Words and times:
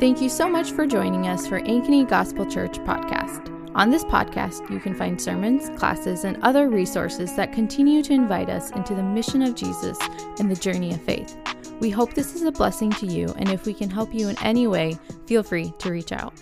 Thank 0.00 0.22
you 0.22 0.30
so 0.30 0.48
much 0.48 0.72
for 0.72 0.86
joining 0.86 1.28
us 1.28 1.46
for 1.46 1.60
Ankeny 1.60 2.08
Gospel 2.08 2.46
Church 2.46 2.78
podcast. 2.78 3.54
On 3.74 3.90
this 3.90 4.02
podcast, 4.02 4.70
you 4.70 4.80
can 4.80 4.94
find 4.94 5.20
sermons, 5.20 5.68
classes, 5.78 6.24
and 6.24 6.42
other 6.42 6.70
resources 6.70 7.36
that 7.36 7.52
continue 7.52 8.02
to 8.04 8.14
invite 8.14 8.48
us 8.48 8.70
into 8.70 8.94
the 8.94 9.02
mission 9.02 9.42
of 9.42 9.54
Jesus 9.54 9.98
and 10.38 10.50
the 10.50 10.56
journey 10.56 10.94
of 10.94 11.02
faith. 11.02 11.36
We 11.80 11.90
hope 11.90 12.14
this 12.14 12.34
is 12.34 12.44
a 12.44 12.50
blessing 12.50 12.88
to 12.92 13.04
you, 13.04 13.26
and 13.36 13.50
if 13.50 13.66
we 13.66 13.74
can 13.74 13.90
help 13.90 14.14
you 14.14 14.30
in 14.30 14.42
any 14.42 14.66
way, 14.66 14.96
feel 15.26 15.42
free 15.42 15.70
to 15.80 15.90
reach 15.90 16.12
out. 16.12 16.32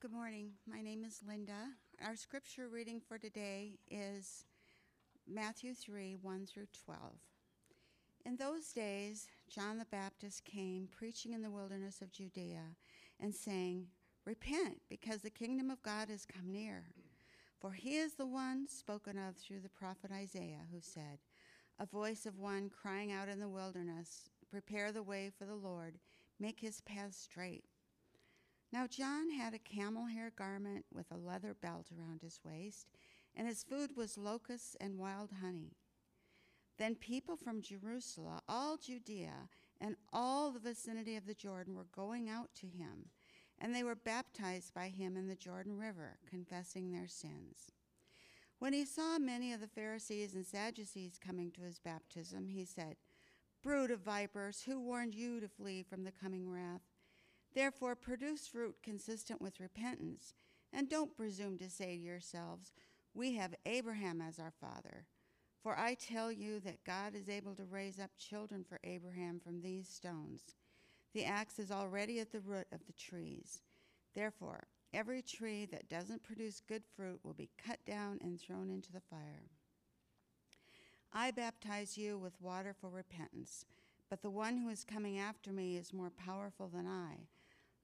Good 0.00 0.12
morning. 0.12 0.50
My 0.66 0.82
name 0.82 1.02
is 1.06 1.22
Linda. 1.26 1.70
Our 2.04 2.14
scripture 2.14 2.68
reading 2.68 3.00
for 3.00 3.16
today 3.16 3.78
is 3.90 4.44
Matthew 5.26 5.72
3 5.72 6.18
1 6.20 6.44
through 6.44 6.66
12. 6.84 7.29
In 8.24 8.36
those 8.36 8.72
days, 8.72 9.28
John 9.48 9.78
the 9.78 9.86
Baptist 9.86 10.44
came 10.44 10.88
preaching 10.90 11.32
in 11.32 11.42
the 11.42 11.50
wilderness 11.50 12.02
of 12.02 12.12
Judea 12.12 12.76
and 13.18 13.34
saying, 13.34 13.86
Repent, 14.26 14.82
because 14.88 15.22
the 15.22 15.30
kingdom 15.30 15.70
of 15.70 15.82
God 15.82 16.10
has 16.10 16.26
come 16.26 16.52
near. 16.52 16.84
For 17.58 17.72
he 17.72 17.96
is 17.96 18.14
the 18.14 18.26
one 18.26 18.66
spoken 18.68 19.18
of 19.18 19.36
through 19.36 19.60
the 19.60 19.70
prophet 19.70 20.10
Isaiah, 20.12 20.66
who 20.72 20.80
said, 20.80 21.18
A 21.78 21.86
voice 21.86 22.26
of 22.26 22.38
one 22.38 22.70
crying 22.70 23.10
out 23.10 23.28
in 23.28 23.40
the 23.40 23.48
wilderness, 23.48 24.28
Prepare 24.50 24.92
the 24.92 25.02
way 25.02 25.30
for 25.36 25.46
the 25.46 25.54
Lord, 25.54 25.98
make 26.38 26.60
his 26.60 26.82
path 26.82 27.14
straight. 27.14 27.64
Now 28.72 28.86
John 28.86 29.30
had 29.30 29.54
a 29.54 29.58
camel 29.58 30.06
hair 30.06 30.32
garment 30.36 30.84
with 30.92 31.10
a 31.10 31.16
leather 31.16 31.54
belt 31.54 31.88
around 31.90 32.22
his 32.22 32.40
waist, 32.44 32.88
and 33.34 33.48
his 33.48 33.64
food 33.64 33.96
was 33.96 34.18
locusts 34.18 34.76
and 34.80 34.98
wild 34.98 35.30
honey. 35.42 35.76
Then 36.80 36.94
people 36.94 37.36
from 37.36 37.60
Jerusalem, 37.60 38.40
all 38.48 38.78
Judea, 38.78 39.50
and 39.82 39.96
all 40.14 40.50
the 40.50 40.58
vicinity 40.58 41.14
of 41.14 41.26
the 41.26 41.34
Jordan 41.34 41.74
were 41.74 41.86
going 41.94 42.30
out 42.30 42.48
to 42.54 42.66
him, 42.66 43.10
and 43.58 43.74
they 43.74 43.82
were 43.82 43.94
baptized 43.94 44.72
by 44.72 44.88
him 44.88 45.14
in 45.14 45.28
the 45.28 45.36
Jordan 45.36 45.76
River, 45.76 46.16
confessing 46.26 46.90
their 46.90 47.06
sins. 47.06 47.70
When 48.60 48.72
he 48.72 48.86
saw 48.86 49.18
many 49.18 49.52
of 49.52 49.60
the 49.60 49.66
Pharisees 49.66 50.34
and 50.34 50.46
Sadducees 50.46 51.20
coming 51.22 51.50
to 51.50 51.60
his 51.60 51.78
baptism, 51.78 52.48
he 52.48 52.64
said, 52.64 52.96
Brood 53.62 53.90
of 53.90 54.00
vipers, 54.00 54.62
who 54.62 54.80
warned 54.80 55.14
you 55.14 55.38
to 55.38 55.48
flee 55.48 55.82
from 55.82 56.04
the 56.04 56.12
coming 56.12 56.50
wrath? 56.50 56.80
Therefore, 57.54 57.94
produce 57.94 58.48
fruit 58.48 58.76
consistent 58.82 59.42
with 59.42 59.60
repentance, 59.60 60.32
and 60.72 60.88
don't 60.88 61.14
presume 61.14 61.58
to 61.58 61.68
say 61.68 61.98
to 61.98 62.02
yourselves, 62.02 62.72
We 63.12 63.34
have 63.34 63.54
Abraham 63.66 64.22
as 64.22 64.38
our 64.38 64.52
father. 64.58 65.04
For 65.62 65.78
I 65.78 65.94
tell 65.94 66.32
you 66.32 66.58
that 66.60 66.84
God 66.84 67.14
is 67.14 67.28
able 67.28 67.54
to 67.54 67.64
raise 67.64 68.00
up 68.00 68.10
children 68.18 68.64
for 68.66 68.80
Abraham 68.82 69.40
from 69.40 69.60
these 69.60 69.88
stones. 69.88 70.54
The 71.12 71.24
axe 71.24 71.58
is 71.58 71.70
already 71.70 72.18
at 72.20 72.32
the 72.32 72.40
root 72.40 72.66
of 72.72 72.86
the 72.86 72.94
trees. 72.94 73.60
Therefore, 74.14 74.64
every 74.94 75.22
tree 75.22 75.66
that 75.66 75.88
doesn't 75.88 76.22
produce 76.22 76.62
good 76.66 76.82
fruit 76.96 77.20
will 77.22 77.34
be 77.34 77.50
cut 77.62 77.84
down 77.84 78.18
and 78.22 78.40
thrown 78.40 78.70
into 78.70 78.90
the 78.92 79.00
fire. 79.00 79.50
I 81.12 81.30
baptize 81.30 81.98
you 81.98 82.16
with 82.16 82.40
water 82.40 82.74
for 82.80 82.88
repentance, 82.88 83.66
but 84.08 84.22
the 84.22 84.30
one 84.30 84.56
who 84.56 84.68
is 84.68 84.84
coming 84.84 85.18
after 85.18 85.52
me 85.52 85.76
is 85.76 85.92
more 85.92 86.10
powerful 86.10 86.68
than 86.68 86.86
I. 86.86 87.26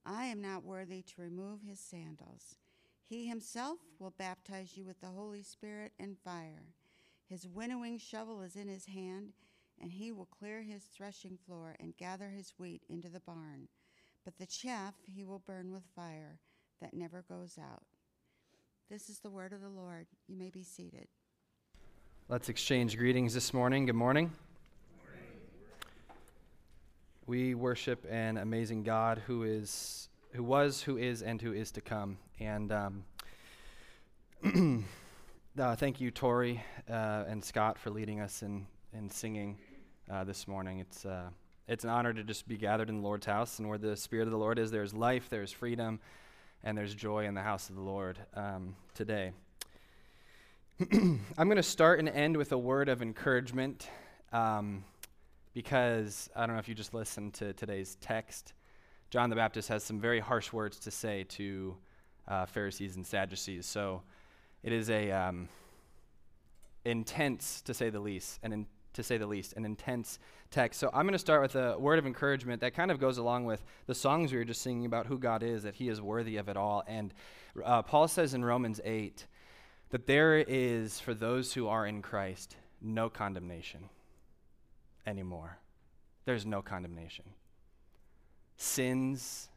I 0.07 0.27
am 0.27 0.41
not 0.41 0.65
worthy 0.65 1.03
to 1.03 1.23
remove 1.23 1.61
his 1.69 1.81
sandals. 1.81 2.57
He 3.05 3.27
himself 3.27 3.79
will 3.99 4.15
baptize 4.17 4.77
you 4.77 4.85
with 4.85 5.01
the 5.01 5.09
Holy 5.09 5.43
Spirit 5.43 5.93
and 5.99 6.17
fire. 6.25 6.75
His 7.29 7.47
winnowing 7.49 7.99
shovel 7.99 8.43
is 8.43 8.57
in 8.57 8.69
his 8.69 8.87
hand, 8.87 9.33
and 9.81 9.91
he 9.91 10.13
will 10.13 10.27
clear 10.27 10.63
his 10.63 10.85
threshing 10.85 11.37
floor 11.47 11.75
and 11.81 11.97
gather 11.97 12.29
his 12.29 12.55
wheat 12.59 12.83
into 12.89 13.09
the 13.09 13.21
barn. 13.21 13.69
But 14.25 14.39
the 14.39 14.47
chaff 14.47 14.95
he 15.07 15.25
will 15.25 15.41
burn 15.41 15.73
with 15.73 15.83
fire 15.95 16.39
that 16.81 16.95
never 16.95 17.25
goes 17.29 17.59
out. 17.59 17.83
This 18.89 19.09
is 19.09 19.19
the 19.19 19.31
word 19.31 19.53
of 19.53 19.61
the 19.61 19.69
Lord. 19.69 20.07
You 20.29 20.37
may 20.37 20.51
be 20.51 20.63
seated. 20.63 21.09
Let's 22.29 22.49
exchange 22.49 22.97
greetings 22.97 23.35
this 23.35 23.53
morning. 23.53 23.87
Good 23.87 23.95
morning. 23.97 24.33
We 27.27 27.57
worship 27.57 28.07
an 28.09 28.37
amazing 28.37 28.85
God 28.85 29.23
who 29.27 29.43
is, 29.43 30.09
who 30.33 30.45
was, 30.45 30.83
who 30.83 30.97
is, 30.97 31.23
and 31.23 31.43
who 31.43 31.53
is 31.53 31.73
to 31.73 31.81
come. 31.81 32.19
And 32.39 32.71
um, 32.73 33.05
uh, 35.59 35.75
thank 35.77 36.01
you, 36.01 36.11
Tori 36.11 36.63
uh, 36.91 37.25
and 37.29 37.43
Scott, 37.45 37.79
for 37.79 37.91
leading 37.91 38.21
us 38.21 38.43
in, 38.43 38.67
in 38.93 39.09
singing 39.09 39.57
uh, 40.11 40.25
this 40.25 40.47
morning. 40.47 40.81
It's, 40.81 41.07
uh, 41.07 41.31
it's 41.69 41.85
an 41.85 41.91
honor 41.91 42.13
to 42.13 42.23
just 42.23 42.47
be 42.47 42.57
gathered 42.57 42.89
in 42.89 42.97
the 42.97 43.03
Lord's 43.03 43.27
house, 43.27 43.59
and 43.59 43.69
where 43.69 43.79
the 43.79 43.97
Spirit 43.97 44.25
of 44.25 44.33
the 44.33 44.39
Lord 44.39 44.59
is, 44.59 44.71
there's 44.71 44.93
life, 44.93 45.29
there's 45.31 45.53
freedom, 45.53 46.01
and 46.63 46.77
there's 46.77 46.95
joy 46.95 47.27
in 47.27 47.35
the 47.35 47.43
house 47.43 47.71
of 47.71 47.77
the 47.77 47.83
Lord 47.83 48.19
um, 48.35 48.77
today. 48.95 49.33
I'm 50.93 51.21
going 51.37 51.57
to 51.57 51.63
start 51.63 52.01
and 52.01 52.09
end 52.09 52.37
with 52.37 52.53
a 52.53 52.59
word 52.59 52.89
of 52.89 53.01
encouragement 53.01 53.89
um, 54.33 54.85
because 55.55 56.29
I 56.37 56.47
don't 56.47 56.57
know 56.57 56.61
if 56.61 56.69
you 56.69 56.75
just 56.75 56.93
listened 56.93 57.35
to 57.35 57.55
today's 57.55 57.97
text. 58.01 58.53
John 59.11 59.31
the 59.31 59.37
Baptist 59.37 59.69
has 59.69 59.83
some 59.83 60.01
very 60.01 60.21
harsh 60.21 60.53
words 60.53 60.79
to 60.81 60.91
say 60.91 61.25
to 61.31 61.77
uh, 62.29 62.45
Pharisees 62.45 62.97
and 62.97 63.07
Sadducees. 63.07 63.65
So 63.65 64.03
it 64.67 64.73
is 64.73 64.91
a 64.91 65.13
um, 65.13 65.49
intense, 66.85 67.63
to 67.63 67.73
say 67.73 67.89
the 67.89 68.01
least, 68.01 68.41
and 68.43 68.53
in, 68.53 68.67
to 68.95 69.03
say 69.05 69.17
the 69.17 69.27
least, 69.27 69.53
an 69.53 69.65
intense 69.65 70.19
text. 70.51 70.81
So 70.81 70.91
I'm 70.93 71.05
going 71.07 71.13
to 71.13 71.21
start 71.21 71.41
with 71.41 71.55
a 71.55 71.79
word 71.79 72.01
of 72.01 72.07
encouragement 72.07 72.61
that 72.63 72.75
kind 72.75 72.91
of 72.91 72.99
goes 72.99 73.17
along 73.17 73.45
with 73.45 73.63
the 73.87 73.95
songs 73.95 74.33
we 74.33 74.39
were 74.39 74.45
just 74.45 74.63
singing 74.63 74.85
about 74.85 75.07
who 75.07 75.21
God 75.21 75.45
is, 75.45 75.63
that 75.63 75.77
He 75.77 75.89
is 75.89 76.03
worthy 76.03 76.37
of 76.37 76.49
it 76.49 76.57
all. 76.57 76.83
And 76.89 77.15
uh, 77.65 77.83
Paul 77.83 78.09
says 78.09 78.35
in 78.35 78.45
Romans 78.45 78.81
8 78.85 79.25
that 79.91 80.09
there 80.09 80.37
is, 80.37 80.99
for 80.99 81.15
those 81.15 81.53
who 81.53 81.69
are 81.69 81.87
in 81.87 82.03
Christ, 82.03 82.57
no 82.83 83.09
condemnation 83.09 83.89
anymore. 85.07 85.59
There's 86.25 86.45
no 86.45 86.61
condemnation. 86.61 87.27
Sins 88.57 89.49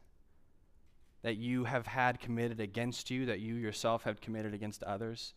that 1.21 1.37
you 1.37 1.65
have 1.65 1.87
had 1.87 2.19
committed 2.19 2.59
against 2.59 3.11
you, 3.11 3.25
that 3.25 3.39
you 3.39 3.55
yourself 3.55 4.03
have 4.03 4.21
committed 4.21 4.53
against 4.53 4.83
others, 4.83 5.33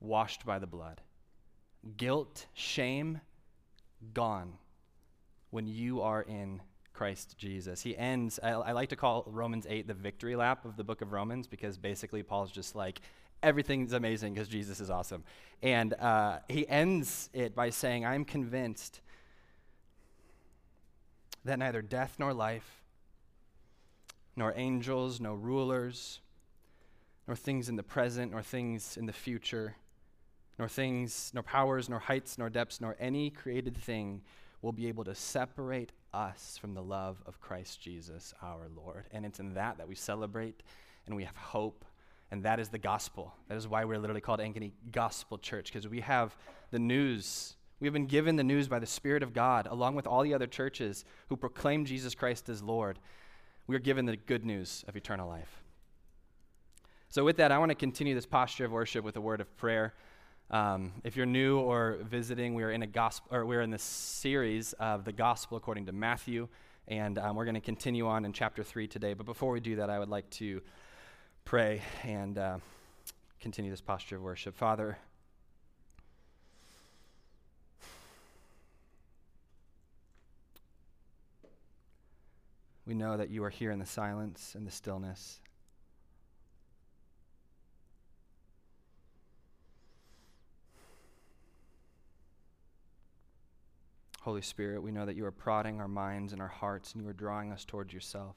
washed 0.00 0.46
by 0.46 0.58
the 0.58 0.66
blood. 0.66 1.00
Guilt, 1.96 2.46
shame, 2.54 3.20
gone 4.14 4.54
when 5.50 5.66
you 5.66 6.00
are 6.00 6.22
in 6.22 6.62
Christ 6.92 7.36
Jesus. 7.38 7.82
He 7.82 7.96
ends, 7.96 8.38
I, 8.42 8.50
I, 8.50 8.72
like 8.72 8.90
to 8.90 8.96
call 8.96 9.24
Romans 9.26 9.66
8 9.68 9.86
the 9.86 9.94
victory 9.94 10.36
lap 10.36 10.64
of 10.64 10.76
the 10.76 10.84
book 10.84 11.00
of 11.00 11.12
Romans 11.12 11.46
because 11.46 11.78
basically 11.78 12.22
Paul's 12.22 12.50
just 12.50 12.74
like, 12.74 13.00
everything's 13.42 13.92
amazing 13.92 14.34
because 14.34 14.48
Jesus 14.48 14.80
is 14.80 14.90
awesome. 14.90 15.24
And 15.62 15.94
uh, 15.94 16.40
he 16.48 16.68
ends 16.68 17.30
it 17.32 17.54
by 17.54 17.70
saying, 17.70 18.04
I'm 18.04 18.24
convinced 18.24 19.00
that 21.44 21.58
neither 21.58 21.80
death 21.80 22.16
nor 22.18 22.34
life, 22.34 22.82
nor 24.36 24.52
angels, 24.56 25.20
nor 25.20 25.36
rulers, 25.36 26.20
nor 27.26 27.36
things 27.36 27.68
in 27.68 27.76
the 27.76 27.82
present, 27.82 28.32
nor 28.32 28.42
things 28.42 28.96
in 28.96 29.06
the 29.06 29.12
future, 29.12 29.76
nor 30.58 30.68
things, 30.68 31.30
nor 31.34 31.42
powers, 31.42 31.88
nor 31.88 31.98
heights, 31.98 32.38
nor 32.38 32.50
depths, 32.50 32.80
nor 32.80 32.96
any 32.98 33.30
created 33.30 33.76
thing 33.76 34.22
will 34.62 34.72
be 34.72 34.88
able 34.88 35.04
to 35.04 35.14
separate 35.14 35.92
us 36.12 36.58
from 36.60 36.74
the 36.74 36.82
love 36.82 37.22
of 37.26 37.40
Christ 37.40 37.80
Jesus 37.80 38.34
our 38.42 38.68
Lord. 38.76 39.06
And 39.12 39.24
it's 39.24 39.40
in 39.40 39.54
that 39.54 39.78
that 39.78 39.88
we 39.88 39.94
celebrate 39.94 40.62
and 41.06 41.16
we 41.16 41.24
have 41.24 41.36
hope. 41.36 41.84
And 42.30 42.44
that 42.44 42.60
is 42.60 42.68
the 42.68 42.78
gospel. 42.78 43.34
That 43.48 43.56
is 43.56 43.66
why 43.66 43.84
we're 43.84 43.98
literally 43.98 44.20
called 44.20 44.40
Ankeny 44.40 44.72
Gospel 44.92 45.38
Church, 45.38 45.72
because 45.72 45.88
we 45.88 46.00
have 46.00 46.36
the 46.70 46.78
news. 46.78 47.56
We 47.80 47.86
have 47.86 47.94
been 47.94 48.06
given 48.06 48.36
the 48.36 48.44
news 48.44 48.68
by 48.68 48.78
the 48.78 48.86
Spirit 48.86 49.22
of 49.22 49.32
God, 49.32 49.66
along 49.66 49.94
with 49.94 50.06
all 50.06 50.22
the 50.22 50.34
other 50.34 50.46
churches 50.46 51.04
who 51.28 51.36
proclaim 51.36 51.84
Jesus 51.84 52.14
Christ 52.14 52.48
as 52.48 52.62
Lord. 52.62 52.98
We 53.66 53.76
are 53.76 53.80
given 53.80 54.06
the 54.06 54.16
good 54.16 54.44
news 54.44 54.84
of 54.88 54.96
eternal 54.96 55.28
life. 55.28 55.62
So, 57.08 57.24
with 57.24 57.36
that, 57.38 57.50
I 57.50 57.58
want 57.58 57.70
to 57.70 57.74
continue 57.74 58.14
this 58.14 58.26
posture 58.26 58.64
of 58.64 58.72
worship 58.72 59.04
with 59.04 59.16
a 59.16 59.20
word 59.20 59.40
of 59.40 59.56
prayer. 59.56 59.94
Um, 60.50 60.92
if 61.04 61.16
you're 61.16 61.26
new 61.26 61.58
or 61.58 61.98
visiting, 62.02 62.54
we 62.54 62.62
are 62.62 62.70
in 62.70 62.82
a 62.82 62.86
gospel, 62.86 63.34
or 63.34 63.46
we're 63.46 63.62
in 63.62 63.70
this 63.70 63.82
series 63.82 64.72
of 64.74 65.04
the 65.04 65.12
gospel 65.12 65.56
according 65.56 65.86
to 65.86 65.92
Matthew, 65.92 66.48
and 66.88 67.18
um, 67.18 67.36
we're 67.36 67.44
going 67.44 67.54
to 67.54 67.60
continue 67.60 68.06
on 68.06 68.24
in 68.24 68.32
chapter 68.32 68.62
three 68.62 68.88
today. 68.88 69.14
But 69.14 69.26
before 69.26 69.52
we 69.52 69.60
do 69.60 69.76
that, 69.76 69.90
I 69.90 69.98
would 69.98 70.08
like 70.08 70.28
to 70.30 70.60
pray 71.44 71.82
and 72.02 72.38
uh, 72.38 72.58
continue 73.40 73.70
this 73.70 73.80
posture 73.80 74.16
of 74.16 74.22
worship. 74.22 74.56
Father, 74.56 74.98
we 82.90 82.96
know 82.96 83.16
that 83.16 83.30
you 83.30 83.44
are 83.44 83.50
here 83.50 83.70
in 83.70 83.78
the 83.78 83.86
silence 83.86 84.56
and 84.56 84.66
the 84.66 84.70
stillness. 84.72 85.38
Holy 94.22 94.42
Spirit, 94.42 94.82
we 94.82 94.90
know 94.90 95.06
that 95.06 95.14
you 95.14 95.24
are 95.24 95.30
prodding 95.30 95.80
our 95.80 95.86
minds 95.86 96.32
and 96.32 96.42
our 96.42 96.48
hearts 96.48 96.92
and 96.92 97.04
you 97.04 97.08
are 97.08 97.12
drawing 97.12 97.52
us 97.52 97.64
towards 97.64 97.94
yourself. 97.94 98.34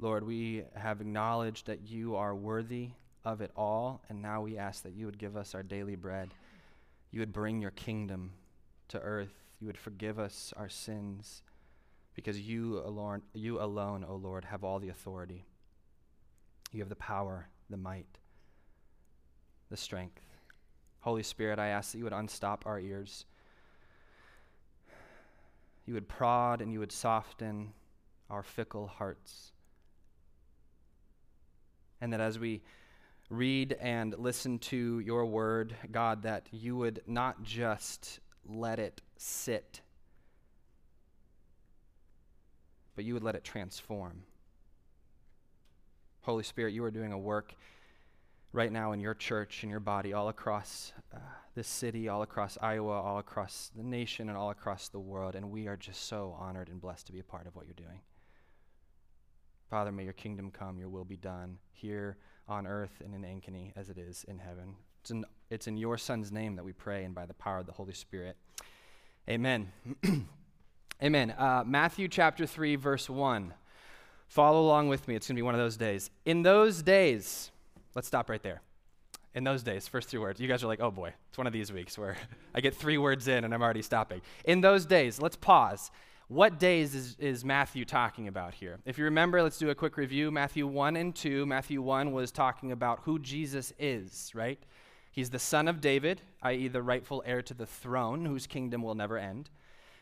Lord, 0.00 0.26
we 0.26 0.64
have 0.74 1.00
acknowledged 1.00 1.68
that 1.68 1.86
you 1.86 2.16
are 2.16 2.34
worthy 2.34 2.88
of 3.24 3.40
it 3.40 3.52
all, 3.54 4.02
and 4.08 4.20
now 4.20 4.42
we 4.42 4.58
ask 4.58 4.82
that 4.82 4.94
you 4.94 5.06
would 5.06 5.18
give 5.18 5.36
us 5.36 5.54
our 5.54 5.62
daily 5.62 5.94
bread. 5.94 6.34
You 7.12 7.20
would 7.20 7.32
bring 7.32 7.62
your 7.62 7.70
kingdom 7.70 8.32
to 8.88 8.98
earth. 8.98 9.44
You 9.60 9.68
would 9.68 9.78
forgive 9.78 10.18
us 10.18 10.52
our 10.56 10.68
sins 10.68 11.43
because 12.14 12.40
you 12.40 12.78
alone, 12.84 13.22
you 13.32 13.60
alone, 13.60 14.04
O 14.08 14.16
Lord, 14.16 14.44
have 14.44 14.64
all 14.64 14.78
the 14.78 14.88
authority. 14.88 15.44
You 16.72 16.80
have 16.80 16.88
the 16.88 16.96
power, 16.96 17.48
the 17.70 17.76
might, 17.76 18.18
the 19.70 19.76
strength. 19.76 20.22
Holy 21.00 21.22
Spirit, 21.22 21.58
I 21.58 21.68
ask 21.68 21.92
that 21.92 21.98
you 21.98 22.04
would 22.04 22.12
unstop 22.12 22.66
our 22.66 22.80
ears. 22.80 23.26
You 25.86 25.94
would 25.94 26.08
prod 26.08 26.62
and 26.62 26.72
you 26.72 26.78
would 26.78 26.92
soften 26.92 27.72
our 28.30 28.42
fickle 28.42 28.86
hearts. 28.86 29.52
And 32.00 32.12
that 32.12 32.20
as 32.20 32.38
we 32.38 32.62
read 33.30 33.76
and 33.80 34.14
listen 34.18 34.58
to 34.58 35.00
your 35.00 35.26
word, 35.26 35.74
God, 35.90 36.22
that 36.22 36.46
you 36.50 36.76
would 36.76 37.02
not 37.06 37.42
just 37.42 38.20
let 38.46 38.78
it 38.78 39.00
sit, 39.16 39.80
but 42.96 43.04
you 43.04 43.14
would 43.14 43.22
let 43.22 43.34
it 43.34 43.44
transform. 43.44 44.22
Holy 46.22 46.42
Spirit, 46.42 46.72
you 46.72 46.82
are 46.84 46.90
doing 46.90 47.12
a 47.12 47.18
work 47.18 47.54
right 48.52 48.72
now 48.72 48.92
in 48.92 49.00
your 49.00 49.14
church, 49.14 49.62
in 49.62 49.68
your 49.68 49.80
body, 49.80 50.12
all 50.12 50.28
across 50.28 50.92
uh, 51.12 51.18
this 51.54 51.66
city, 51.66 52.08
all 52.08 52.22
across 52.22 52.56
Iowa, 52.62 53.00
all 53.00 53.18
across 53.18 53.70
the 53.76 53.82
nation, 53.82 54.28
and 54.28 54.38
all 54.38 54.50
across 54.50 54.88
the 54.88 54.98
world. 54.98 55.34
And 55.34 55.50
we 55.50 55.66
are 55.66 55.76
just 55.76 56.04
so 56.08 56.34
honored 56.38 56.68
and 56.68 56.80
blessed 56.80 57.06
to 57.06 57.12
be 57.12 57.18
a 57.18 57.24
part 57.24 57.46
of 57.46 57.54
what 57.56 57.66
you're 57.66 57.74
doing. 57.74 58.00
Father, 59.68 59.92
may 59.92 60.04
your 60.04 60.12
kingdom 60.12 60.50
come, 60.50 60.78
your 60.78 60.88
will 60.88 61.04
be 61.04 61.16
done 61.16 61.58
here 61.72 62.16
on 62.48 62.66
earth 62.66 63.02
and 63.04 63.14
in 63.14 63.22
Ankeny 63.22 63.72
as 63.76 63.90
it 63.90 63.98
is 63.98 64.24
in 64.28 64.38
heaven. 64.38 64.76
It's 65.00 65.10
in, 65.10 65.24
it's 65.50 65.66
in 65.66 65.76
your 65.76 65.98
Son's 65.98 66.30
name 66.30 66.56
that 66.56 66.64
we 66.64 66.72
pray 66.72 67.04
and 67.04 67.14
by 67.14 67.26
the 67.26 67.34
power 67.34 67.58
of 67.58 67.66
the 67.66 67.72
Holy 67.72 67.92
Spirit. 67.92 68.36
Amen. 69.28 69.72
Amen. 71.02 71.32
Uh, 71.32 71.64
Matthew 71.66 72.08
chapter 72.08 72.46
3, 72.46 72.76
verse 72.76 73.10
1. 73.10 73.52
Follow 74.28 74.60
along 74.62 74.88
with 74.88 75.06
me. 75.06 75.16
It's 75.16 75.26
going 75.26 75.36
to 75.36 75.38
be 75.38 75.42
one 75.42 75.54
of 75.54 75.60
those 75.60 75.76
days. 75.76 76.10
In 76.24 76.42
those 76.42 76.82
days, 76.82 77.50
let's 77.94 78.06
stop 78.06 78.30
right 78.30 78.42
there. 78.42 78.62
In 79.34 79.42
those 79.42 79.62
days, 79.62 79.88
first 79.88 80.08
three 80.08 80.20
words. 80.20 80.40
You 80.40 80.46
guys 80.46 80.62
are 80.62 80.68
like, 80.68 80.80
oh 80.80 80.92
boy, 80.92 81.12
it's 81.28 81.38
one 81.38 81.46
of 81.46 81.52
these 81.52 81.72
weeks 81.72 81.98
where 81.98 82.16
I 82.54 82.60
get 82.60 82.74
three 82.74 82.98
words 82.98 83.26
in 83.26 83.44
and 83.44 83.52
I'm 83.52 83.62
already 83.62 83.82
stopping. 83.82 84.22
In 84.44 84.60
those 84.60 84.86
days, 84.86 85.20
let's 85.20 85.36
pause. 85.36 85.90
What 86.28 86.58
days 86.58 86.94
is, 86.94 87.16
is 87.18 87.44
Matthew 87.44 87.84
talking 87.84 88.28
about 88.28 88.54
here? 88.54 88.78
If 88.86 88.96
you 88.96 89.04
remember, 89.04 89.42
let's 89.42 89.58
do 89.58 89.70
a 89.70 89.74
quick 89.74 89.96
review. 89.96 90.30
Matthew 90.30 90.66
1 90.66 90.96
and 90.96 91.14
2. 91.14 91.44
Matthew 91.44 91.82
1 91.82 92.12
was 92.12 92.30
talking 92.30 92.72
about 92.72 93.00
who 93.02 93.18
Jesus 93.18 93.72
is, 93.78 94.30
right? 94.34 94.58
He's 95.10 95.30
the 95.30 95.38
son 95.38 95.68
of 95.68 95.80
David, 95.80 96.22
i.e., 96.42 96.68
the 96.68 96.82
rightful 96.82 97.22
heir 97.26 97.42
to 97.42 97.54
the 97.54 97.66
throne, 97.66 98.24
whose 98.24 98.46
kingdom 98.46 98.82
will 98.82 98.94
never 98.94 99.18
end. 99.18 99.50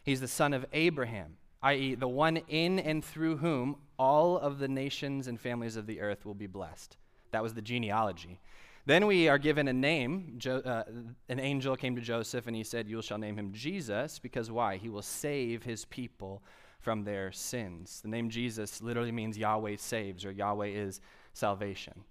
He's 0.02 0.20
the 0.20 0.28
son 0.28 0.52
of 0.52 0.66
Abraham, 0.72 1.37
i.e., 1.62 1.94
the 1.94 2.08
one 2.08 2.38
in 2.49 2.78
and 2.78 3.04
through 3.04 3.37
whom 3.38 3.76
all 3.99 4.38
of 4.38 4.58
the 4.58 4.69
nations 4.69 5.28
and 5.28 5.40
families 5.40 5.76
of 5.76 5.87
the 5.87 6.00
earth 6.00 6.26
will 6.26 6.34
be 6.34 6.46
blessed. 6.46 6.96
That 7.31 7.43
was 7.43 7.54
the 7.54 7.62
genealogy. 7.62 8.40
Then 8.84 9.06
we 9.06 9.28
are 9.28 9.38
given 9.38 9.69
a 9.69 9.72
name. 9.72 10.34
Jo- 10.38 10.58
uh, 10.58 10.84
an 11.28 11.38
angel 11.38 11.76
came 11.76 11.94
to 11.94 12.02
Joseph 12.02 12.46
and 12.49 12.56
he 12.56 12.64
said, 12.64 12.88
You 12.88 13.00
shall 13.00 13.19
name 13.19 13.38
him 13.38 13.52
Jesus, 13.52 14.19
because 14.19 14.50
why? 14.50 14.76
He 14.76 14.88
will 14.88 15.02
save 15.02 15.62
his 15.62 15.84
people 15.84 16.43
from 16.81 17.04
their 17.04 17.31
sins. 17.31 18.00
The 18.02 18.08
name 18.08 18.28
Jesus 18.28 18.82
literally 18.82 19.12
means 19.12 19.38
Yahweh 19.38 19.76
saves, 19.76 20.25
or 20.25 20.32
Yahweh 20.32 20.66
is 20.66 21.00
salvation. 21.32 22.04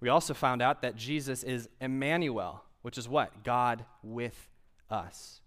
We 0.00 0.10
also 0.10 0.34
found 0.34 0.60
out 0.60 0.82
that 0.82 0.96
Jesus 0.96 1.42
is 1.42 1.68
Emmanuel, 1.80 2.62
which 2.82 2.98
is 2.98 3.08
what? 3.08 3.42
God 3.42 3.84
with 4.02 4.48
us. 4.90 5.41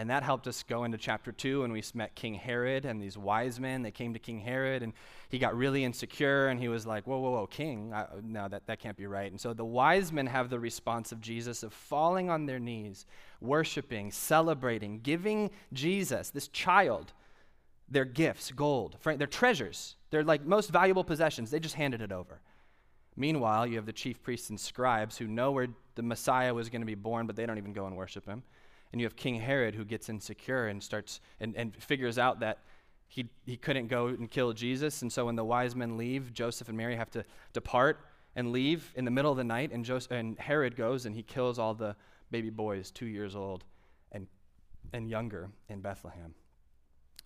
And 0.00 0.08
that 0.08 0.22
helped 0.22 0.48
us 0.48 0.62
go 0.62 0.84
into 0.84 0.96
chapter 0.96 1.30
2 1.30 1.62
and 1.62 1.74
we 1.74 1.84
met 1.92 2.14
King 2.14 2.32
Herod 2.32 2.86
and 2.86 3.02
these 3.02 3.18
wise 3.18 3.60
men. 3.60 3.82
They 3.82 3.90
came 3.90 4.14
to 4.14 4.18
King 4.18 4.40
Herod 4.40 4.82
and 4.82 4.94
he 5.28 5.38
got 5.38 5.54
really 5.54 5.84
insecure 5.84 6.48
and 6.48 6.58
he 6.58 6.68
was 6.68 6.86
like, 6.86 7.06
Whoa, 7.06 7.18
whoa, 7.18 7.32
whoa, 7.32 7.46
king? 7.46 7.92
I, 7.92 8.06
no, 8.22 8.48
that, 8.48 8.66
that 8.66 8.80
can't 8.80 8.96
be 8.96 9.06
right. 9.06 9.30
And 9.30 9.38
so 9.38 9.52
the 9.52 9.62
wise 9.62 10.10
men 10.10 10.26
have 10.26 10.48
the 10.48 10.58
response 10.58 11.12
of 11.12 11.20
Jesus 11.20 11.62
of 11.62 11.74
falling 11.74 12.30
on 12.30 12.46
their 12.46 12.58
knees, 12.58 13.04
worshiping, 13.42 14.10
celebrating, 14.10 15.00
giving 15.00 15.50
Jesus, 15.74 16.30
this 16.30 16.48
child, 16.48 17.12
their 17.86 18.06
gifts, 18.06 18.52
gold, 18.52 18.96
their 19.04 19.26
treasures, 19.26 19.96
their 20.08 20.24
like 20.24 20.46
most 20.46 20.70
valuable 20.70 21.04
possessions. 21.04 21.50
They 21.50 21.60
just 21.60 21.74
handed 21.74 22.00
it 22.00 22.10
over. 22.10 22.40
Meanwhile, 23.16 23.66
you 23.66 23.76
have 23.76 23.84
the 23.84 23.92
chief 23.92 24.22
priests 24.22 24.48
and 24.48 24.58
scribes 24.58 25.18
who 25.18 25.26
know 25.26 25.50
where 25.50 25.68
the 25.94 26.02
Messiah 26.02 26.54
was 26.54 26.70
going 26.70 26.80
to 26.80 26.86
be 26.86 26.94
born, 26.94 27.26
but 27.26 27.36
they 27.36 27.44
don't 27.44 27.58
even 27.58 27.74
go 27.74 27.84
and 27.84 27.98
worship 27.98 28.24
him. 28.24 28.42
And 28.92 29.00
you 29.00 29.06
have 29.06 29.16
King 29.16 29.36
Herod 29.36 29.74
who 29.74 29.84
gets 29.84 30.08
insecure 30.08 30.66
and 30.66 30.82
starts 30.82 31.20
and, 31.38 31.54
and 31.56 31.74
figures 31.76 32.18
out 32.18 32.40
that 32.40 32.58
he, 33.06 33.28
he 33.44 33.56
couldn't 33.56 33.88
go 33.88 34.06
and 34.06 34.30
kill 34.30 34.52
Jesus. 34.52 35.02
And 35.02 35.12
so 35.12 35.26
when 35.26 35.36
the 35.36 35.44
wise 35.44 35.74
men 35.74 35.96
leave, 35.96 36.32
Joseph 36.32 36.68
and 36.68 36.76
Mary 36.76 36.96
have 36.96 37.10
to 37.10 37.24
depart 37.52 38.06
and 38.36 38.52
leave 38.52 38.92
in 38.94 39.04
the 39.04 39.10
middle 39.10 39.30
of 39.30 39.36
the 39.36 39.44
night. 39.44 39.72
And, 39.72 39.84
Joseph, 39.84 40.12
and 40.12 40.38
Herod 40.38 40.76
goes 40.76 41.06
and 41.06 41.14
he 41.14 41.22
kills 41.22 41.58
all 41.58 41.74
the 41.74 41.96
baby 42.30 42.50
boys, 42.50 42.90
two 42.90 43.06
years 43.06 43.34
old 43.34 43.64
and, 44.12 44.28
and 44.92 45.08
younger, 45.08 45.50
in 45.68 45.80
Bethlehem. 45.80 46.34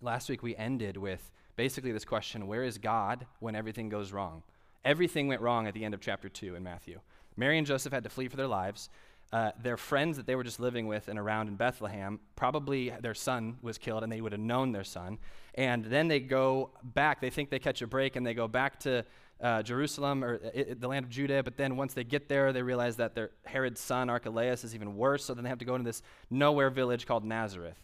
Last 0.01 0.29
week 0.29 0.43
we 0.43 0.57
ended 0.57 0.97
with 0.97 1.31
basically 1.57 1.93
this 1.93 2.05
question 2.05 2.47
where 2.47 2.65
is 2.65 2.79
God 2.79 3.27
when 3.41 3.55
everything 3.55 3.89
goes 3.89 4.13
wrong? 4.13 4.43
Everything 4.85 5.29
went 5.29 5.41
wrong 5.41 5.67
at 5.67 5.75
the 5.75 5.85
end 5.85 5.95
of 5.95 6.01
chapter 6.01 6.29
2 6.29 6.55
in 6.57 6.63
Matthew. 6.63 7.01
Mary 7.37 7.59
and 7.59 7.67
Joseph 7.67 7.93
had 7.93 8.05
to 8.05 8.11
flee 8.11 8.29
for 8.29 8.37
their 8.37 8.47
lives 8.47 8.89
uh, 9.33 9.51
their 9.61 9.77
friends 9.77 10.17
that 10.17 10.27
they 10.27 10.37
were 10.37 10.45
just 10.45 10.61
living 10.61 10.87
with 10.87 11.09
and 11.09 11.19
around 11.19 11.49
in 11.49 11.57
Bethlehem, 11.57 12.21
probably 12.37 12.93
their 13.01 13.15
son 13.15 13.57
was 13.63 13.79
killed 13.79 14.03
and 14.03 14.13
they 14.13 14.21
would 14.21 14.33
have 14.33 14.41
known 14.41 14.73
their 14.73 14.85
son. 14.85 15.19
And 15.55 15.85
then 15.85 16.09
they 16.09 16.21
go 16.21 16.71
back, 16.83 17.21
they 17.21 17.31
think 17.31 17.51
they 17.51 17.59
catch 17.59 17.83
a 17.83 17.87
break 17.87 18.17
and 18.17 18.27
they 18.27 18.35
go 18.35 18.47
back 18.47 18.79
to 18.81 19.05
uh, 19.41 19.63
Jerusalem 19.63 20.25
or 20.25 20.41
uh, 20.45 20.75
the 20.79 20.89
land 20.89 21.05
of 21.05 21.11
Judah. 21.11 21.43
But 21.43 21.57
then 21.57 21.77
once 21.77 21.95
they 21.95 22.05
get 22.05 22.29
there, 22.29 22.53
they 22.53 22.63
realize 22.63 22.97
that 22.97 23.15
their 23.15 23.31
Herod's 23.45 23.81
son, 23.81 24.09
Archelaus, 24.09 24.65
is 24.65 24.75
even 24.75 24.97
worse. 24.97 25.25
So 25.25 25.35
then 25.35 25.45
they 25.45 25.51
have 25.51 25.59
to 25.59 25.65
go 25.65 25.75
into 25.75 25.85
this 25.85 26.03
nowhere 26.31 26.71
village 26.71 27.07
called 27.07 27.25
Nazareth 27.25 27.79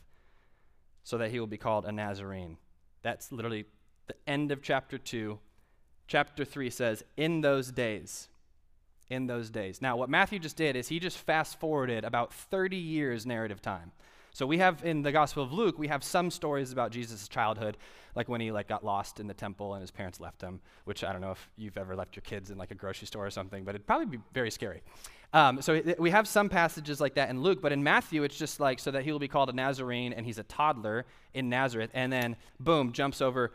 so 1.03 1.19
that 1.19 1.31
he 1.31 1.41
will 1.41 1.47
be 1.47 1.59
called 1.59 1.85
a 1.85 1.93
Nazarene. 1.93 2.57
That's 3.03 3.33
literally 3.33 3.67
the 4.07 4.15
end 4.27 4.53
of 4.53 4.63
chapter 4.63 4.99
2. 4.99 5.39
Chapter 6.07 6.45
3 6.45 6.71
says, 6.71 7.05
In 7.17 7.41
those 7.41 7.71
days, 7.71 8.29
in 9.11 9.27
those 9.27 9.51
days. 9.51 9.83
Now, 9.83 9.97
what 9.97 10.09
Matthew 10.09 10.39
just 10.39 10.57
did 10.57 10.77
is 10.77 10.89
he 10.89 11.01
just 11.01 11.19
fast 11.19 11.59
forwarded 11.61 12.05
about 12.05 12.33
30 12.33 12.77
years 12.77 13.27
narrative 13.27 13.61
time. 13.61 13.93
So 14.33 14.47
we 14.47 14.59
have 14.59 14.85
in 14.85 15.03
the 15.03 15.11
Gospel 15.11 15.43
of 15.43 15.53
Luke, 15.53 15.77
we 15.77 15.89
have 15.89 16.05
some 16.05 16.31
stories 16.31 16.71
about 16.71 16.93
Jesus' 16.93 17.27
childhood, 17.29 17.77
like 18.15 18.29
when 18.29 18.41
he 18.41 18.53
like 18.53 18.69
got 18.69 18.85
lost 18.85 19.19
in 19.19 19.27
the 19.27 19.35
temple 19.35 19.75
and 19.75 19.81
his 19.81 19.91
parents 19.91 20.21
left 20.21 20.41
him, 20.41 20.61
which 20.85 21.03
I 21.03 21.13
don't 21.13 21.21
know 21.21 21.33
if 21.33 21.51
you've 21.57 21.77
ever 21.77 21.97
left 21.97 22.15
your 22.15 22.23
kids 22.23 22.51
in 22.51 22.57
like 22.57 22.71
a 22.71 22.77
grocery 22.77 23.07
store 23.07 23.27
or 23.27 23.31
something, 23.31 23.65
but 23.65 23.75
it'd 23.75 23.87
probably 23.87 24.07
be 24.07 24.23
very 24.33 24.51
scary. 24.51 24.83
Um, 25.33 25.63
so 25.63 25.75
it, 25.75 25.99
we 26.01 26.11
have 26.11 26.27
some 26.27 26.49
passages 26.49 27.01
like 27.01 27.15
that 27.15 27.31
in 27.31 27.43
Luke, 27.43 27.61
but 27.61 27.73
in 27.73 27.83
Matthew, 27.83 28.23
it's 28.23 28.37
just 28.37 28.61
like 28.61 28.79
so 28.79 28.91
that 28.93 29.05
he 29.05 29.13
will 29.13 29.19
be 29.19 29.29
called 29.29 29.49
a 29.49 29.53
Nazarene 29.53 30.13
and 30.13 30.25
he's 30.25 30.39
a 30.39 30.45
toddler 30.45 31.07
in 31.35 31.49
Nazareth, 31.49 31.91
and 31.93 32.13
then 32.13 32.37
boom, 32.59 32.93
jumps 32.93 33.21
over 33.21 33.53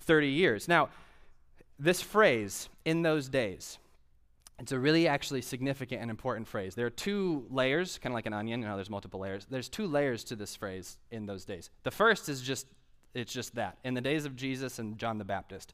30 0.00 0.28
years. 0.28 0.68
Now, 0.68 0.90
this 1.78 2.02
phrase, 2.02 2.68
in 2.84 3.02
those 3.02 3.28
days, 3.28 3.78
it's 4.60 4.72
a 4.72 4.78
really 4.78 5.06
actually 5.06 5.42
significant 5.42 6.02
and 6.02 6.10
important 6.10 6.48
phrase. 6.48 6.74
There 6.74 6.86
are 6.86 6.90
two 6.90 7.46
layers, 7.50 7.98
kind 7.98 8.12
of 8.12 8.14
like 8.14 8.26
an 8.26 8.32
onion, 8.32 8.60
you 8.60 8.66
know, 8.66 8.74
there's 8.74 8.90
multiple 8.90 9.20
layers. 9.20 9.46
There's 9.48 9.68
two 9.68 9.86
layers 9.86 10.24
to 10.24 10.36
this 10.36 10.56
phrase 10.56 10.98
in 11.10 11.26
those 11.26 11.44
days. 11.44 11.70
The 11.84 11.90
first 11.90 12.28
is 12.28 12.40
just 12.40 12.66
it's 13.14 13.32
just 13.32 13.54
that. 13.54 13.78
In 13.84 13.94
the 13.94 14.00
days 14.00 14.24
of 14.24 14.36
Jesus 14.36 14.78
and 14.78 14.98
John 14.98 15.18
the 15.18 15.24
Baptist. 15.24 15.72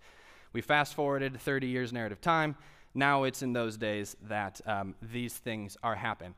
We 0.53 0.61
fast 0.61 0.95
forwarded 0.95 1.41
30 1.41 1.67
years 1.67 1.93
narrative 1.93 2.21
time. 2.21 2.57
Now 2.95 3.25
it's 3.25 3.43
in 3.43 3.53
those 3.53 3.77
days 3.77 4.17
that 4.29 4.61
um, 4.67 4.95
these 5.03 5.35
things 5.35 5.77
are 5.83 5.97
happen. 5.97 6.35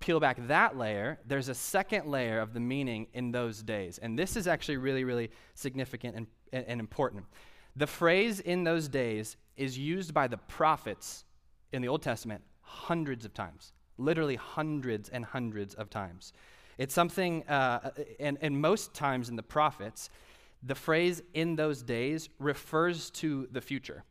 Peel 0.00 0.18
back 0.18 0.36
that 0.48 0.76
layer, 0.76 1.18
there's 1.26 1.48
a 1.48 1.54
second 1.54 2.10
layer 2.10 2.40
of 2.40 2.52
the 2.52 2.60
meaning 2.60 3.06
in 3.14 3.30
those 3.30 3.62
days. 3.62 3.98
And 3.98 4.18
this 4.18 4.36
is 4.36 4.48
actually 4.48 4.78
really, 4.78 5.04
really 5.04 5.30
significant 5.54 6.16
and, 6.16 6.26
and 6.52 6.80
important. 6.80 7.24
The 7.76 7.86
phrase 7.86 8.40
in 8.40 8.64
those 8.64 8.88
days 8.88 9.36
is 9.56 9.78
used 9.78 10.12
by 10.12 10.26
the 10.26 10.38
prophets 10.38 11.24
in 11.72 11.82
the 11.82 11.88
Old 11.88 12.02
Testament 12.02 12.42
hundreds 12.60 13.24
of 13.24 13.32
times, 13.32 13.72
literally 13.98 14.36
hundreds 14.36 15.08
and 15.08 15.24
hundreds 15.24 15.74
of 15.74 15.90
times. 15.90 16.32
It's 16.78 16.94
something, 16.94 17.42
uh, 17.48 17.90
and, 18.20 18.38
and 18.40 18.60
most 18.60 18.92
times 18.92 19.28
in 19.28 19.36
the 19.36 19.42
prophets, 19.42 20.10
the 20.62 20.74
phrase 20.74 21.22
in 21.32 21.56
those 21.56 21.82
days 21.82 22.28
refers 22.38 23.10
to 23.10 23.48
the 23.50 23.60
future. 23.60 24.04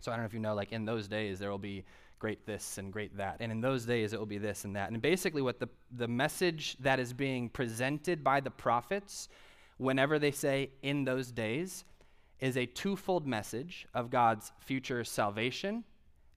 So 0.00 0.10
I 0.10 0.14
don't 0.14 0.22
know 0.22 0.26
if 0.26 0.34
you 0.34 0.40
know, 0.40 0.54
like 0.54 0.72
in 0.72 0.84
those 0.84 1.06
days, 1.08 1.38
there 1.38 1.50
will 1.50 1.58
be 1.58 1.84
great 2.18 2.46
this 2.46 2.78
and 2.78 2.92
great 2.92 3.16
that. 3.18 3.36
And 3.40 3.52
in 3.52 3.60
those 3.60 3.84
days, 3.84 4.12
it 4.12 4.18
will 4.18 4.26
be 4.26 4.38
this 4.38 4.64
and 4.64 4.74
that. 4.76 4.90
And 4.90 5.00
basically, 5.00 5.42
what 5.42 5.60
the, 5.60 5.68
the 5.92 6.08
message 6.08 6.76
that 6.80 6.98
is 6.98 7.12
being 7.12 7.48
presented 7.48 8.24
by 8.24 8.40
the 8.40 8.50
prophets, 8.50 9.28
whenever 9.76 10.18
they 10.18 10.30
say 10.30 10.70
in 10.82 11.04
those 11.04 11.30
days, 11.30 11.84
is 12.40 12.56
a 12.56 12.66
twofold 12.66 13.26
message 13.26 13.86
of 13.94 14.10
God's 14.10 14.52
future 14.58 15.04
salvation 15.04 15.84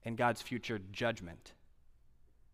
and 0.04 0.16
God's 0.16 0.42
future 0.42 0.80
judgment. 0.92 1.52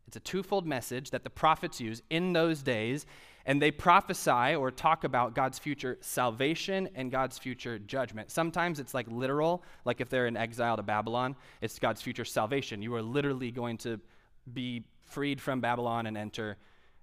It's 0.07 0.17
a 0.17 0.21
twofold 0.21 0.67
message 0.67 1.11
that 1.11 1.25
the 1.25 1.31
prophets 1.31 1.81
use 1.81 2.03
in 2.11 2.33
those 2.33 2.63
days, 2.63 3.07
and 3.45 3.61
they 3.61 3.71
prophesy 3.71 4.55
or 4.55 4.71
talk 4.71 5.05
about 5.05 5.35
God's 5.35 5.59
future 5.59 5.99
salvation 6.01 6.89
and 6.95 7.11
God's 7.11 7.39
future 7.39 7.79
judgment. 7.79 8.31
Sometimes 8.31 8.79
it's 8.79 8.95
like 8.95 9.07
literal, 9.09 9.63
like 9.85 10.01
if 10.01 10.09
they're 10.09 10.27
in 10.27 10.37
exile 10.37 10.77
to 10.77 10.83
Babylon, 10.83 11.37
it's 11.61 11.79
God's 11.79 12.03
future 12.03 12.25
salvation. 12.25 12.83
You 12.83 12.95
are 12.95 13.03
literally 13.03 13.51
going 13.51 13.79
to 13.79 14.01
be 14.53 14.85
freed 15.01 15.41
from 15.41 15.61
Babylon 15.61 16.07
and 16.07 16.17
enter 16.17 16.57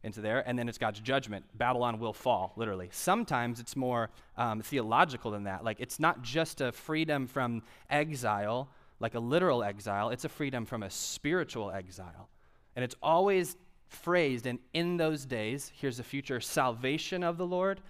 into 0.03 0.19
there, 0.19 0.47
and 0.47 0.59
then 0.59 0.67
it's 0.67 0.77
God's 0.77 0.99
judgment. 0.99 1.45
Babylon 1.57 1.97
will 1.97 2.11
fall, 2.11 2.51
literally. 2.57 2.89
Sometimes 2.91 3.59
it's 3.61 3.75
more 3.75 4.09
um, 4.37 4.61
theological 4.61 5.31
than 5.31 5.45
that. 5.45 5.63
Like 5.63 5.79
it's 5.79 5.99
not 5.99 6.21
just 6.21 6.59
a 6.59 6.73
freedom 6.73 7.25
from 7.25 7.63
exile, 7.89 8.69
like 8.99 9.15
a 9.15 9.19
literal 9.19 9.63
exile, 9.63 10.09
it's 10.09 10.25
a 10.25 10.29
freedom 10.29 10.65
from 10.65 10.83
a 10.83 10.89
spiritual 10.89 11.71
exile. 11.71 12.29
And 12.75 12.83
it's 12.83 12.95
always 13.01 13.55
phrased 13.87 14.47
and 14.47 14.59
in 14.73 14.97
those 14.97 15.25
days, 15.25 15.71
here's 15.75 15.99
a 15.99 16.03
future 16.03 16.39
salvation 16.39 17.23
of 17.23 17.37
the 17.37 17.45
Lord 17.45 17.81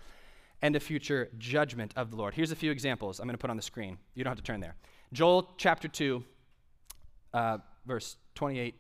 and 0.62 0.75
a 0.75 0.79
future 0.79 1.29
judgment 1.38 1.93
of 1.95 2.10
the 2.10 2.15
Lord. 2.15 2.33
Here's 2.33 2.51
a 2.51 2.55
few 2.55 2.72
examples 2.72 3.19
I'm 3.19 3.27
going 3.27 3.36
to 3.36 3.41
put 3.41 3.50
on 3.50 3.57
the 3.57 3.63
screen. 3.63 3.98
You 4.15 4.24
don't 4.24 4.31
have 4.31 4.38
to 4.38 4.43
turn 4.43 4.60
there. 4.60 4.75
Joel 5.12 5.51
chapter 5.57 5.88
2, 5.88 6.24
uh, 7.33 7.57
verse 7.86 8.17
28 8.36 8.75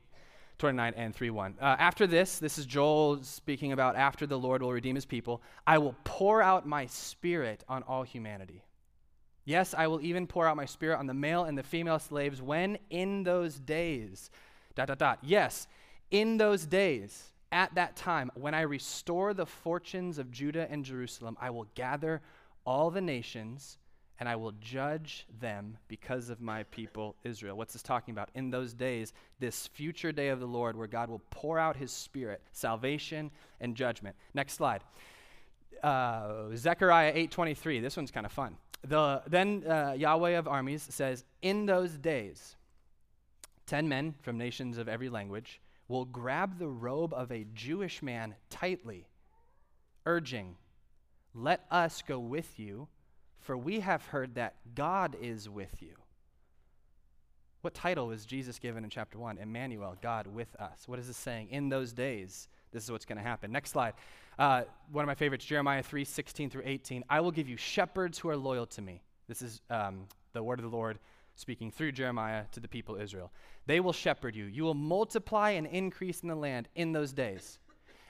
29 0.59 0.93
and 0.95 1.13
3 1.13 1.29
1. 1.29 1.55
Uh, 1.59 1.75
after 1.77 2.07
this, 2.07 2.39
this 2.39 2.57
is 2.57 2.65
Joel 2.65 3.21
speaking 3.23 3.73
about 3.73 3.95
after 3.97 4.25
the 4.25 4.39
Lord 4.39 4.61
will 4.61 4.71
redeem 4.71 4.95
his 4.95 5.05
people, 5.05 5.41
I 5.67 5.77
will 5.77 5.95
pour 6.05 6.41
out 6.41 6.65
my 6.65 6.85
spirit 6.85 7.63
on 7.67 7.83
all 7.83 8.03
humanity. 8.03 8.63
Yes, 9.45 9.73
I 9.77 9.87
will 9.87 10.01
even 10.01 10.27
pour 10.27 10.47
out 10.47 10.55
my 10.55 10.65
spirit 10.65 10.99
on 10.99 11.07
the 11.07 11.13
male 11.13 11.43
and 11.43 11.57
the 11.57 11.63
female 11.63 11.99
slaves 11.99 12.41
when 12.41 12.77
in 12.89 13.23
those 13.23 13.59
days, 13.59 14.29
dot, 14.75 14.87
dot, 14.87 14.99
dot. 14.99 15.19
Yes, 15.21 15.67
in 16.11 16.37
those 16.37 16.65
days, 16.65 17.31
at 17.51 17.75
that 17.75 17.95
time, 17.95 18.31
when 18.35 18.53
I 18.53 18.61
restore 18.61 19.33
the 19.33 19.45
fortunes 19.45 20.17
of 20.17 20.31
Judah 20.31 20.67
and 20.69 20.85
Jerusalem, 20.85 21.37
I 21.39 21.49
will 21.49 21.67
gather 21.75 22.21
all 22.65 22.89
the 22.89 23.01
nations 23.01 23.77
and 24.19 24.29
I 24.29 24.35
will 24.35 24.53
judge 24.53 25.25
them 25.39 25.77
because 25.87 26.29
of 26.29 26.39
my 26.39 26.63
people 26.63 27.15
Israel. 27.23 27.57
What's 27.57 27.73
this 27.73 27.83
talking 27.83 28.13
about? 28.13 28.29
In 28.35 28.51
those 28.51 28.73
days, 28.73 29.11
this 29.39 29.67
future 29.67 30.11
day 30.11 30.29
of 30.29 30.39
the 30.39 30.45
Lord 30.45 30.77
where 30.77 30.87
God 30.87 31.09
will 31.09 31.21
pour 31.29 31.59
out 31.59 31.75
his 31.75 31.91
spirit, 31.91 32.41
salvation 32.51 33.31
and 33.59 33.75
judgment. 33.75 34.15
Next 34.33 34.53
slide. 34.53 34.81
Uh, 35.81 36.55
Zechariah 36.55 37.11
8:23. 37.13 37.81
This 37.81 37.97
one's 37.97 38.11
kind 38.11 38.25
of 38.25 38.31
fun. 38.31 38.55
The, 38.85 39.21
then 39.27 39.63
uh, 39.67 39.93
Yahweh 39.97 40.31
of 40.31 40.47
armies 40.47 40.85
says, 40.89 41.23
"In 41.41 41.65
those 41.65 41.91
days, 41.97 42.55
ten 43.65 43.87
men 43.87 44.15
from 44.21 44.37
nations 44.37 44.77
of 44.77 44.87
every 44.87 45.09
language 45.09 45.61
will 45.87 46.05
grab 46.05 46.57
the 46.57 46.67
robe 46.67 47.13
of 47.13 47.31
a 47.31 47.45
Jewish 47.53 48.01
man 48.01 48.35
tightly, 48.49 49.07
urging, 50.05 50.55
Let 51.35 51.65
us 51.71 52.03
go 52.05 52.19
with 52.19 52.59
you, 52.59 52.87
for 53.39 53.57
we 53.57 53.79
have 53.81 54.05
heard 54.05 54.35
that 54.35 54.55
God 54.75 55.15
is 55.19 55.49
with 55.49 55.81
you. 55.81 55.95
What 57.61 57.73
title 57.73 58.07
was 58.07 58.25
Jesus 58.25 58.59
given 58.59 58.83
in 58.83 58.89
chapter 58.89 59.17
1? 59.17 59.37
Emmanuel, 59.37 59.95
God 60.01 60.27
with 60.27 60.55
us. 60.57 60.87
What 60.87 60.99
is 60.99 61.07
this 61.07 61.17
saying? 61.17 61.49
In 61.49 61.69
those 61.69 61.93
days, 61.93 62.47
this 62.73 62.83
is 62.83 62.91
what's 62.91 63.05
going 63.05 63.17
to 63.17 63.23
happen. 63.23 63.51
Next 63.51 63.69
slide. 63.69 63.93
Uh, 64.37 64.63
one 64.91 65.03
of 65.03 65.07
my 65.07 65.15
favorites, 65.15 65.45
Jeremiah 65.45 65.83
3 65.83 66.03
16 66.03 66.49
through 66.49 66.63
18. 66.65 67.03
I 67.09 67.21
will 67.21 67.31
give 67.31 67.47
you 67.47 67.55
shepherds 67.55 68.17
who 68.17 68.29
are 68.29 68.37
loyal 68.37 68.65
to 68.67 68.81
me. 68.81 69.01
This 69.27 69.41
is 69.41 69.61
um, 69.69 70.07
the 70.33 70.43
word 70.43 70.59
of 70.59 70.69
the 70.69 70.75
Lord 70.75 70.99
speaking 71.35 71.71
through 71.71 71.91
Jeremiah 71.91 72.43
to 72.51 72.59
the 72.59 72.67
people 72.67 72.95
Israel. 72.95 73.31
They 73.65 73.79
will 73.79 73.93
shepherd 73.93 74.35
you. 74.35 74.45
You 74.45 74.63
will 74.63 74.73
multiply 74.73 75.51
and 75.51 75.65
increase 75.67 76.21
in 76.21 76.27
the 76.27 76.35
land 76.35 76.67
in 76.75 76.91
those 76.91 77.13
days. 77.13 77.59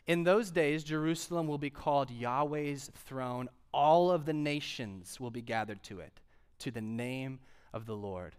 In 0.08 0.24
those 0.24 0.51
days, 0.51 0.84
Jerusalem 0.84 1.48
will 1.48 1.58
be 1.58 1.70
called 1.70 2.10
Yahweh's 2.12 2.91
throne. 3.05 3.48
All 3.74 4.12
of 4.12 4.25
the 4.25 4.34
nations 4.34 5.20
will 5.20 5.32
be 5.32 5.41
gathered 5.41 5.82
to 5.84 6.00
it, 6.00 6.20
to 6.60 6.72
the 6.72 6.82
name 6.82 7.39
of 7.74 7.86
the 7.86 7.96
Lord. 7.96 8.36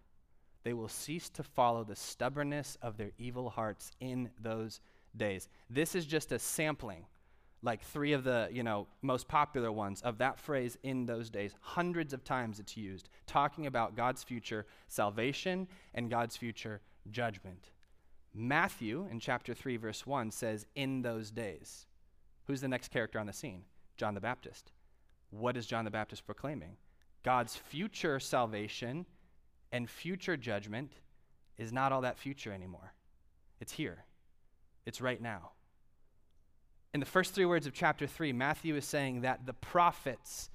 They 0.63 0.75
will 0.75 0.89
cease 0.89 1.29
to 1.31 1.43
follow 1.43 1.85
the 1.85 1.97
stubbornness 1.97 2.77
of 2.83 2.97
their 2.97 3.13
evil 3.19 3.51
hearts 3.51 3.91
in 4.01 4.31
those 4.41 4.81
days. 5.17 5.49
This 5.71 5.95
is 5.95 6.07
just 6.07 6.33
a 6.33 6.39
sampling 6.39 7.07
like 7.65 7.83
three 7.83 8.13
of 8.13 8.25
the 8.25 8.49
you 8.53 8.63
know 8.63 8.87
most 9.03 9.27
popular 9.27 9.73
ones 9.73 10.03
of 10.03 10.19
that 10.19 10.39
phrase 10.39 10.79
in 10.83 11.07
those 11.07 11.31
days. 11.31 11.55
Hundreds 11.61 12.13
of 12.13 12.23
times 12.23 12.61
it's 12.61 12.77
used 12.77 13.09
talking 13.27 13.67
about 13.67 13.97
god's 13.97 14.23
future 14.23 14.67
salvation 14.87 15.67
and 15.95 16.11
god's 16.11 16.37
future 16.37 16.81
judgment. 17.11 17.71
Matthew 18.35 19.09
in 19.11 19.19
chapter 19.19 19.55
3 19.55 19.79
verse 19.79 20.07
1 20.07 20.31
says 20.31 20.67
in 20.75 21.03
those 21.03 21.31
days. 21.31 21.87
Who's 22.47 22.61
the 22.61 22.69
next 22.69 22.91
character 22.91 23.19
on 23.19 23.27
the 23.27 23.33
scene? 23.33 23.63
John 23.97 24.15
the 24.15 24.21
baptist. 24.21 24.71
What 25.31 25.57
is 25.57 25.67
john 25.67 25.87
the 25.87 25.91
baptist 25.91 26.27
proclaiming? 26.27 26.77
God's 27.25 27.57
future 27.57 28.21
salvation 28.21 29.07
and 29.73 29.89
future 29.89 30.37
judgment 30.37 30.93
is 31.57 31.73
not 31.73 31.93
all 31.93 32.03
that 32.03 32.19
future 32.19 32.53
anymore. 32.53 32.93
It's 33.61 33.73
here 33.73 34.05
it's 34.87 35.01
right 35.01 35.21
now 35.21 35.51
in 36.95 37.01
the 37.01 37.07
first 37.07 37.35
three 37.35 37.45
words 37.45 37.67
of 37.67 37.75
chapter 37.75 38.07
3, 38.07 38.33
Matthew 38.33 38.77
is 38.77 38.85
saying 38.85 39.23
that 39.23 39.45
the 39.45 39.53
prophets, 39.53 40.49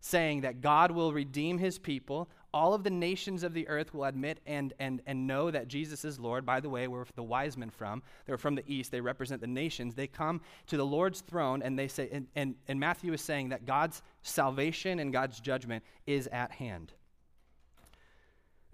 saying 0.00 0.42
that 0.42 0.60
God 0.60 0.90
will 0.90 1.14
redeem 1.14 1.56
his 1.56 1.78
people, 1.78 2.28
all 2.52 2.74
of 2.74 2.84
the 2.84 2.90
nations 2.90 3.42
of 3.42 3.54
the 3.54 3.66
earth 3.68 3.94
will 3.94 4.04
admit 4.04 4.38
and, 4.46 4.74
and, 4.78 5.00
and 5.06 5.26
know 5.26 5.50
that 5.50 5.66
Jesus 5.66 6.04
is 6.04 6.18
Lord. 6.18 6.44
By 6.44 6.60
the 6.60 6.68
way, 6.68 6.88
where 6.88 7.06
the 7.14 7.22
wise 7.22 7.56
men 7.56 7.70
from? 7.70 8.02
They're 8.26 8.36
from 8.36 8.54
the 8.54 8.64
east. 8.66 8.90
They 8.90 9.00
represent 9.00 9.40
the 9.40 9.46
nations. 9.46 9.94
They 9.94 10.06
come 10.06 10.42
to 10.66 10.76
the 10.76 10.84
Lord's 10.84 11.22
throne 11.22 11.62
and 11.62 11.78
they 11.78 11.88
say, 11.88 12.10
and, 12.12 12.26
and, 12.36 12.54
and 12.68 12.78
Matthew 12.78 13.14
is 13.14 13.22
saying 13.22 13.48
that 13.48 13.64
God's 13.64 14.02
salvation 14.20 14.98
and 14.98 15.10
God's 15.10 15.40
judgment 15.40 15.82
is 16.06 16.26
at 16.26 16.52
hand. 16.52 16.92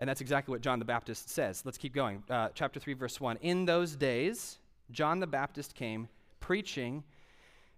And 0.00 0.10
that's 0.10 0.20
exactly 0.20 0.50
what 0.50 0.62
John 0.62 0.80
the 0.80 0.84
Baptist 0.84 1.30
says. 1.30 1.62
Let's 1.64 1.78
keep 1.78 1.94
going. 1.94 2.24
Uh, 2.28 2.48
chapter 2.54 2.80
3, 2.80 2.94
verse 2.94 3.20
1. 3.20 3.36
In 3.40 3.66
those 3.66 3.94
days, 3.94 4.58
John 4.90 5.20
the 5.20 5.26
Baptist 5.26 5.74
came 5.74 6.08
preaching 6.40 7.04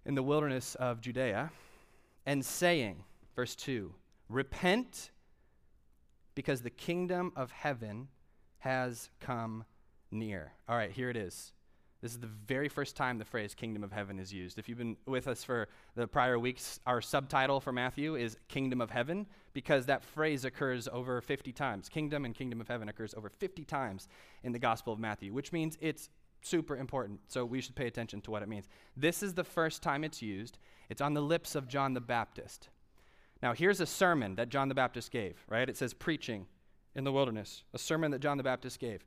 in 0.05 0.15
the 0.15 0.23
wilderness 0.23 0.75
of 0.75 1.01
Judea 1.01 1.51
and 2.25 2.45
saying, 2.45 3.03
verse 3.35 3.55
2, 3.55 3.93
Repent 4.29 5.11
because 6.35 6.61
the 6.61 6.69
kingdom 6.69 7.31
of 7.35 7.51
heaven 7.51 8.09
has 8.59 9.09
come 9.19 9.63
near. 10.11 10.51
All 10.67 10.75
right, 10.75 10.91
here 10.91 11.09
it 11.09 11.17
is. 11.17 11.53
This 12.01 12.11
is 12.11 12.19
the 12.19 12.27
very 12.27 12.69
first 12.69 12.95
time 12.95 13.17
the 13.17 13.25
phrase 13.25 13.55
kingdom 13.55 13.83
of 13.83 13.91
heaven 13.91 14.19
is 14.19 14.31
used. 14.31 14.59
If 14.59 14.69
you've 14.69 14.77
been 14.77 14.97
with 15.07 15.27
us 15.27 15.43
for 15.43 15.67
the 15.95 16.07
prior 16.07 16.37
weeks, 16.37 16.79
our 16.85 17.01
subtitle 17.01 17.59
for 17.59 17.71
Matthew 17.71 18.15
is 18.15 18.37
kingdom 18.49 18.81
of 18.81 18.91
heaven 18.91 19.25
because 19.53 19.87
that 19.87 20.03
phrase 20.03 20.45
occurs 20.45 20.87
over 20.91 21.21
50 21.21 21.51
times. 21.53 21.89
Kingdom 21.89 22.23
and 22.23 22.35
kingdom 22.35 22.61
of 22.61 22.67
heaven 22.67 22.87
occurs 22.87 23.15
over 23.15 23.29
50 23.29 23.65
times 23.65 24.07
in 24.43 24.51
the 24.51 24.59
Gospel 24.59 24.93
of 24.93 24.99
Matthew, 24.99 25.33
which 25.33 25.51
means 25.51 25.75
it's 25.81 26.09
super 26.41 26.77
important. 26.77 27.19
So 27.27 27.45
we 27.45 27.61
should 27.61 27.75
pay 27.75 27.87
attention 27.87 28.21
to 28.21 28.31
what 28.31 28.41
it 28.41 28.49
means. 28.49 28.67
This 28.95 29.23
is 29.23 29.33
the 29.33 29.43
first 29.43 29.81
time 29.81 30.03
it's 30.03 30.21
used. 30.21 30.57
It's 30.89 31.01
on 31.01 31.13
the 31.13 31.21
lips 31.21 31.55
of 31.55 31.67
John 31.67 31.93
the 31.93 32.01
Baptist. 32.01 32.69
Now, 33.41 33.53
here's 33.53 33.79
a 33.79 33.85
sermon 33.85 34.35
that 34.35 34.49
John 34.49 34.67
the 34.67 34.75
Baptist 34.75 35.11
gave, 35.11 35.43
right? 35.47 35.69
It 35.69 35.77
says 35.77 35.93
preaching 35.93 36.47
in 36.95 37.03
the 37.03 37.11
wilderness, 37.11 37.63
a 37.73 37.77
sermon 37.77 38.11
that 38.11 38.19
John 38.19 38.37
the 38.37 38.43
Baptist 38.43 38.79
gave. 38.79 39.05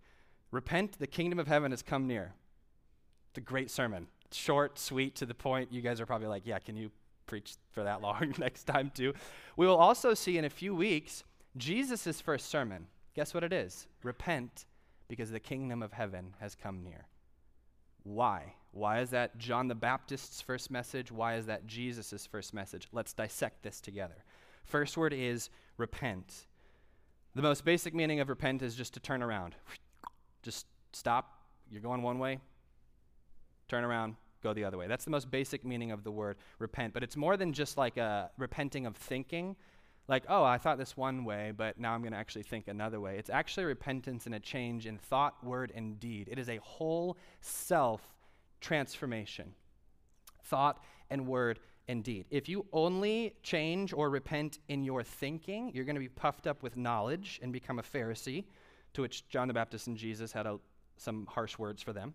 Repent, 0.50 0.99
the 0.99 1.06
kingdom 1.06 1.38
of 1.38 1.49
heaven 1.49 1.72
has 1.72 1.82
come 1.82 2.06
near. 2.06 2.34
It's 3.30 3.38
a 3.38 3.40
great 3.40 3.70
sermon. 3.70 4.06
Short, 4.32 4.78
sweet, 4.78 5.16
to 5.16 5.26
the 5.26 5.34
point. 5.34 5.72
You 5.72 5.80
guys 5.80 6.00
are 6.00 6.06
probably 6.06 6.28
like, 6.28 6.46
yeah, 6.46 6.58
can 6.60 6.76
you 6.76 6.90
preach 7.26 7.54
for 7.72 7.82
that 7.84 8.00
long 8.02 8.34
next 8.38 8.64
time, 8.64 8.92
too? 8.94 9.14
We 9.56 9.66
will 9.66 9.76
also 9.76 10.14
see 10.14 10.38
in 10.38 10.44
a 10.44 10.50
few 10.50 10.75
weeks 10.75 11.25
Jesus' 11.56 12.20
first 12.20 12.49
sermon. 12.49 12.87
Guess 13.14 13.34
what 13.34 13.42
it 13.42 13.52
is? 13.52 13.88
Repent, 14.04 14.66
because 15.08 15.30
the 15.30 15.40
kingdom 15.40 15.82
of 15.82 15.92
heaven 15.92 16.34
has 16.40 16.54
come 16.54 16.84
near. 16.84 17.06
Why? 18.02 18.54
Why 18.73 19.00
is 19.00 19.11
that 19.11 19.37
John 19.38 19.69
the 19.69 19.75
Baptist's 19.75 20.40
first 20.40 20.71
message? 20.71 21.11
Why 21.11 21.35
is 21.35 21.47
that 21.47 21.66
Jesus' 21.66 22.26
first 22.26 22.54
message? 22.54 22.88
Let's 22.92 23.12
dissect 23.12 23.62
this 23.62 23.80
together. 23.80 24.25
First 24.64 24.97
word 24.97 25.12
is 25.12 25.50
repent. 25.76 26.47
The 27.35 27.42
most 27.42 27.64
basic 27.64 27.95
meaning 27.95 28.21
of 28.21 28.28
repent 28.28 28.62
is 28.62 28.75
just 28.75 28.95
to 28.95 29.00
turn 29.00 29.23
around. 29.23 29.54
Just 30.42 30.66
stop. 30.92 31.40
You're 31.71 31.83
going 31.83 32.02
one 32.02 32.19
way, 32.19 32.40
turn 33.69 33.85
around, 33.85 34.16
go 34.42 34.52
the 34.52 34.64
other 34.64 34.78
way. 34.78 34.87
That's 34.87 35.04
the 35.04 35.11
most 35.11 35.30
basic 35.30 35.64
meaning 35.64 35.92
of 35.92 36.02
the 36.02 36.11
word 36.11 36.37
repent. 36.59 36.95
But 36.95 37.02
it's 37.02 37.16
more 37.16 37.37
than 37.37 37.52
just 37.52 37.76
like 37.76 37.97
a 37.97 38.30
repenting 38.38 38.87
of 38.87 38.97
thinking, 38.97 39.54
like, 40.11 40.25
oh, 40.29 40.43
I 40.43 40.59
thought 40.59 40.76
this 40.76 40.97
one 40.97 41.25
way, 41.25 41.52
but 41.57 41.79
now 41.79 41.95
I'm 41.95 42.02
going 42.02 42.12
to 42.12 42.19
actually 42.19 42.43
think 42.43 42.67
another 42.67 43.00
way. 43.00 43.17
It's 43.17 43.31
actually 43.31 43.64
repentance 43.64 44.26
and 44.26 44.35
a 44.35 44.40
change 44.40 44.87
in 44.87 44.99
thought, 44.99 45.43
word, 45.45 45.73
and 45.75 46.00
deed. 46.00 46.29
It 46.31 46.38
is 46.38 46.49
a 46.49 46.57
whole 46.57 47.17
self 47.40 48.02
transformation. 48.61 49.55
Thought 50.43 50.83
and 51.11 51.29
word 51.29 51.61
and 51.87 52.02
deed. 52.02 52.26
If 52.31 52.49
you 52.49 52.67
only 52.73 53.37
change 53.45 53.93
or 53.93 54.11
repent 54.11 54.59
in 54.69 54.83
your 54.83 55.05
thinking, 55.05 55.71
you're 55.73 55.85
going 55.85 55.95
to 55.95 56.00
be 56.00 56.09
puffed 56.09 56.49
up 56.49 56.62
with 56.62 56.76
knowledge 56.76 57.38
and 57.40 57.52
become 57.52 57.79
a 57.79 57.83
Pharisee, 57.83 58.45
to 58.95 59.02
which 59.02 59.29
John 59.29 59.47
the 59.47 59.55
Baptist 59.55 59.87
and 59.87 59.97
Jesus 59.97 60.33
had 60.33 60.45
a, 60.45 60.59
some 60.97 61.25
harsh 61.26 61.57
words 61.57 61.83
for 61.83 61.93
them. 61.93 62.14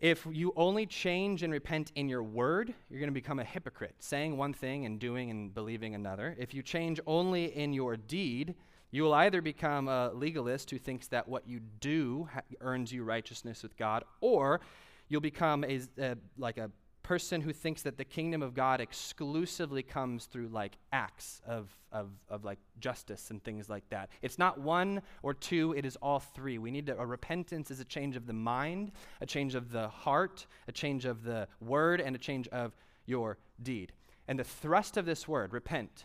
If 0.00 0.26
you 0.30 0.52
only 0.54 0.86
change 0.86 1.42
and 1.42 1.52
repent 1.52 1.90
in 1.96 2.08
your 2.08 2.22
word, 2.22 2.72
you're 2.88 3.00
going 3.00 3.10
to 3.10 3.14
become 3.14 3.40
a 3.40 3.44
hypocrite, 3.44 3.96
saying 3.98 4.36
one 4.36 4.52
thing 4.52 4.86
and 4.86 5.00
doing 5.00 5.28
and 5.28 5.52
believing 5.52 5.96
another. 5.96 6.36
If 6.38 6.54
you 6.54 6.62
change 6.62 7.00
only 7.04 7.46
in 7.56 7.72
your 7.72 7.96
deed, 7.96 8.54
you 8.92 9.02
will 9.02 9.14
either 9.14 9.42
become 9.42 9.88
a 9.88 10.12
legalist 10.14 10.70
who 10.70 10.78
thinks 10.78 11.08
that 11.08 11.28
what 11.28 11.48
you 11.48 11.60
do 11.80 12.28
ha- 12.32 12.42
earns 12.60 12.92
you 12.92 13.02
righteousness 13.02 13.64
with 13.64 13.76
God, 13.76 14.04
or 14.20 14.60
you'll 15.08 15.20
become 15.20 15.64
a, 15.64 15.80
a, 15.98 16.16
like 16.36 16.58
a 16.58 16.70
person 17.08 17.40
who 17.40 17.54
thinks 17.54 17.80
that 17.80 17.96
the 17.96 18.04
kingdom 18.04 18.42
of 18.42 18.52
God 18.52 18.82
exclusively 18.82 19.82
comes 19.82 20.26
through 20.26 20.48
like 20.48 20.76
acts 20.92 21.40
of, 21.46 21.70
of, 21.90 22.10
of 22.28 22.44
like 22.44 22.58
justice 22.80 23.30
and 23.30 23.42
things 23.42 23.70
like 23.70 23.88
that. 23.88 24.10
It's 24.20 24.38
not 24.38 24.60
one 24.60 25.00
or 25.22 25.32
two, 25.32 25.72
it 25.74 25.86
is 25.86 25.96
all 26.02 26.20
three. 26.20 26.58
We 26.58 26.70
need 26.70 26.84
to, 26.88 26.98
a 26.98 27.06
repentance 27.06 27.70
is 27.70 27.80
a 27.80 27.84
change 27.86 28.14
of 28.14 28.26
the 28.26 28.34
mind, 28.34 28.92
a 29.22 29.26
change 29.26 29.54
of 29.54 29.72
the 29.72 29.88
heart, 29.88 30.46
a 30.68 30.72
change 30.72 31.06
of 31.06 31.24
the 31.24 31.48
word, 31.62 32.02
and 32.02 32.14
a 32.14 32.18
change 32.18 32.46
of 32.48 32.76
your 33.06 33.38
deed. 33.62 33.92
And 34.28 34.38
the 34.38 34.44
thrust 34.44 34.98
of 34.98 35.06
this 35.06 35.26
word, 35.26 35.54
repent, 35.54 36.04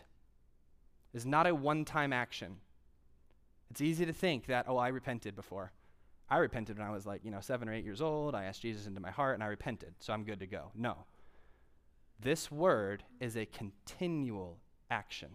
is 1.12 1.26
not 1.26 1.46
a 1.46 1.54
one 1.54 1.84
time 1.84 2.14
action. 2.14 2.56
It's 3.70 3.82
easy 3.82 4.06
to 4.06 4.12
think 4.14 4.46
that, 4.46 4.64
oh, 4.66 4.78
I 4.78 4.88
repented 4.88 5.36
before. 5.36 5.70
I 6.30 6.38
repented 6.38 6.78
when 6.78 6.86
I 6.86 6.90
was 6.90 7.06
like, 7.06 7.24
you 7.24 7.30
know, 7.30 7.40
seven 7.40 7.68
or 7.68 7.74
eight 7.74 7.84
years 7.84 8.00
old. 8.00 8.34
I 8.34 8.44
asked 8.44 8.62
Jesus 8.62 8.86
into 8.86 9.00
my 9.00 9.10
heart 9.10 9.34
and 9.34 9.42
I 9.42 9.46
repented, 9.46 9.94
so 9.98 10.12
I'm 10.12 10.24
good 10.24 10.40
to 10.40 10.46
go. 10.46 10.70
No. 10.74 11.04
This 12.20 12.50
word 12.50 13.04
is 13.20 13.36
a 13.36 13.46
continual 13.46 14.58
action. 14.90 15.30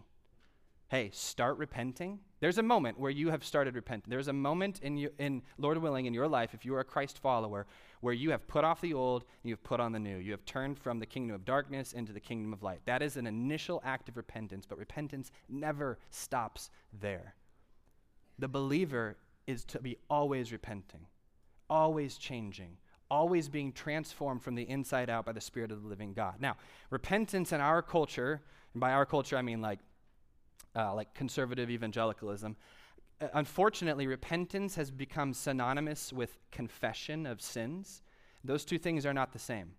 Hey, 0.88 1.10
start 1.12 1.56
repenting. 1.58 2.18
There's 2.40 2.58
a 2.58 2.64
moment 2.64 2.98
where 2.98 3.12
you 3.12 3.30
have 3.30 3.44
started 3.44 3.76
repenting. 3.76 4.10
There's 4.10 4.26
a 4.26 4.32
moment 4.32 4.80
in, 4.82 4.96
you, 4.96 5.10
in 5.20 5.42
Lord 5.56 5.78
willing, 5.78 6.06
in 6.06 6.14
your 6.14 6.26
life, 6.26 6.52
if 6.52 6.64
you 6.64 6.74
are 6.74 6.80
a 6.80 6.84
Christ 6.84 7.20
follower, 7.20 7.68
where 8.00 8.12
you 8.14 8.32
have 8.32 8.48
put 8.48 8.64
off 8.64 8.80
the 8.80 8.94
old 8.94 9.22
and 9.22 9.48
you 9.48 9.54
have 9.54 9.62
put 9.62 9.78
on 9.78 9.92
the 9.92 10.00
new. 10.00 10.16
You 10.16 10.32
have 10.32 10.44
turned 10.44 10.76
from 10.76 10.98
the 10.98 11.06
kingdom 11.06 11.36
of 11.36 11.44
darkness 11.44 11.92
into 11.92 12.12
the 12.12 12.18
kingdom 12.18 12.52
of 12.52 12.64
light. 12.64 12.80
That 12.86 13.02
is 13.02 13.16
an 13.16 13.28
initial 13.28 13.80
act 13.84 14.08
of 14.08 14.16
repentance, 14.16 14.66
but 14.66 14.78
repentance 14.78 15.30
never 15.48 16.00
stops 16.10 16.70
there. 17.00 17.36
The 18.40 18.48
believer 18.48 19.16
is 19.50 19.64
to 19.64 19.80
be 19.80 19.98
always 20.08 20.52
repenting, 20.52 21.06
always 21.68 22.16
changing, 22.16 22.76
always 23.10 23.48
being 23.48 23.72
transformed 23.72 24.42
from 24.42 24.54
the 24.54 24.62
inside 24.62 25.10
out 25.10 25.26
by 25.26 25.32
the 25.32 25.40
Spirit 25.40 25.72
of 25.72 25.82
the 25.82 25.88
living 25.88 26.12
God. 26.14 26.36
Now, 26.40 26.56
repentance 26.90 27.52
in 27.52 27.60
our 27.60 27.82
culture, 27.82 28.40
and 28.72 28.80
by 28.80 28.92
our 28.92 29.04
culture 29.04 29.36
I 29.36 29.42
mean 29.42 29.60
like, 29.60 29.80
uh, 30.76 30.94
like 30.94 31.12
conservative 31.14 31.68
evangelicalism, 31.68 32.56
uh, 33.20 33.26
unfortunately, 33.34 34.06
repentance 34.06 34.76
has 34.76 34.90
become 34.90 35.34
synonymous 35.34 36.12
with 36.12 36.38
confession 36.52 37.26
of 37.26 37.40
sins. 37.40 38.02
Those 38.44 38.64
two 38.64 38.78
things 38.78 39.04
are 39.04 39.12
not 39.12 39.32
the 39.32 39.38
same. 39.38 39.72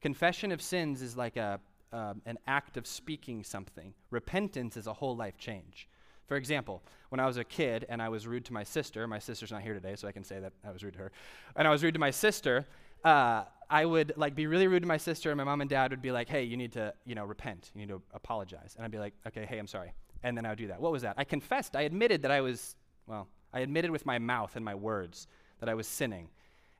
Confession 0.00 0.52
of 0.52 0.62
sins 0.62 1.02
is 1.02 1.16
like 1.16 1.36
a, 1.36 1.60
uh, 1.92 2.14
an 2.26 2.38
act 2.46 2.76
of 2.76 2.86
speaking 2.86 3.42
something. 3.42 3.94
Repentance 4.10 4.76
is 4.76 4.86
a 4.86 4.92
whole 4.92 5.16
life 5.16 5.38
change. 5.38 5.88
For 6.28 6.36
example, 6.36 6.82
when 7.08 7.20
I 7.20 7.26
was 7.26 7.38
a 7.38 7.44
kid 7.44 7.86
and 7.88 8.00
I 8.00 8.10
was 8.10 8.26
rude 8.26 8.44
to 8.46 8.52
my 8.52 8.62
sister, 8.62 9.06
my 9.08 9.18
sister's 9.18 9.50
not 9.50 9.62
here 9.62 9.74
today, 9.74 9.96
so 9.96 10.06
I 10.06 10.12
can 10.12 10.22
say 10.22 10.38
that 10.38 10.52
I 10.64 10.70
was 10.70 10.84
rude 10.84 10.92
to 10.92 11.00
her, 11.00 11.12
and 11.56 11.66
I 11.66 11.70
was 11.70 11.82
rude 11.82 11.94
to 11.94 12.00
my 12.00 12.10
sister, 12.10 12.66
uh, 13.02 13.44
I 13.70 13.84
would 13.84 14.12
like 14.16 14.34
be 14.34 14.46
really 14.46 14.66
rude 14.66 14.82
to 14.82 14.88
my 14.88 14.98
sister, 14.98 15.30
and 15.30 15.38
my 15.38 15.44
mom 15.44 15.62
and 15.62 15.70
dad 15.70 15.90
would 15.90 16.02
be 16.02 16.12
like, 16.12 16.28
"Hey, 16.28 16.44
you 16.44 16.56
need 16.56 16.72
to, 16.72 16.94
you 17.04 17.14
know, 17.14 17.24
repent. 17.24 17.70
You 17.74 17.80
need 17.80 17.88
to 17.88 18.02
apologize." 18.12 18.74
And 18.76 18.84
I'd 18.84 18.90
be 18.90 18.98
like, 18.98 19.14
"Okay, 19.26 19.46
hey, 19.46 19.58
I'm 19.58 19.66
sorry." 19.66 19.92
And 20.22 20.36
then 20.36 20.44
I 20.44 20.50
would 20.50 20.58
do 20.58 20.68
that. 20.68 20.80
What 20.80 20.92
was 20.92 21.02
that? 21.02 21.14
I 21.16 21.24
confessed. 21.24 21.76
I 21.76 21.82
admitted 21.82 22.22
that 22.22 22.30
I 22.30 22.40
was, 22.40 22.76
well, 23.06 23.28
I 23.52 23.60
admitted 23.60 23.90
with 23.90 24.04
my 24.04 24.18
mouth 24.18 24.56
and 24.56 24.64
my 24.64 24.74
words 24.74 25.26
that 25.60 25.68
I 25.68 25.74
was 25.74 25.86
sinning 25.86 26.28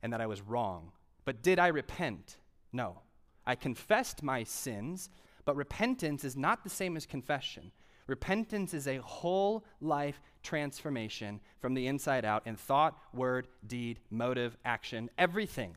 and 0.03 0.13
that 0.13 0.21
I 0.21 0.27
was 0.27 0.41
wrong. 0.43 0.93
But 1.25 1.43
did 1.43 1.59
I 1.59 1.69
repent? 1.69 2.39
No. 2.73 3.01
I 3.47 3.55
confessed 3.55 4.23
my 4.23 4.45
sins, 4.45 5.09
but 5.45 5.57
repentance 5.57 6.25
is 6.25 6.37
not 6.37 6.65
the 6.65 6.71
same 6.71 6.97
as 6.97 7.07
confession. 7.07 7.71
Repentance 8.09 8.73
is 8.73 8.89
a 8.89 8.97
whole 8.97 9.65
life 9.81 10.21
transformation 10.43 11.41
from 11.61 11.75
the 11.75 11.87
inside 11.87 12.25
out 12.25 12.47
in 12.47 12.57
thought, 12.57 12.99
word, 13.13 13.47
deed, 13.67 14.01
motive, 14.11 14.57
action, 14.65 15.11
everything. 15.19 15.77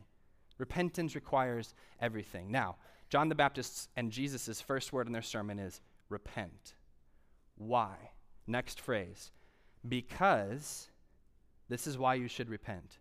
Repentance 0.58 1.14
requires 1.14 1.76
everything. 2.00 2.50
Now, 2.50 2.78
John 3.10 3.28
the 3.28 3.36
Baptist's 3.36 3.90
and 3.98 4.12
Jesus' 4.12 4.62
first 4.62 4.94
word 4.94 5.08
in 5.08 5.14
their 5.14 5.22
sermon 5.22 5.60
is 5.60 5.82
repent. 6.08 6.76
Why? 7.58 7.96
Next 8.48 8.80
phrase. 8.80 9.32
Because, 9.88 10.88
this 11.68 11.86
is 11.86 11.98
why 11.98 12.14
you 12.14 12.30
should 12.30 12.50
repent. 12.50 13.00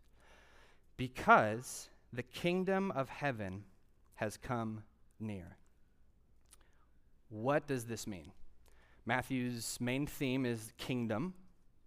Because 0.97 1.89
the 2.13 2.25
kingdom 2.25 2.91
of 2.91 3.09
heaven 3.09 3.63
has 4.17 4.37
come 4.37 4.83
near. 5.21 5.57
What 7.29 7.69
does 7.69 7.85
this 7.85 8.09
mean? 8.09 8.33
Matthew's 9.11 9.77
main 9.81 10.07
theme 10.07 10.47
is 10.47 10.73
kingdom, 10.79 11.35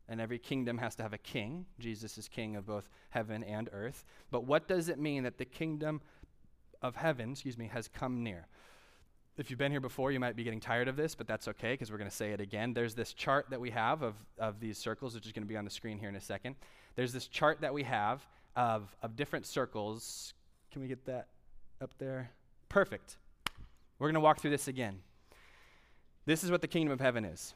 and 0.09 0.19
every 0.19 0.38
kingdom 0.38 0.77
has 0.79 0.93
to 0.95 1.03
have 1.03 1.13
a 1.13 1.17
king. 1.17 1.65
Jesus 1.79 2.17
is 2.17 2.27
king 2.27 2.57
of 2.57 2.65
both 2.65 2.89
heaven 3.12 3.45
and 3.45 3.69
earth. 3.71 4.03
But 4.29 4.43
what 4.43 4.67
does 4.67 4.89
it 4.89 4.99
mean 4.99 5.23
that 5.23 5.38
the 5.38 5.45
kingdom 5.45 6.01
of 6.81 6.97
heaven, 6.97 7.31
excuse 7.31 7.57
me, 7.57 7.69
has 7.71 7.88
come 7.88 8.23
near? 8.25 8.47
If 9.38 9.49
you've 9.49 9.57
been 9.57 9.71
here 9.71 9.79
before, 9.79 10.12
you 10.12 10.19
might 10.19 10.36
be 10.36 10.43
getting 10.43 10.59
tired 10.59 10.89
of 10.89 10.97
this, 10.97 11.15
but 11.15 11.25
that's 11.25 11.47
okay 11.47 11.71
because 11.71 11.89
we're 11.89 11.97
going 11.97 12.09
to 12.09 12.15
say 12.15 12.31
it 12.31 12.41
again. 12.41 12.73
There's 12.73 12.93
this 12.93 13.13
chart 13.13 13.45
that 13.51 13.62
we 13.62 13.69
have 13.69 14.01
of, 14.01 14.15
of 14.38 14.59
these 14.59 14.77
circles, 14.77 15.15
which 15.15 15.25
is 15.25 15.31
going 15.31 15.43
to 15.43 15.47
be 15.47 15.55
on 15.55 15.63
the 15.63 15.71
screen 15.71 15.99
here 15.99 16.09
in 16.09 16.17
a 16.17 16.21
second. 16.21 16.57
There's 16.97 17.13
this 17.13 17.27
chart 17.27 17.62
that 17.62 17.73
we 17.73 17.83
have 17.83 18.27
of, 18.57 18.93
of 19.01 19.15
different 19.15 19.45
circles. 19.45 20.33
Can 20.73 20.81
we 20.81 20.89
get 20.89 21.05
that 21.05 21.27
up 21.79 21.91
there? 21.99 22.31
Perfect. 22.67 23.15
We're 23.97 24.07
going 24.07 24.15
to 24.15 24.19
walk 24.19 24.41
through 24.41 24.51
this 24.51 24.67
again. 24.67 24.99
This 26.25 26.43
is 26.43 26.51
what 26.51 26.62
the 26.62 26.67
kingdom 26.67 26.91
of 26.91 27.01
heaven 27.01 27.25
is. 27.25 27.53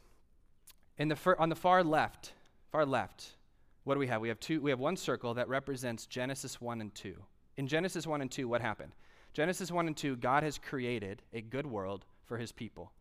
In 0.97 1.07
the 1.07 1.15
fir- 1.15 1.37
on 1.39 1.49
the 1.49 1.55
far 1.55 1.83
left, 1.83 2.33
far 2.71 2.85
left, 2.85 3.35
what 3.83 3.93
do 3.93 3.99
we 3.99 4.07
have? 4.07 4.19
We 4.19 4.27
have 4.27 4.39
two 4.39 4.59
we 4.61 4.71
have 4.71 4.79
one 4.79 4.97
circle 4.97 5.33
that 5.35 5.47
represents 5.47 6.05
Genesis 6.05 6.59
1 6.59 6.81
and 6.81 6.93
2. 6.93 7.15
In 7.55 7.67
Genesis 7.67 8.05
1 8.05 8.21
and 8.21 8.29
2, 8.29 8.47
what 8.47 8.61
happened? 8.61 8.93
Genesis 9.33 9.71
1 9.71 9.87
and 9.87 9.95
2, 9.95 10.17
God 10.17 10.43
has 10.43 10.57
created 10.57 11.21
a 11.33 11.41
good 11.41 11.65
world 11.65 12.05
for 12.25 12.37
his 12.37 12.51
people. 12.51 12.91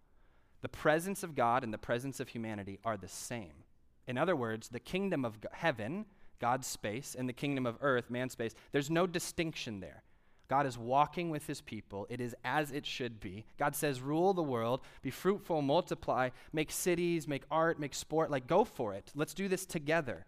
The 0.62 0.68
presence 0.68 1.22
of 1.22 1.34
God 1.34 1.64
and 1.64 1.72
the 1.72 1.78
presence 1.78 2.20
of 2.20 2.28
humanity 2.28 2.78
are 2.84 2.96
the 2.96 3.08
same. 3.08 3.64
In 4.06 4.16
other 4.16 4.36
words, 4.36 4.68
the 4.68 4.80
kingdom 4.80 5.24
of 5.24 5.38
heaven, 5.52 6.06
God's 6.40 6.66
space, 6.66 7.16
and 7.18 7.28
the 7.28 7.32
kingdom 7.32 7.66
of 7.66 7.76
earth, 7.80 8.10
man's 8.10 8.32
space, 8.32 8.54
there's 8.72 8.90
no 8.90 9.06
distinction 9.06 9.80
there. 9.80 10.02
God 10.48 10.66
is 10.66 10.78
walking 10.78 11.30
with 11.30 11.46
his 11.46 11.60
people. 11.60 12.06
It 12.08 12.20
is 12.20 12.34
as 12.44 12.70
it 12.70 12.86
should 12.86 13.20
be. 13.20 13.46
God 13.58 13.74
says, 13.74 14.00
rule 14.00 14.32
the 14.32 14.42
world, 14.42 14.80
be 15.02 15.10
fruitful, 15.10 15.62
multiply, 15.62 16.30
make 16.52 16.70
cities, 16.70 17.26
make 17.26 17.42
art, 17.50 17.80
make 17.80 17.94
sport. 17.94 18.30
Like, 18.30 18.46
go 18.46 18.64
for 18.64 18.94
it. 18.94 19.10
Let's 19.14 19.34
do 19.34 19.48
this 19.48 19.66
together. 19.66 20.26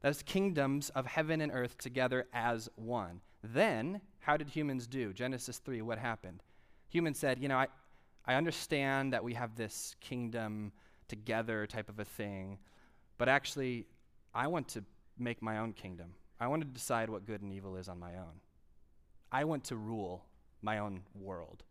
Those 0.00 0.22
kingdoms 0.22 0.90
of 0.90 1.06
heaven 1.06 1.40
and 1.40 1.52
earth 1.52 1.78
together 1.78 2.26
as 2.32 2.68
one. 2.76 3.20
Then, 3.42 4.00
how 4.20 4.36
did 4.36 4.48
humans 4.48 4.86
do? 4.86 5.12
Genesis 5.12 5.58
3, 5.58 5.82
what 5.82 5.98
happened? 5.98 6.42
Humans 6.90 7.18
said, 7.18 7.38
you 7.38 7.48
know, 7.48 7.58
I, 7.58 7.68
I 8.26 8.34
understand 8.34 9.12
that 9.12 9.22
we 9.22 9.34
have 9.34 9.54
this 9.54 9.94
kingdom 10.00 10.72
together 11.08 11.66
type 11.66 11.88
of 11.88 11.98
a 11.98 12.04
thing, 12.04 12.58
but 13.16 13.28
actually, 13.28 13.86
I 14.34 14.46
want 14.46 14.68
to 14.68 14.84
make 15.18 15.42
my 15.42 15.58
own 15.58 15.72
kingdom. 15.72 16.14
I 16.40 16.46
want 16.46 16.62
to 16.62 16.68
decide 16.68 17.10
what 17.10 17.26
good 17.26 17.42
and 17.42 17.52
evil 17.52 17.76
is 17.76 17.88
on 17.88 17.98
my 17.98 18.14
own. 18.16 18.40
I 19.30 19.44
want 19.44 19.64
to 19.64 19.76
rule 19.76 20.24
my 20.62 20.78
own 20.78 21.02
world. 21.14 21.62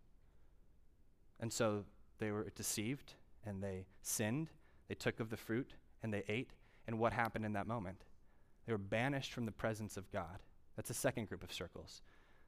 And 1.40 1.52
so 1.52 1.86
they 2.20 2.32
were 2.32 2.52
deceived 2.56 3.14
and 3.46 3.62
they 3.62 3.86
sinned. 4.02 4.50
They 4.88 4.96
took 4.96 5.20
of 5.20 5.30
the 5.30 5.38
fruit 5.38 5.74
and 6.04 6.14
they 6.14 6.24
ate. 6.28 6.52
And 6.88 7.00
what 7.00 7.14
happened 7.14 7.46
in 7.46 7.54
that 7.54 7.68
moment? 7.68 8.04
They 8.66 8.74
were 8.74 8.78
banished 8.78 9.34
from 9.34 9.46
the 9.46 9.52
presence 9.52 9.98
of 9.98 10.12
God. 10.12 10.40
That's 10.76 10.90
a 10.90 10.96
second 10.96 11.28
group 11.28 11.44
of 11.44 11.52
circles. 11.52 12.02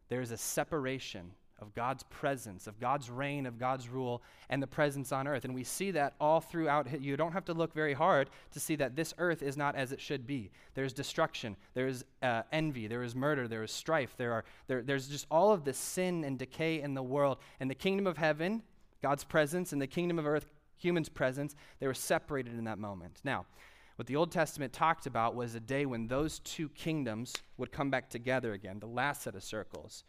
There 0.10 0.22
is 0.22 0.32
a 0.32 0.38
separation 0.38 1.32
of 1.62 1.74
God's 1.74 2.04
presence, 2.04 2.68
of 2.68 2.80
God's 2.80 3.10
reign, 3.10 3.46
of 3.46 3.58
God's 3.58 3.90
rule, 3.90 4.22
and 4.50 4.62
the 4.62 4.68
presence 4.68 5.12
on 5.12 5.28
earth. 5.28 5.46
And 5.46 5.54
we 5.54 5.64
see 5.64 5.92
that 5.92 6.14
all 6.20 6.40
throughout. 6.40 7.02
You 7.02 7.18
don't 7.18 7.34
have 7.34 7.46
to 7.46 7.54
look 7.54 7.74
very 7.74 7.94
hard 7.94 8.30
to 8.52 8.60
see 8.60 8.76
that 8.78 8.96
this 8.96 9.14
earth 9.18 9.42
is 9.42 9.58
not 9.58 9.76
as 9.76 9.92
it 9.92 10.02
should 10.02 10.26
be. 10.26 10.52
There's 10.74 10.94
destruction, 10.94 11.56
there's 11.74 12.04
uh, 12.22 12.44
envy, 12.52 12.88
there 12.88 13.04
is 13.04 13.16
murder, 13.16 13.48
there 13.48 13.64
is 13.64 13.72
strife, 13.72 14.16
there 14.18 14.34
are, 14.34 14.44
there, 14.68 14.82
there's 14.82 15.08
just 15.08 15.28
all 15.30 15.52
of 15.52 15.64
the 15.64 15.74
sin 15.74 16.24
and 16.24 16.38
decay 16.38 16.82
in 16.82 16.94
the 16.94 17.04
world. 17.04 17.38
And 17.60 17.70
the 17.70 17.76
kingdom 17.76 18.08
of 18.08 18.18
heaven, 18.18 18.64
God's 19.02 19.24
presence, 19.24 19.74
and 19.74 19.82
the 19.82 19.88
kingdom 19.88 20.20
of 20.20 20.26
earth, 20.26 20.46
human's 20.78 21.10
presence. 21.10 21.56
They 21.80 21.88
were 21.88 21.94
separated 21.94 22.58
in 22.58 22.64
that 22.66 22.80
moment. 22.80 23.20
Now, 23.24 23.46
what 24.00 24.08
the 24.08 24.16
Old 24.16 24.32
Testament 24.32 24.72
talked 24.72 25.08
about 25.08 25.36
was 25.36 25.56
a 25.56 25.60
day 25.60 25.86
when 25.86 26.08
those 26.08 26.40
two 26.40 26.70
kingdoms 26.70 27.34
would 27.58 27.74
come 27.74 27.90
back 27.90 28.10
together 28.10 28.54
again, 28.54 28.80
the 28.80 28.88
last 28.88 29.24
set 29.24 29.36
of 29.36 29.44
circles. 29.44 30.06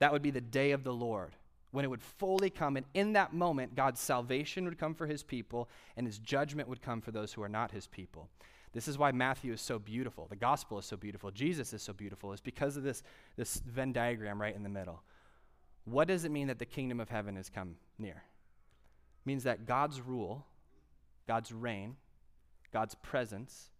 That 0.00 0.12
would 0.12 0.22
be 0.22 0.30
the 0.30 0.40
day 0.40 0.72
of 0.72 0.84
the 0.84 0.92
Lord, 0.92 1.34
when 1.70 1.84
it 1.84 1.88
would 1.88 2.02
fully 2.02 2.50
come. 2.50 2.76
And 2.76 2.86
in 2.94 3.14
that 3.14 3.32
moment, 3.32 3.74
God's 3.74 4.00
salvation 4.00 4.64
would 4.64 4.78
come 4.78 4.94
for 4.94 5.06
his 5.06 5.22
people, 5.22 5.68
and 5.96 6.06
his 6.06 6.18
judgment 6.18 6.68
would 6.68 6.82
come 6.82 7.00
for 7.00 7.10
those 7.10 7.32
who 7.32 7.42
are 7.42 7.48
not 7.48 7.72
his 7.72 7.86
people. 7.86 8.28
This 8.72 8.86
is 8.86 8.98
why 8.98 9.12
Matthew 9.12 9.52
is 9.52 9.60
so 9.60 9.78
beautiful. 9.78 10.26
The 10.28 10.36
gospel 10.36 10.78
is 10.78 10.84
so 10.84 10.96
beautiful. 10.96 11.30
Jesus 11.30 11.72
is 11.72 11.82
so 11.82 11.92
beautiful. 11.92 12.32
It's 12.32 12.40
because 12.40 12.76
of 12.76 12.82
this, 12.82 13.02
this 13.36 13.56
Venn 13.66 13.92
diagram 13.92 14.40
right 14.40 14.54
in 14.54 14.62
the 14.62 14.68
middle. 14.68 15.02
What 15.84 16.08
does 16.08 16.24
it 16.24 16.30
mean 16.30 16.48
that 16.48 16.58
the 16.58 16.66
kingdom 16.66 17.00
of 17.00 17.08
heaven 17.08 17.36
has 17.36 17.48
come 17.48 17.76
near? 17.98 18.22
It 19.22 19.26
means 19.26 19.44
that 19.44 19.66
God's 19.66 20.00
rule, 20.00 20.46
God's 21.26 21.50
reign, 21.50 21.96
God's 22.72 22.94
presence 22.96 23.70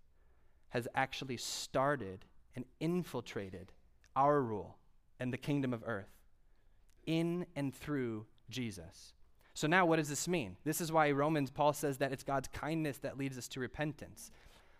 has 0.70 0.88
actually 0.94 1.36
started 1.36 2.24
and 2.56 2.64
infiltrated 2.80 3.72
our 4.16 4.40
rule 4.40 4.76
and 5.20 5.32
the 5.32 5.38
kingdom 5.38 5.72
of 5.72 5.82
earth 5.86 6.10
in 7.06 7.46
and 7.56 7.74
through 7.74 8.26
Jesus. 8.50 9.14
So 9.54 9.66
now 9.66 9.86
what 9.86 9.96
does 9.96 10.08
this 10.08 10.28
mean? 10.28 10.56
This 10.64 10.80
is 10.80 10.92
why 10.92 11.10
Romans 11.10 11.50
Paul 11.50 11.72
says 11.72 11.98
that 11.98 12.12
it's 12.12 12.22
God's 12.22 12.48
kindness 12.48 12.98
that 12.98 13.18
leads 13.18 13.36
us 13.36 13.48
to 13.48 13.60
repentance. 13.60 14.30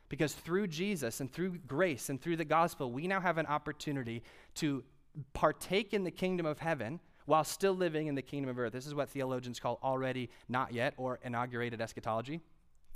Because 0.08 0.34
through 0.34 0.68
Jesus 0.68 1.20
and 1.20 1.32
through 1.32 1.58
grace 1.66 2.08
and 2.08 2.20
through 2.20 2.36
the 2.36 2.44
gospel, 2.44 2.92
we 2.92 3.06
now 3.06 3.20
have 3.20 3.38
an 3.38 3.46
opportunity 3.46 4.22
to 4.54 4.84
partake 5.32 5.92
in 5.92 6.04
the 6.04 6.10
kingdom 6.10 6.46
of 6.46 6.58
heaven 6.60 7.00
while 7.26 7.44
still 7.44 7.74
living 7.74 8.06
in 8.06 8.14
the 8.14 8.22
kingdom 8.22 8.48
of 8.48 8.58
earth. 8.58 8.72
This 8.72 8.86
is 8.86 8.94
what 8.94 9.10
theologians 9.10 9.58
call 9.58 9.78
already 9.82 10.30
not 10.48 10.72
yet 10.72 10.94
or 10.96 11.18
inaugurated 11.22 11.80
eschatology. 11.80 12.40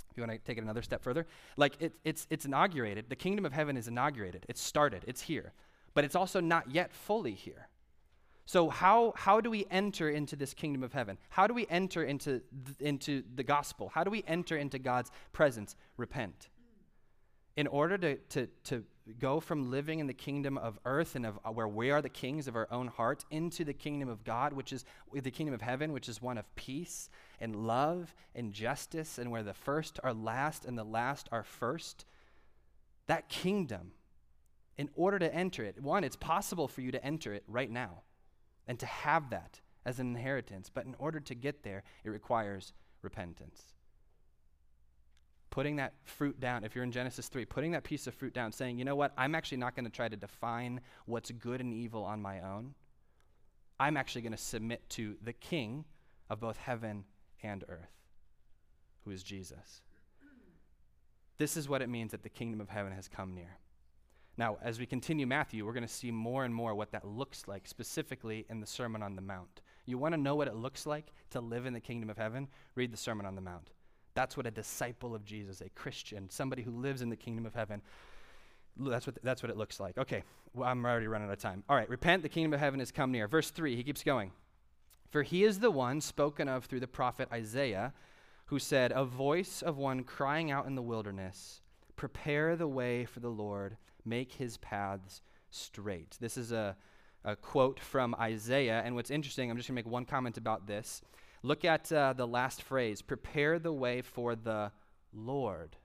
If 0.09 0.17
you 0.17 0.23
want 0.23 0.31
to 0.31 0.37
take 0.39 0.57
it 0.57 0.63
another 0.63 0.81
step 0.83 1.03
further, 1.03 1.27
like 1.57 1.75
it, 1.79 1.93
it's, 2.03 2.27
it's 2.29 2.45
inaugurated. 2.45 3.09
The 3.09 3.15
kingdom 3.15 3.45
of 3.45 3.53
heaven 3.53 3.77
is 3.77 3.87
inaugurated. 3.87 4.45
It's 4.47 4.61
started. 4.61 5.03
It's 5.05 5.21
here. 5.21 5.53
But 5.93 6.03
it's 6.03 6.15
also 6.15 6.39
not 6.39 6.71
yet 6.71 6.93
fully 6.93 7.33
here. 7.33 7.67
So, 8.45 8.69
how, 8.69 9.13
how 9.15 9.39
do 9.39 9.49
we 9.49 9.65
enter 9.71 10.09
into 10.09 10.35
this 10.35 10.53
kingdom 10.53 10.83
of 10.83 10.91
heaven? 10.91 11.17
How 11.29 11.47
do 11.47 11.53
we 11.53 11.65
enter 11.69 12.03
into, 12.03 12.41
th- 12.65 12.77
into 12.79 13.23
the 13.35 13.43
gospel? 13.43 13.89
How 13.93 14.03
do 14.03 14.11
we 14.11 14.23
enter 14.27 14.57
into 14.57 14.79
God's 14.79 15.11
presence? 15.31 15.75
Repent 15.95 16.49
in 17.55 17.67
order 17.67 17.97
to, 17.97 18.15
to, 18.29 18.47
to 18.63 18.83
go 19.19 19.39
from 19.39 19.69
living 19.69 19.99
in 19.99 20.07
the 20.07 20.13
kingdom 20.13 20.57
of 20.57 20.79
earth 20.85 21.15
and 21.15 21.25
of 21.25 21.37
uh, 21.45 21.51
where 21.51 21.67
we 21.67 21.91
are 21.91 22.01
the 22.01 22.09
kings 22.09 22.47
of 22.47 22.55
our 22.55 22.67
own 22.71 22.87
heart 22.87 23.25
into 23.29 23.63
the 23.63 23.73
kingdom 23.73 24.09
of 24.09 24.23
God, 24.23 24.53
which 24.53 24.73
is 24.73 24.85
the 25.13 25.31
kingdom 25.31 25.53
of 25.53 25.61
heaven, 25.61 25.93
which 25.93 26.09
is 26.09 26.21
one 26.21 26.37
of 26.37 26.55
peace 26.55 27.09
and 27.39 27.55
love 27.55 28.15
and 28.33 28.53
justice, 28.53 29.17
and 29.17 29.29
where 29.29 29.43
the 29.43 29.53
first 29.53 29.99
are 30.03 30.13
last 30.13 30.65
and 30.65 30.77
the 30.77 30.83
last 30.83 31.27
are 31.31 31.43
first. 31.43 32.05
That 33.07 33.29
kingdom, 33.29 33.91
in 34.77 34.89
order 34.95 35.19
to 35.19 35.33
enter 35.33 35.63
it, 35.63 35.81
one, 35.81 36.03
it's 36.03 36.15
possible 36.15 36.67
for 36.67 36.81
you 36.81 36.91
to 36.91 37.03
enter 37.03 37.33
it 37.33 37.43
right 37.47 37.69
now 37.69 38.01
and 38.67 38.79
to 38.79 38.85
have 38.85 39.29
that 39.29 39.61
as 39.85 39.99
an 39.99 40.07
inheritance, 40.07 40.69
but 40.73 40.85
in 40.85 40.95
order 40.97 41.19
to 41.19 41.35
get 41.35 41.63
there, 41.63 41.83
it 42.03 42.09
requires 42.09 42.73
repentance 43.01 43.73
putting 45.53 45.75
that 45.75 45.93
fruit 46.03 46.39
down, 46.39 46.63
if 46.63 46.73
you're 46.73 46.83
in 46.83 46.91
Genesis 46.91 47.27
3, 47.27 47.45
putting 47.45 47.73
that 47.73 47.83
piece 47.83 48.07
of 48.07 48.13
fruit 48.15 48.33
down, 48.33 48.51
saying, 48.51 48.79
you 48.79 48.83
know 48.83 48.95
what, 48.95 49.13
I'm 49.15 49.35
actually 49.35 49.59
not 49.59 49.75
going 49.75 49.85
to 49.85 49.91
try 49.91 50.09
to 50.09 50.15
define 50.15 50.81
what's 51.05 51.29
good 51.29 51.61
and 51.61 51.71
evil 51.71 52.03
on 52.03 52.23
my 52.23 52.41
own. 52.41 52.73
I'm 53.79 53.95
actually 53.95 54.23
going 54.23 54.31
to 54.31 54.37
submit 54.37 54.89
to 54.89 55.15
the 55.21 55.31
King 55.31 55.85
of 56.27 56.39
both 56.39 56.57
heaven 56.57 57.03
and 57.43 57.63
earth, 57.69 57.91
who 59.05 59.11
is 59.11 59.21
Jesus. 59.21 59.83
This 61.37 61.55
is 61.55 61.69
what 61.69 61.83
it 61.83 61.89
means 61.89 62.13
that 62.13 62.23
the 62.23 62.29
kingdom 62.29 62.59
of 62.59 62.69
heaven 62.69 62.91
has 62.91 63.07
come 63.07 63.35
near. 63.35 63.59
Now, 64.37 64.57
as 64.63 64.79
we 64.79 64.85
continue 64.85 65.27
Matthew, 65.27 65.65
we're 65.65 65.73
going 65.73 65.87
to 65.87 65.93
see 65.93 66.11
more 66.11 66.43
and 66.43 66.53
more 66.53 66.73
what 66.73 66.91
that 66.91 67.05
looks 67.05 67.47
like, 67.47 67.67
specifically 67.67 68.45
in 68.49 68.59
the 68.59 68.67
Sermon 68.67 69.03
on 69.03 69.15
the 69.15 69.21
Mount. 69.21 69.61
You 69.85 69.97
want 69.97 70.13
to 70.13 70.19
know 70.19 70.35
what 70.35 70.47
it 70.47 70.55
looks 70.55 70.85
like 70.85 71.13
to 71.31 71.39
live 71.39 71.65
in 71.65 71.73
the 71.73 71.79
kingdom 71.79 72.09
of 72.09 72.17
heaven? 72.17 72.47
Read 72.75 72.91
the 72.91 72.97
Sermon 72.97 73.25
on 73.25 73.35
the 73.35 73.41
Mount. 73.41 73.69
That's 74.15 74.35
what 74.37 74.47
a 74.47 74.51
disciple 74.51 75.13
of 75.13 75.25
Jesus, 75.25 75.61
a 75.61 75.69
Christian, 75.69 76.29
somebody 76.29 76.61
who 76.61 76.71
lives 76.71 77.01
in 77.01 77.09
the 77.09 77.15
kingdom 77.15 77.45
of 77.45 77.53
heaven, 77.53 77.81
that's 78.77 79.05
what, 79.05 79.17
that's 79.23 79.43
what 79.43 79.49
it 79.49 79.57
looks 79.57 79.79
like. 79.79 79.97
Okay, 79.97 80.23
well, 80.53 80.67
I'm 80.67 80.83
already 80.85 81.07
running 81.07 81.27
out 81.27 81.33
of 81.33 81.39
time. 81.39 81.63
All 81.69 81.75
right, 81.75 81.89
repent, 81.89 82.23
the 82.23 82.29
kingdom 82.29 82.53
of 82.53 82.59
heaven 82.59 82.79
has 82.79 82.91
come 82.91 83.11
near. 83.11 83.27
Verse 83.27 83.51
3, 83.51 83.75
he 83.75 83.83
keeps 83.83 84.03
going. 84.03 84.31
For 85.09 85.21
he 85.21 85.43
is 85.43 85.59
the 85.59 85.71
one 85.71 86.01
spoken 86.01 86.47
of 86.47 86.65
through 86.65 86.79
the 86.79 86.87
prophet 86.87 87.29
Isaiah, 87.31 87.93
who 88.45 88.57
said, 88.59 88.91
A 88.91 89.05
voice 89.05 89.61
of 89.61 89.77
one 89.77 90.03
crying 90.03 90.49
out 90.49 90.65
in 90.65 90.75
the 90.75 90.81
wilderness, 90.81 91.61
Prepare 91.95 92.55
the 92.55 92.67
way 92.67 93.05
for 93.05 93.19
the 93.19 93.29
Lord, 93.29 93.77
make 94.05 94.33
his 94.33 94.57
paths 94.57 95.21
straight. 95.49 96.17
This 96.19 96.37
is 96.37 96.51
a, 96.51 96.75
a 97.23 97.35
quote 97.35 97.79
from 97.79 98.15
Isaiah. 98.19 98.81
And 98.83 98.95
what's 98.95 99.11
interesting, 99.11 99.49
I'm 99.49 99.57
just 99.57 99.67
going 99.67 99.75
to 99.75 99.83
make 99.83 99.91
one 99.91 100.05
comment 100.05 100.37
about 100.37 100.67
this. 100.67 101.01
Look 101.41 101.65
at 101.65 101.91
uh, 101.91 102.13
the 102.13 102.27
last 102.27 102.61
phrase 102.63 103.01
prepare 103.01 103.59
the 103.59 103.73
way 103.73 104.01
for 104.01 104.35
the 104.35 104.71
Lord. 105.13 105.75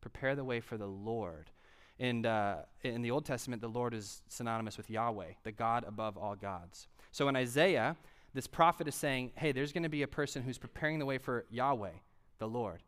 Prepare 0.00 0.34
the 0.34 0.44
way 0.44 0.60
for 0.60 0.76
the 0.76 0.86
Lord. 0.86 1.50
And 1.98 2.26
uh, 2.26 2.56
in 2.82 3.02
the 3.02 3.12
Old 3.12 3.24
Testament, 3.24 3.62
the 3.62 3.68
Lord 3.68 3.94
is 3.94 4.22
synonymous 4.28 4.76
with 4.76 4.90
Yahweh, 4.90 5.34
the 5.44 5.52
God 5.52 5.84
above 5.86 6.16
all 6.16 6.34
gods. 6.34 6.88
So 7.12 7.28
in 7.28 7.36
Isaiah, 7.36 7.96
this 8.34 8.46
prophet 8.46 8.88
is 8.88 8.94
saying, 8.94 9.32
hey, 9.36 9.52
there's 9.52 9.72
going 9.72 9.82
to 9.84 9.88
be 9.88 10.02
a 10.02 10.08
person 10.08 10.42
who's 10.42 10.58
preparing 10.58 10.98
the 10.98 11.06
way 11.06 11.18
for 11.18 11.44
Yahweh, 11.50 11.92
the 12.38 12.48
Lord. 12.48 12.82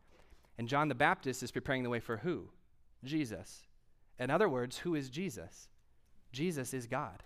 And 0.58 0.66
John 0.68 0.88
the 0.88 0.94
Baptist 0.94 1.42
is 1.42 1.52
preparing 1.52 1.82
the 1.82 1.90
way 1.90 2.00
for 2.00 2.16
who? 2.16 2.48
Jesus. 3.04 3.62
In 4.18 4.30
other 4.30 4.48
words, 4.48 4.78
who 4.78 4.94
is 4.94 5.10
Jesus? 5.10 5.68
Jesus 6.32 6.74
is 6.74 6.86
God. 6.86 7.22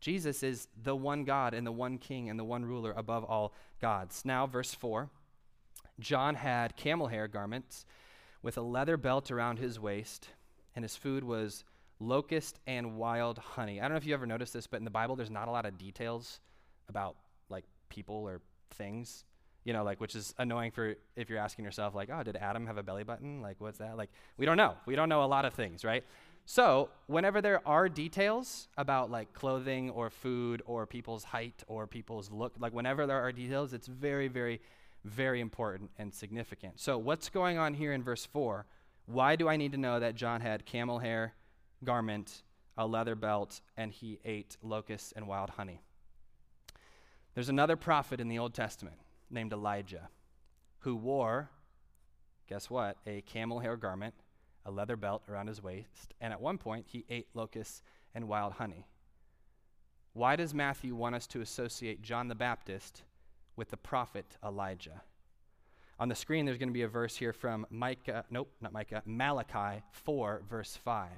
Jesus 0.00 0.42
is 0.42 0.68
the 0.80 0.94
one 0.94 1.24
God 1.24 1.54
and 1.54 1.66
the 1.66 1.72
one 1.72 1.98
King 1.98 2.28
and 2.28 2.38
the 2.38 2.44
one 2.44 2.64
ruler 2.64 2.92
above 2.96 3.24
all 3.24 3.52
gods. 3.80 4.22
Now, 4.24 4.46
verse 4.46 4.74
4 4.74 5.08
John 5.98 6.34
had 6.34 6.76
camel 6.76 7.06
hair 7.06 7.26
garments 7.26 7.86
with 8.42 8.58
a 8.58 8.62
leather 8.62 8.96
belt 8.96 9.30
around 9.30 9.58
his 9.58 9.80
waist, 9.80 10.28
and 10.74 10.84
his 10.84 10.94
food 10.94 11.24
was 11.24 11.64
locust 11.98 12.58
and 12.66 12.96
wild 12.96 13.38
honey. 13.38 13.80
I 13.80 13.84
don't 13.84 13.92
know 13.92 13.96
if 13.96 14.06
you 14.06 14.14
ever 14.14 14.26
noticed 14.26 14.52
this, 14.52 14.66
but 14.66 14.76
in 14.76 14.84
the 14.84 14.90
Bible, 14.90 15.16
there's 15.16 15.30
not 15.30 15.48
a 15.48 15.50
lot 15.50 15.64
of 15.64 15.78
details 15.78 16.40
about 16.88 17.16
like 17.48 17.64
people 17.88 18.16
or 18.16 18.40
things 18.74 19.24
you 19.66 19.72
know, 19.72 19.82
like 19.82 20.00
which 20.00 20.14
is 20.14 20.32
annoying 20.38 20.70
for 20.70 20.94
if 21.16 21.28
you're 21.28 21.40
asking 21.40 21.64
yourself, 21.64 21.92
like, 21.92 22.08
oh, 22.12 22.22
did 22.22 22.36
Adam 22.36 22.66
have 22.66 22.78
a 22.78 22.84
belly 22.84 23.02
button? 23.02 23.42
Like, 23.42 23.56
what's 23.58 23.78
that? 23.78 23.96
Like, 23.96 24.10
we 24.36 24.46
don't 24.46 24.56
know. 24.56 24.74
We 24.86 24.94
don't 24.94 25.08
know 25.08 25.24
a 25.24 25.26
lot 25.26 25.44
of 25.44 25.54
things, 25.54 25.84
right? 25.84 26.04
So, 26.44 26.90
whenever 27.08 27.42
there 27.42 27.66
are 27.66 27.88
details 27.88 28.68
about 28.78 29.10
like 29.10 29.32
clothing 29.32 29.90
or 29.90 30.08
food 30.08 30.62
or 30.66 30.86
people's 30.86 31.24
height 31.24 31.64
or 31.66 31.88
people's 31.88 32.30
look, 32.30 32.54
like 32.60 32.72
whenever 32.72 33.08
there 33.08 33.20
are 33.20 33.32
details, 33.32 33.72
it's 33.72 33.88
very, 33.88 34.28
very, 34.28 34.60
very 35.04 35.40
important 35.40 35.90
and 35.98 36.14
significant. 36.14 36.78
So, 36.78 36.96
what's 36.96 37.28
going 37.28 37.58
on 37.58 37.74
here 37.74 37.92
in 37.92 38.04
verse 38.04 38.24
4? 38.24 38.66
Why 39.06 39.34
do 39.34 39.48
I 39.48 39.56
need 39.56 39.72
to 39.72 39.78
know 39.78 39.98
that 39.98 40.14
John 40.14 40.42
had 40.42 40.64
camel 40.64 41.00
hair 41.00 41.34
garment, 41.82 42.44
a 42.78 42.86
leather 42.86 43.16
belt, 43.16 43.60
and 43.76 43.90
he 43.90 44.20
ate 44.24 44.56
locusts 44.62 45.12
and 45.16 45.26
wild 45.26 45.50
honey? 45.50 45.80
There's 47.34 47.48
another 47.48 47.74
prophet 47.74 48.20
in 48.20 48.28
the 48.28 48.38
Old 48.38 48.54
Testament 48.54 48.96
named 49.30 49.52
Elijah 49.52 50.08
who 50.80 50.96
wore, 50.96 51.50
guess 52.48 52.70
what, 52.70 52.96
a 53.06 53.22
camel 53.22 53.60
hair 53.60 53.76
garment 53.76 54.14
a 54.66 54.70
leather 54.70 54.96
belt 54.96 55.22
around 55.28 55.46
his 55.46 55.62
waist, 55.62 56.12
and 56.20 56.32
at 56.32 56.40
one 56.40 56.58
point 56.58 56.86
he 56.88 57.04
ate 57.08 57.28
locusts 57.34 57.82
and 58.14 58.28
wild 58.28 58.54
honey. 58.54 58.84
Why 60.12 60.34
does 60.34 60.52
Matthew 60.52 60.94
want 60.94 61.14
us 61.14 61.26
to 61.28 61.40
associate 61.40 62.02
John 62.02 62.28
the 62.28 62.34
Baptist 62.34 63.02
with 63.54 63.70
the 63.70 63.76
prophet 63.76 64.36
Elijah? 64.44 65.02
On 66.00 66.08
the 66.08 66.14
screen, 66.14 66.44
there's 66.44 66.58
going 66.58 66.68
to 66.68 66.74
be 66.74 66.82
a 66.82 66.88
verse 66.88 67.16
here 67.16 67.32
from 67.32 67.66
Micah, 67.70 68.24
nope, 68.28 68.50
not 68.60 68.72
Micah, 68.72 69.02
Malachi 69.06 69.82
4, 69.92 70.42
verse 70.48 70.76
5. 70.84 71.08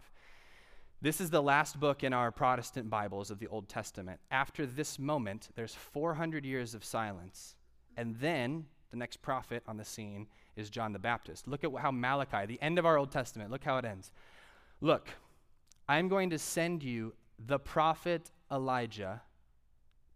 This 1.01 1.21
is 1.21 1.31
the 1.31 1.43
last 1.43 1.81
book 1.81 2.05
in 2.05 2.13
our 2.13 2.31
Protestant 2.31 2.91
Bibles 2.91 3.31
of 3.31 3.39
the 3.39 3.47
Old 3.47 3.69
Testament. 3.69 4.21
After 4.31 4.67
this 4.67 4.99
moment, 4.99 5.49
there's 5.55 5.75
400 5.75 6.45
years 6.45 6.75
of 6.75 6.85
silence. 6.85 7.55
And 7.99 8.15
then 8.21 8.65
the 8.93 8.97
next 8.97 9.21
prophet 9.21 9.65
on 9.67 9.77
the 9.77 9.85
scene 9.85 10.29
is 10.57 10.71
John 10.71 10.93
the 10.93 10.99
Baptist. 11.01 11.49
Look 11.49 11.65
at 11.65 11.71
how 11.77 11.91
Malachi, 11.91 12.47
the 12.47 12.63
end 12.63 12.79
of 12.79 12.87
our 12.87 12.97
Old 12.97 13.11
Testament, 13.11 13.51
look 13.51 13.65
how 13.65 13.77
it 13.77 13.85
ends. 13.85 14.13
Look, 14.81 15.09
I'm 15.89 16.09
going 16.09 16.31
to 16.31 16.39
send 16.39 16.85
you 16.85 17.13
the 17.45 17.59
prophet 17.59 18.31
Elijah 18.53 19.21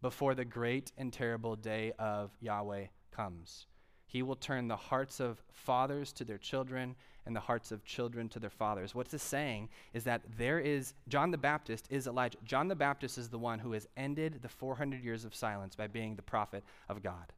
before 0.00 0.34
the 0.36 0.44
great 0.44 0.92
and 0.96 1.12
terrible 1.12 1.56
day 1.56 1.92
of 1.98 2.30
Yahweh 2.40 2.86
comes. 3.10 3.66
He 4.06 4.22
will 4.22 4.36
turn 4.36 4.68
the 4.68 4.76
hearts 4.76 5.18
of 5.18 5.42
fathers 5.50 6.12
to 6.12 6.24
their 6.24 6.38
children 6.38 6.94
and 7.26 7.34
the 7.34 7.40
hearts 7.40 7.72
of 7.72 7.84
children 7.84 8.28
to 8.28 8.38
their 8.38 8.50
fathers. 8.50 8.94
What 8.94 9.08
this 9.08 9.22
saying 9.22 9.70
is 9.92 10.04
that 10.04 10.22
there 10.38 10.60
is, 10.60 10.94
John 11.08 11.30
the 11.30 11.38
Baptist 11.38 11.86
is 11.90 12.06
Elijah. 12.06 12.38
John 12.44 12.68
the 12.68 12.76
Baptist 12.76 13.18
is 13.18 13.28
the 13.28 13.38
one 13.38 13.58
who 13.58 13.72
has 13.72 13.88
ended 13.96 14.40
the 14.42 14.48
400 14.48 15.02
years 15.02 15.24
of 15.24 15.34
silence 15.34 15.74
by 15.74 15.88
being 15.88 16.14
the 16.14 16.22
prophet 16.22 16.62
of 16.88 17.02
God. 17.02 17.32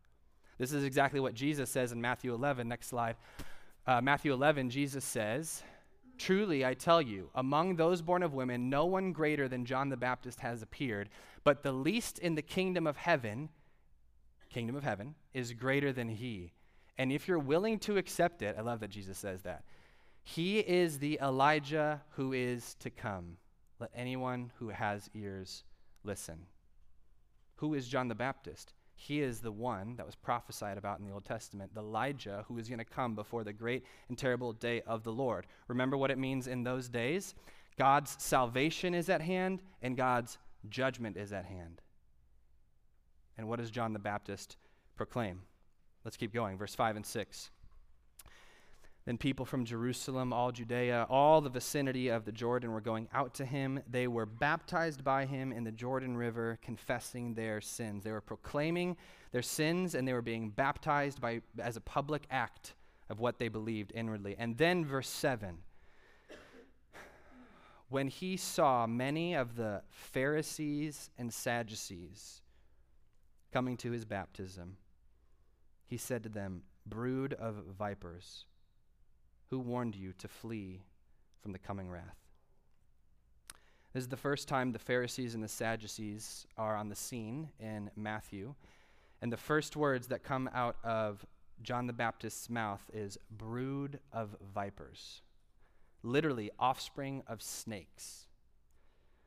This 0.58 0.72
is 0.72 0.84
exactly 0.84 1.20
what 1.20 1.34
Jesus 1.34 1.70
says 1.70 1.92
in 1.92 2.00
Matthew 2.00 2.32
11. 2.32 2.68
Next 2.68 2.88
slide. 2.88 3.16
Uh, 3.86 4.00
Matthew 4.00 4.32
11, 4.32 4.70
Jesus 4.70 5.04
says, 5.04 5.62
Truly, 6.16 6.64
I 6.64 6.74
tell 6.74 7.02
you, 7.02 7.28
among 7.34 7.76
those 7.76 8.00
born 8.00 8.22
of 8.22 8.34
women, 8.34 8.70
no 8.70 8.86
one 8.86 9.12
greater 9.12 9.48
than 9.48 9.64
John 9.64 9.88
the 9.88 9.96
Baptist 9.96 10.40
has 10.40 10.62
appeared, 10.62 11.10
but 11.42 11.62
the 11.62 11.72
least 11.72 12.18
in 12.18 12.34
the 12.34 12.42
kingdom 12.42 12.86
of 12.86 12.96
heaven, 12.96 13.48
kingdom 14.48 14.76
of 14.76 14.84
heaven, 14.84 15.16
is 15.32 15.52
greater 15.52 15.92
than 15.92 16.08
he. 16.08 16.52
And 16.96 17.10
if 17.10 17.26
you're 17.26 17.38
willing 17.38 17.78
to 17.80 17.98
accept 17.98 18.42
it, 18.42 18.54
I 18.56 18.62
love 18.62 18.80
that 18.80 18.90
Jesus 18.90 19.18
says 19.18 19.42
that. 19.42 19.64
He 20.22 20.60
is 20.60 20.98
the 20.98 21.18
Elijah 21.20 22.00
who 22.10 22.32
is 22.32 22.74
to 22.76 22.90
come. 22.90 23.36
Let 23.80 23.90
anyone 23.94 24.52
who 24.58 24.68
has 24.68 25.10
ears 25.14 25.64
listen. 26.04 26.46
Who 27.56 27.74
is 27.74 27.88
John 27.88 28.08
the 28.08 28.14
Baptist? 28.14 28.72
He 28.94 29.20
is 29.20 29.40
the 29.40 29.52
one 29.52 29.96
that 29.96 30.06
was 30.06 30.14
prophesied 30.14 30.78
about 30.78 30.98
in 30.98 31.06
the 31.06 31.12
Old 31.12 31.24
Testament, 31.24 31.74
the 31.74 31.80
Elijah 31.80 32.44
who 32.48 32.58
is 32.58 32.68
going 32.68 32.78
to 32.78 32.84
come 32.84 33.14
before 33.14 33.44
the 33.44 33.52
great 33.52 33.84
and 34.08 34.16
terrible 34.16 34.52
day 34.52 34.82
of 34.82 35.02
the 35.02 35.12
Lord. 35.12 35.46
Remember 35.68 35.96
what 35.96 36.10
it 36.10 36.18
means 36.18 36.46
in 36.46 36.62
those 36.62 36.88
days? 36.88 37.34
God's 37.76 38.16
salvation 38.22 38.94
is 38.94 39.08
at 39.08 39.20
hand 39.20 39.60
and 39.82 39.96
God's 39.96 40.38
judgment 40.68 41.16
is 41.16 41.32
at 41.32 41.44
hand. 41.44 41.82
And 43.36 43.48
what 43.48 43.58
does 43.58 43.70
John 43.70 43.92
the 43.92 43.98
Baptist 43.98 44.56
proclaim? 44.96 45.42
Let's 46.04 46.16
keep 46.16 46.32
going. 46.32 46.56
Verse 46.56 46.74
5 46.74 46.96
and 46.96 47.04
6. 47.04 47.50
Then 49.06 49.18
people 49.18 49.44
from 49.44 49.66
Jerusalem, 49.66 50.32
all 50.32 50.50
Judea, 50.50 51.06
all 51.10 51.42
the 51.42 51.50
vicinity 51.50 52.08
of 52.08 52.24
the 52.24 52.32
Jordan 52.32 52.72
were 52.72 52.80
going 52.80 53.08
out 53.12 53.34
to 53.34 53.44
him. 53.44 53.80
They 53.90 54.08
were 54.08 54.24
baptized 54.24 55.04
by 55.04 55.26
him 55.26 55.52
in 55.52 55.64
the 55.64 55.72
Jordan 55.72 56.16
River, 56.16 56.58
confessing 56.62 57.34
their 57.34 57.60
sins. 57.60 58.04
They 58.04 58.12
were 58.12 58.22
proclaiming 58.22 58.96
their 59.30 59.42
sins 59.42 59.94
and 59.94 60.08
they 60.08 60.14
were 60.14 60.22
being 60.22 60.48
baptized 60.48 61.20
by, 61.20 61.42
as 61.58 61.76
a 61.76 61.82
public 61.82 62.22
act 62.30 62.74
of 63.10 63.20
what 63.20 63.38
they 63.38 63.48
believed 63.48 63.92
inwardly. 63.94 64.36
And 64.38 64.56
then, 64.56 64.86
verse 64.86 65.08
7 65.08 65.58
when 67.94 68.08
he 68.08 68.36
saw 68.36 68.88
many 68.88 69.34
of 69.34 69.54
the 69.54 69.82
Pharisees 69.90 71.10
and 71.16 71.32
Sadducees 71.32 72.42
coming 73.52 73.76
to 73.76 73.92
his 73.92 74.04
baptism, 74.04 74.78
he 75.86 75.96
said 75.96 76.24
to 76.24 76.28
them, 76.28 76.62
Brood 76.86 77.34
of 77.34 77.54
vipers. 77.78 78.46
Who 79.54 79.60
warned 79.60 79.94
you 79.94 80.12
to 80.18 80.26
flee 80.26 80.82
from 81.40 81.52
the 81.52 81.60
coming 81.60 81.88
wrath? 81.88 82.18
This 83.92 84.02
is 84.02 84.08
the 84.08 84.16
first 84.16 84.48
time 84.48 84.72
the 84.72 84.80
Pharisees 84.80 85.36
and 85.36 85.44
the 85.44 85.48
Sadducees 85.48 86.44
are 86.58 86.74
on 86.74 86.88
the 86.88 86.96
scene 86.96 87.50
in 87.60 87.88
Matthew. 87.94 88.56
And 89.22 89.32
the 89.32 89.36
first 89.36 89.76
words 89.76 90.08
that 90.08 90.24
come 90.24 90.50
out 90.52 90.74
of 90.82 91.24
John 91.62 91.86
the 91.86 91.92
Baptist's 91.92 92.50
mouth 92.50 92.82
is 92.92 93.16
brood 93.30 94.00
of 94.12 94.34
vipers, 94.52 95.22
literally, 96.02 96.50
offspring 96.58 97.22
of 97.28 97.40
snakes. 97.40 98.26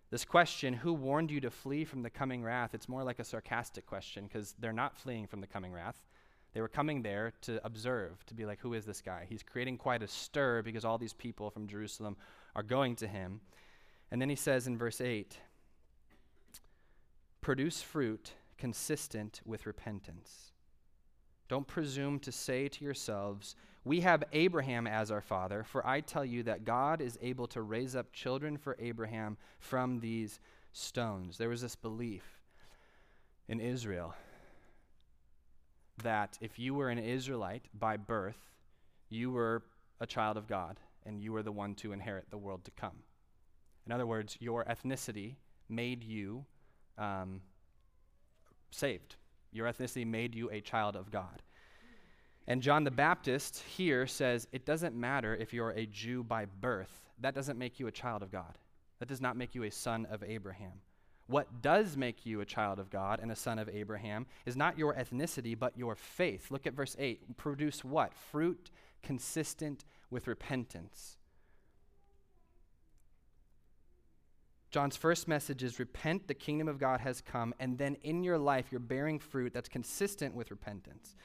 This 0.09 0.25
question, 0.25 0.73
who 0.73 0.91
warned 0.91 1.31
you 1.31 1.39
to 1.39 1.49
flee 1.49 1.85
from 1.85 2.03
the 2.03 2.09
coming 2.09 2.43
wrath? 2.43 2.73
It's 2.73 2.89
more 2.89 3.05
like 3.05 3.19
a 3.19 3.23
sarcastic 3.23 3.85
question 3.85 4.25
because 4.25 4.55
they're 4.59 4.73
not 4.73 4.97
fleeing 4.97 5.25
from 5.25 5.39
the 5.39 5.47
coming 5.47 5.71
wrath. 5.71 6.01
They 6.57 6.61
were 6.61 6.67
coming 6.67 7.03
there 7.03 7.33
to 7.41 7.63
observe, 7.63 8.25
to 8.25 8.33
be 8.33 8.43
like, 8.43 8.59
who 8.59 8.73
is 8.73 8.83
this 8.83 8.99
guy? 8.99 9.27
He's 9.29 9.43
creating 9.43 9.77
quite 9.77 10.01
a 10.01 10.07
stir 10.07 10.63
because 10.63 10.83
all 10.83 10.97
these 10.97 11.13
people 11.13 11.51
from 11.51 11.67
Jerusalem 11.67 12.17
are 12.55 12.63
going 12.63 12.95
to 12.95 13.07
him. 13.07 13.41
And 14.09 14.19
then 14.19 14.27
he 14.27 14.35
says 14.35 14.65
in 14.65 14.75
verse 14.75 14.99
8 14.99 15.37
produce 17.41 17.83
fruit 17.83 18.31
consistent 18.57 19.39
with 19.45 19.67
repentance. 19.67 20.51
Don't 21.47 21.67
presume 21.67 22.17
to 22.21 22.31
say 22.31 22.67
to 22.69 22.83
yourselves, 22.83 23.55
We 23.85 24.01
have 24.01 24.23
Abraham 24.33 24.87
as 24.87 25.11
our 25.11 25.21
father, 25.21 25.63
for 25.63 25.85
I 25.85 26.01
tell 26.01 26.25
you 26.25 26.41
that 26.41 26.65
God 26.65 27.01
is 27.01 27.19
able 27.21 27.45
to 27.49 27.61
raise 27.61 27.95
up 27.95 28.11
children 28.13 28.57
for 28.57 28.75
Abraham 28.79 29.37
from 29.59 29.99
these 29.99 30.39
stones. 30.73 31.37
There 31.37 31.49
was 31.49 31.61
this 31.61 31.75
belief 31.75 32.41
in 33.47 33.59
Israel 33.59 34.15
that 36.03 36.37
if 36.41 36.59
you 36.59 36.73
were 36.73 36.89
an 36.89 36.99
Israelite 36.99 37.65
by 37.77 37.97
birth, 37.97 38.37
you 39.09 39.31
were 39.31 39.63
a 39.99 40.05
child 40.05 40.37
of 40.37 40.47
God 40.47 40.79
and 41.05 41.21
you 41.21 41.31
were 41.31 41.43
the 41.43 41.51
one 41.51 41.73
to 41.75 41.91
inherit 41.91 42.29
the 42.29 42.37
world 42.37 42.65
to 42.65 42.71
come. 42.71 43.03
In 43.85 43.91
other 43.91 44.05
words, 44.05 44.37
your 44.39 44.65
ethnicity 44.65 45.35
made 45.69 46.03
you 46.03 46.45
um, 46.97 47.41
saved. 48.71 49.15
Your 49.51 49.67
ethnicity 49.67 50.05
made 50.05 50.35
you 50.35 50.49
a 50.51 50.59
child 50.59 50.95
of 50.95 51.09
God. 51.09 51.41
And 52.47 52.61
John 52.61 52.83
the 52.83 52.91
Baptist 52.91 53.63
here 53.63 54.07
says 54.07 54.47
it 54.51 54.65
doesn't 54.65 54.95
matter 54.95 55.35
if 55.35 55.53
you're 55.53 55.71
a 55.71 55.85
Jew 55.85 56.23
by 56.23 56.45
birth, 56.45 56.91
that 57.19 57.33
doesn't 57.33 57.57
make 57.57 57.79
you 57.79 57.87
a 57.87 57.91
child 57.91 58.21
of 58.21 58.31
God. 58.31 58.57
That 58.99 59.09
does 59.09 59.21
not 59.21 59.37
make 59.37 59.53
you 59.55 59.63
a 59.63 59.71
son 59.71 60.07
of 60.09 60.23
Abraham. 60.23 60.81
What 61.27 61.61
does 61.61 61.97
make 61.97 62.25
you 62.25 62.39
a 62.39 62.45
child 62.45 62.79
of 62.79 62.89
God 62.89 63.19
and 63.21 63.31
a 63.31 63.35
son 63.35 63.59
of 63.59 63.67
Abraham 63.69 64.25
is 64.45 64.55
not 64.55 64.77
your 64.77 64.93
ethnicity, 64.93 65.57
but 65.59 65.77
your 65.77 65.95
faith. 65.95 66.49
Look 66.49 66.65
at 66.65 66.73
verse 66.73 66.95
8. 66.97 67.37
Produce 67.37 67.83
what? 67.83 68.13
Fruit 68.13 68.71
consistent 69.03 69.83
with 70.09 70.27
repentance. 70.27 71.17
John's 74.71 74.97
first 74.97 75.27
message 75.27 75.63
is 75.63 75.79
repent, 75.79 76.27
the 76.27 76.33
kingdom 76.33 76.67
of 76.67 76.77
God 76.77 76.99
has 77.01 77.21
come, 77.21 77.53
and 77.59 77.77
then 77.77 77.95
in 78.03 78.23
your 78.23 78.37
life 78.37 78.67
you're 78.69 78.79
bearing 78.79 79.17
fruit 79.17 79.53
that's 79.53 79.69
consistent 79.69 80.35
with 80.35 80.51
repentance. 80.51 81.15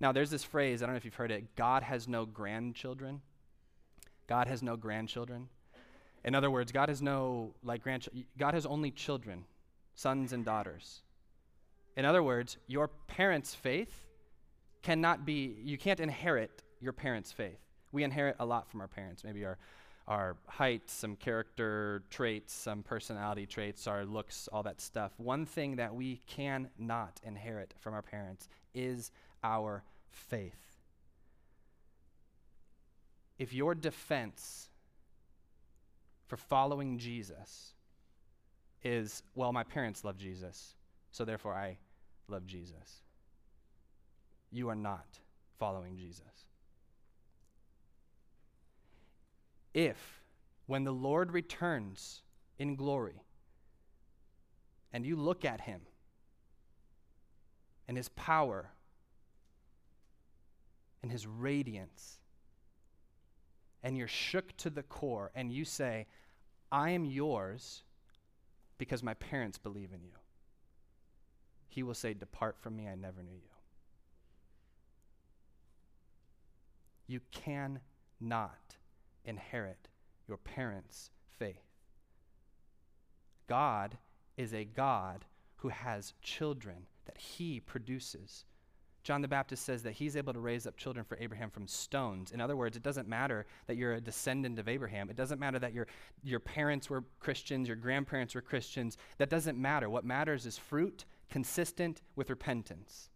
Now, 0.00 0.12
there's 0.12 0.30
this 0.30 0.44
phrase, 0.44 0.82
I 0.82 0.86
don't 0.86 0.94
know 0.94 0.98
if 0.98 1.04
you've 1.04 1.14
heard 1.14 1.30
it 1.30 1.56
God 1.56 1.82
has 1.82 2.08
no 2.08 2.24
grandchildren. 2.24 3.20
God 4.26 4.46
has 4.46 4.62
no 4.62 4.76
grandchildren. 4.76 5.48
In 6.24 6.34
other 6.34 6.50
words, 6.50 6.72
God 6.72 6.88
has 6.88 7.00
no 7.00 7.54
like 7.62 7.82
grandchildren. 7.82 8.24
God 8.38 8.54
has 8.54 8.66
only 8.66 8.90
children, 8.90 9.44
sons 9.94 10.32
and 10.32 10.44
daughters. 10.44 11.02
In 11.96 12.04
other 12.04 12.22
words, 12.22 12.56
your 12.66 12.88
parents' 12.88 13.54
faith 13.54 14.06
cannot 14.82 15.24
be, 15.24 15.56
you 15.62 15.76
can't 15.76 16.00
inherit 16.00 16.62
your 16.80 16.92
parents' 16.92 17.32
faith. 17.32 17.58
We 17.92 18.04
inherit 18.04 18.36
a 18.38 18.46
lot 18.46 18.70
from 18.70 18.80
our 18.80 18.88
parents, 18.88 19.24
maybe 19.24 19.44
our, 19.44 19.58
our 20.06 20.36
height, 20.46 20.88
some 20.88 21.16
character 21.16 22.02
traits, 22.10 22.52
some 22.52 22.82
personality 22.82 23.46
traits, 23.46 23.86
our 23.86 24.04
looks, 24.04 24.48
all 24.52 24.62
that 24.62 24.80
stuff. 24.80 25.12
One 25.18 25.44
thing 25.44 25.76
that 25.76 25.94
we 25.94 26.20
cannot 26.26 27.20
inherit 27.24 27.74
from 27.80 27.94
our 27.94 28.02
parents 28.02 28.48
is 28.74 29.10
our 29.42 29.82
faith. 30.10 30.78
If 33.38 33.52
your 33.52 33.74
defense 33.74 34.68
for 36.30 36.36
following 36.36 36.96
Jesus 36.96 37.74
is, 38.84 39.24
well, 39.34 39.52
my 39.52 39.64
parents 39.64 40.04
love 40.04 40.16
Jesus, 40.16 40.76
so 41.10 41.24
therefore 41.24 41.54
I 41.54 41.76
love 42.28 42.46
Jesus. 42.46 43.02
You 44.52 44.68
are 44.68 44.76
not 44.76 45.18
following 45.58 45.96
Jesus. 45.96 46.22
If, 49.74 50.22
when 50.66 50.84
the 50.84 50.92
Lord 50.92 51.32
returns 51.32 52.22
in 52.60 52.76
glory, 52.76 53.24
and 54.92 55.04
you 55.04 55.16
look 55.16 55.44
at 55.44 55.62
him 55.62 55.80
and 57.88 57.96
his 57.96 58.08
power 58.10 58.70
and 61.02 61.10
his 61.10 61.26
radiance, 61.26 62.20
and 63.82 63.98
you're 63.98 64.06
shook 64.06 64.56
to 64.58 64.70
the 64.70 64.84
core, 64.84 65.32
and 65.34 65.50
you 65.50 65.64
say, 65.64 66.06
I 66.72 66.90
am 66.90 67.04
yours 67.04 67.82
because 68.78 69.02
my 69.02 69.14
parents 69.14 69.58
believe 69.58 69.92
in 69.92 70.02
you. 70.02 70.14
He 71.68 71.82
will 71.82 71.94
say, 71.94 72.14
Depart 72.14 72.56
from 72.58 72.76
me, 72.76 72.88
I 72.88 72.94
never 72.94 73.22
knew 73.22 73.34
you. 73.34 73.50
You 77.06 77.20
cannot 77.32 78.76
inherit 79.24 79.88
your 80.28 80.36
parents' 80.36 81.10
faith. 81.38 81.64
God 83.48 83.98
is 84.36 84.54
a 84.54 84.64
God 84.64 85.24
who 85.56 85.68
has 85.68 86.14
children 86.22 86.86
that 87.04 87.18
he 87.18 87.60
produces. 87.60 88.44
John 89.02 89.22
the 89.22 89.28
Baptist 89.28 89.64
says 89.64 89.82
that 89.84 89.92
he's 89.92 90.16
able 90.16 90.32
to 90.32 90.40
raise 90.40 90.66
up 90.66 90.76
children 90.76 91.04
for 91.04 91.16
Abraham 91.20 91.50
from 91.50 91.66
stones. 91.66 92.32
In 92.32 92.40
other 92.40 92.56
words, 92.56 92.76
it 92.76 92.82
doesn't 92.82 93.08
matter 93.08 93.46
that 93.66 93.76
you're 93.76 93.94
a 93.94 94.00
descendant 94.00 94.58
of 94.58 94.68
Abraham. 94.68 95.08
It 95.08 95.16
doesn't 95.16 95.40
matter 95.40 95.58
that 95.58 95.72
your, 95.72 95.86
your 96.22 96.40
parents 96.40 96.90
were 96.90 97.04
Christians, 97.18 97.66
your 97.66 97.76
grandparents 97.76 98.34
were 98.34 98.42
Christians. 98.42 98.98
That 99.18 99.30
doesn't 99.30 99.58
matter. 99.58 99.88
What 99.88 100.04
matters 100.04 100.44
is 100.44 100.58
fruit 100.58 101.06
consistent 101.30 102.02
with 102.16 102.28
repentance. 102.28 103.08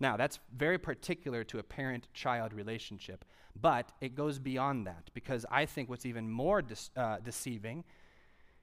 Now, 0.00 0.16
that's 0.16 0.40
very 0.56 0.78
particular 0.78 1.44
to 1.44 1.60
a 1.60 1.62
parent 1.62 2.08
child 2.12 2.52
relationship, 2.52 3.24
but 3.60 3.92
it 4.00 4.16
goes 4.16 4.40
beyond 4.40 4.86
that 4.88 5.10
because 5.14 5.46
I 5.48 5.66
think 5.66 5.88
what's 5.88 6.06
even 6.06 6.28
more 6.28 6.62
de- 6.62 6.74
uh, 6.96 7.18
deceiving 7.22 7.84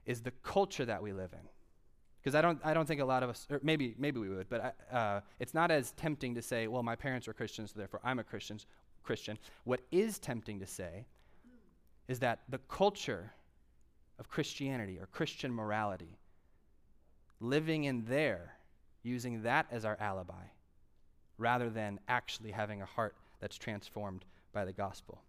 is 0.05 0.21
the 0.21 0.31
culture 0.43 0.85
that 0.85 1.01
we 1.01 1.13
live 1.13 1.31
in. 1.31 1.47
Because 2.21 2.35
I 2.35 2.41
don't, 2.41 2.59
I 2.63 2.73
don't 2.73 2.85
think 2.85 2.99
a 3.01 3.05
lot 3.05 3.23
of 3.23 3.29
us, 3.29 3.47
or 3.49 3.59
maybe, 3.63 3.95
maybe 3.97 4.19
we 4.19 4.29
would, 4.29 4.49
but 4.49 4.75
I, 4.91 4.95
uh, 4.95 5.21
it's 5.39 5.53
not 5.53 5.71
as 5.71 5.91
tempting 5.91 6.35
to 6.35 6.41
say, 6.41 6.67
well, 6.67 6.83
my 6.83 6.95
parents 6.95 7.27
were 7.27 7.33
Christians, 7.33 7.71
so 7.71 7.79
therefore 7.79 8.01
I'm 8.03 8.19
a 8.19 8.23
Christian. 8.23 8.59
Christian. 9.03 9.37
What 9.63 9.81
is 9.91 10.19
tempting 10.19 10.59
to 10.59 10.67
say 10.67 11.05
is 12.07 12.19
that 12.19 12.41
the 12.49 12.59
culture 12.67 13.31
of 14.19 14.29
Christianity 14.29 14.99
or 14.99 15.07
Christian 15.07 15.53
morality, 15.53 16.19
living 17.39 17.85
in 17.85 18.03
there, 18.05 18.55
using 19.01 19.43
that 19.43 19.65
as 19.71 19.85
our 19.85 19.97
alibi, 19.99 20.43
rather 21.37 21.69
than 21.69 21.99
actually 22.07 22.51
having 22.51 22.81
a 22.81 22.85
heart 22.85 23.15
that's 23.39 23.57
transformed 23.57 24.25
by 24.51 24.65
the 24.65 24.73
gospel. 24.73 25.21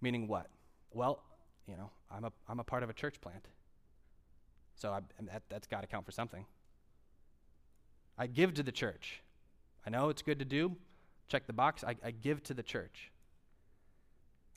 Meaning 0.00 0.26
what? 0.26 0.48
Well, 0.92 1.22
you 1.68 1.76
know, 1.76 1.90
I'm 2.10 2.24
a, 2.24 2.32
I'm 2.48 2.60
a 2.60 2.64
part 2.64 2.82
of 2.82 2.90
a 2.90 2.94
church 2.94 3.20
plant. 3.20 3.46
So 4.78 4.92
I, 4.92 5.00
that, 5.32 5.42
that's 5.48 5.66
got 5.66 5.82
to 5.82 5.86
count 5.86 6.06
for 6.06 6.12
something. 6.12 6.46
I 8.16 8.26
give 8.26 8.54
to 8.54 8.62
the 8.62 8.72
church. 8.72 9.20
I 9.86 9.90
know 9.90 10.08
it's 10.08 10.22
good 10.22 10.38
to 10.38 10.44
do. 10.44 10.76
Check 11.28 11.46
the 11.46 11.52
box. 11.52 11.84
I, 11.84 11.96
I 12.04 12.10
give 12.12 12.42
to 12.44 12.54
the 12.54 12.62
church. 12.62 13.10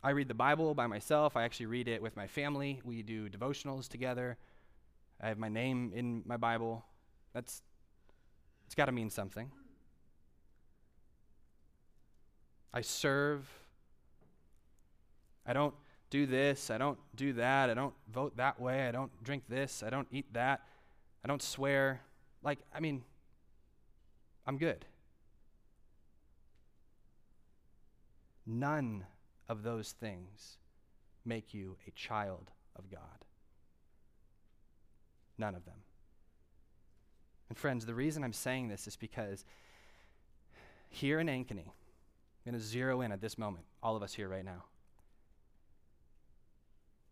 I 0.03 0.11
read 0.11 0.27
the 0.27 0.33
Bible 0.33 0.73
by 0.73 0.87
myself. 0.87 1.35
I 1.35 1.43
actually 1.43 1.67
read 1.67 1.87
it 1.87 2.01
with 2.01 2.15
my 2.15 2.27
family. 2.27 2.81
We 2.83 3.03
do 3.03 3.29
devotionals 3.29 3.87
together. 3.87 4.37
I 5.21 5.27
have 5.27 5.37
my 5.37 5.49
name 5.49 5.91
in 5.93 6.23
my 6.25 6.37
Bible. 6.37 6.83
That's 7.33 7.61
it's 8.65 8.73
got 8.73 8.85
to 8.85 8.91
mean 8.91 9.09
something. 9.09 9.51
I 12.73 12.81
serve. 12.81 13.47
I 15.45 15.53
don't 15.53 15.73
do 16.11 16.27
this. 16.27 16.69
I 16.69 16.77
don't 16.77 16.99
do 17.15 17.33
that. 17.33 17.71
I 17.71 17.73
don't 17.73 17.95
vote 18.13 18.37
that 18.37 18.59
way. 18.59 18.87
I 18.87 18.91
don't 18.91 19.11
drink 19.23 19.43
this. 19.49 19.81
I 19.81 19.89
don't 19.89 20.07
eat 20.11 20.31
that. 20.33 20.61
I 21.25 21.27
don't 21.27 21.41
swear. 21.41 22.01
Like, 22.43 22.59
I 22.75 22.79
mean, 22.79 23.01
I'm 24.45 24.59
good. 24.59 24.85
None 28.45 29.05
of 29.49 29.63
those 29.63 29.93
things 29.93 30.57
make 31.25 31.53
you 31.53 31.77
a 31.87 31.91
child 31.91 32.51
of 32.75 32.91
God. 32.91 33.25
None 35.37 35.55
of 35.55 35.65
them. 35.65 35.75
And 37.49 37.57
friends, 37.57 37.85
the 37.85 37.93
reason 37.93 38.23
I'm 38.23 38.33
saying 38.33 38.67
this 38.67 38.87
is 38.87 38.95
because 38.95 39.45
here 40.89 41.19
in 41.19 41.27
Ankeny, 41.27 41.67
I'm 41.67 42.51
going 42.51 42.53
to 42.53 42.59
zero 42.59 43.01
in 43.01 43.11
at 43.11 43.21
this 43.21 43.37
moment, 43.37 43.65
all 43.81 43.95
of 43.95 44.03
us 44.03 44.13
here 44.13 44.27
right 44.27 44.45
now. 44.45 44.65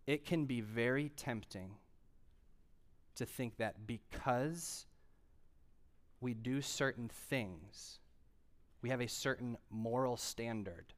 It 0.10 0.26
can 0.26 0.45
be 0.45 0.60
very 0.60 1.10
tempting 1.10 1.76
to 3.13 3.28
think 3.28 3.58
that 3.58 3.86
because 3.86 4.88
we 6.19 6.34
do 6.34 6.63
certain 6.63 7.12
things, 7.30 8.00
we 8.82 8.89
have 8.89 9.02
a 9.02 9.08
certain 9.08 9.56
moral 9.69 10.17
standard. 10.17 10.95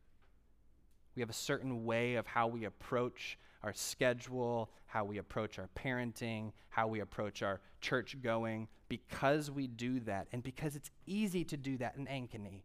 We 1.13 1.19
have 1.19 1.29
a 1.29 1.33
certain 1.33 1.83
way 1.83 2.15
of 2.15 2.25
how 2.25 2.47
we 2.47 2.63
approach 2.63 3.37
our 3.63 3.73
schedule, 3.73 4.71
how 4.85 5.03
we 5.03 5.17
approach 5.17 5.59
our 5.59 5.67
parenting, 5.75 6.53
how 6.69 6.87
we 6.87 7.01
approach 7.01 7.43
our 7.43 7.59
church 7.81 8.15
going. 8.23 8.69
Because 8.87 9.51
we 9.51 9.67
do 9.67 9.99
that, 9.99 10.27
and 10.31 10.41
because 10.41 10.77
it's 10.77 10.89
easy 11.05 11.43
to 11.43 11.57
do 11.57 11.75
that 11.79 11.97
in 11.97 12.05
Ankeny, 12.05 12.61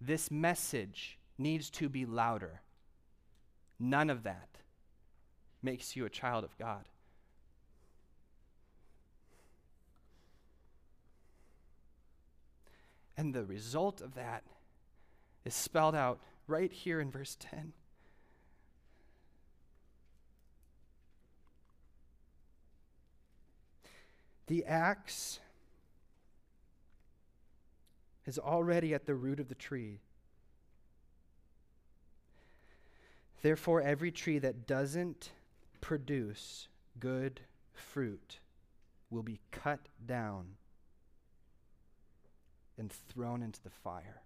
this 0.00 0.30
message 0.30 1.18
needs 1.36 1.68
to 1.68 1.90
be 1.90 2.06
louder. 2.06 2.62
None 3.78 4.08
of 4.08 4.22
that 4.22 4.61
makes 5.62 5.96
you 5.96 6.04
a 6.04 6.10
child 6.10 6.44
of 6.44 6.56
God. 6.58 6.88
And 13.16 13.34
the 13.34 13.44
result 13.44 14.00
of 14.00 14.14
that 14.14 14.42
is 15.44 15.54
spelled 15.54 15.94
out 15.94 16.18
right 16.46 16.72
here 16.72 17.00
in 17.00 17.10
verse 17.10 17.36
10. 17.38 17.72
The 24.46 24.64
axe 24.64 25.40
is 28.26 28.38
already 28.38 28.92
at 28.92 29.06
the 29.06 29.14
root 29.14 29.40
of 29.40 29.48
the 29.48 29.54
tree. 29.54 30.00
Therefore, 33.42 33.80
every 33.80 34.12
tree 34.12 34.38
that 34.38 34.66
doesn't 34.66 35.30
produce 35.82 36.68
good 36.98 37.40
fruit 37.74 38.38
will 39.10 39.22
be 39.22 39.40
cut 39.50 39.88
down 40.06 40.46
and 42.78 42.90
thrown 42.90 43.42
into 43.42 43.62
the 43.62 43.68
fire. 43.68 44.22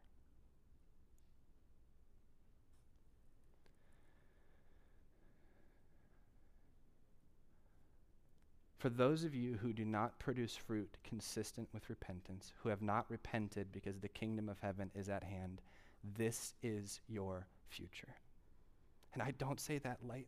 For 8.79 8.91
those 8.91 9.25
of 9.25 9.35
you 9.35 9.59
who 9.61 9.73
do 9.73 9.85
not 9.85 10.19
produce 10.21 10.55
fruit 10.55 10.97
consistent 11.03 11.69
with 11.73 11.89
repentance, 11.89 12.53
who 12.63 12.69
have 12.69 12.83
not 12.83 13.07
repented 13.09 13.73
because 13.73 13.99
the 13.99 14.09
kingdom 14.09 14.49
of 14.49 14.61
heaven 14.61 14.91
is 14.95 15.09
at 15.09 15.25
hand, 15.25 15.61
this 16.17 16.55
is 16.63 17.01
your 17.09 17.47
future. 17.69 18.15
And 19.15 19.23
I 19.23 19.33
don't 19.33 19.59
say 19.59 19.79
that 19.79 19.99
lightly 20.07 20.27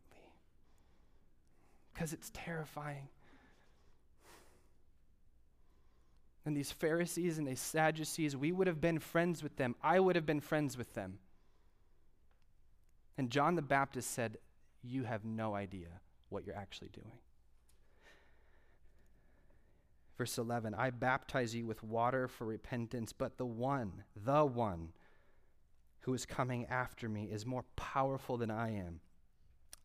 because 1.99 2.13
it's 2.13 2.31
terrifying. 2.33 3.09
And 6.45 6.55
these 6.55 6.71
Pharisees 6.71 7.37
and 7.37 7.45
these 7.45 7.59
Sadducees, 7.59 8.37
we 8.37 8.53
would 8.53 8.67
have 8.67 8.79
been 8.79 8.99
friends 8.99 9.43
with 9.43 9.57
them. 9.57 9.75
I 9.83 9.99
would 9.99 10.15
have 10.15 10.25
been 10.25 10.39
friends 10.39 10.77
with 10.77 10.93
them. 10.93 11.19
And 13.17 13.29
John 13.29 13.55
the 13.55 13.61
Baptist 13.61 14.11
said, 14.11 14.37
You 14.81 15.03
have 15.03 15.25
no 15.25 15.55
idea 15.55 15.89
what 16.29 16.45
you're 16.45 16.55
actually 16.55 16.87
doing. 16.87 17.11
Verse 20.17 20.37
11 20.37 20.73
I 20.73 20.91
baptize 20.91 21.53
you 21.53 21.65
with 21.65 21.83
water 21.83 22.29
for 22.29 22.45
repentance, 22.45 23.11
but 23.11 23.37
the 23.37 23.45
one, 23.45 24.03
the 24.15 24.45
one 24.45 24.93
who 26.01 26.13
is 26.13 26.25
coming 26.25 26.65
after 26.67 27.09
me 27.09 27.25
is 27.25 27.45
more 27.45 27.65
powerful 27.75 28.37
than 28.37 28.49
I 28.49 28.77
am. 28.77 29.01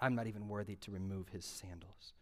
I'm 0.04 0.14
not 0.14 0.26
even 0.26 0.50
worthy 0.50 0.76
to 0.76 0.90
remove 0.90 1.30
his 1.30 1.46
sandals. 1.46 2.12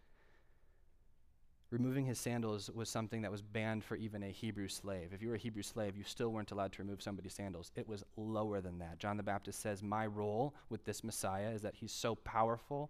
Removing 1.71 2.07
his 2.07 2.21
sandals 2.21 2.71
was 2.73 2.89
something 2.89 3.23
that 3.23 3.33
was 3.33 3.43
banned 3.43 3.83
for 3.83 3.97
even 3.97 4.23
a 4.23 4.29
Hebrew 4.29 4.69
slave. 4.69 5.09
If 5.13 5.21
you 5.21 5.31
were 5.31 5.35
a 5.35 5.39
Hebrew 5.39 5.65
slave, 5.65 5.97
you 5.97 6.05
still 6.05 6.29
weren't 6.29 6.53
allowed 6.53 6.71
to 6.75 6.83
remove 6.83 7.03
somebody's 7.03 7.35
sandals. 7.35 7.73
It 7.75 7.89
was 7.89 8.05
lower 8.17 8.61
than 8.61 8.79
that. 8.79 9.01
John 9.01 9.17
the 9.17 9.25
Baptist 9.25 9.61
says, 9.61 9.83
My 9.83 10.07
role 10.07 10.55
with 10.69 10.85
this 10.85 11.03
Messiah 11.03 11.49
is 11.49 11.63
that 11.63 11.75
he's 11.75 11.91
so 11.91 12.15
powerful 12.15 12.89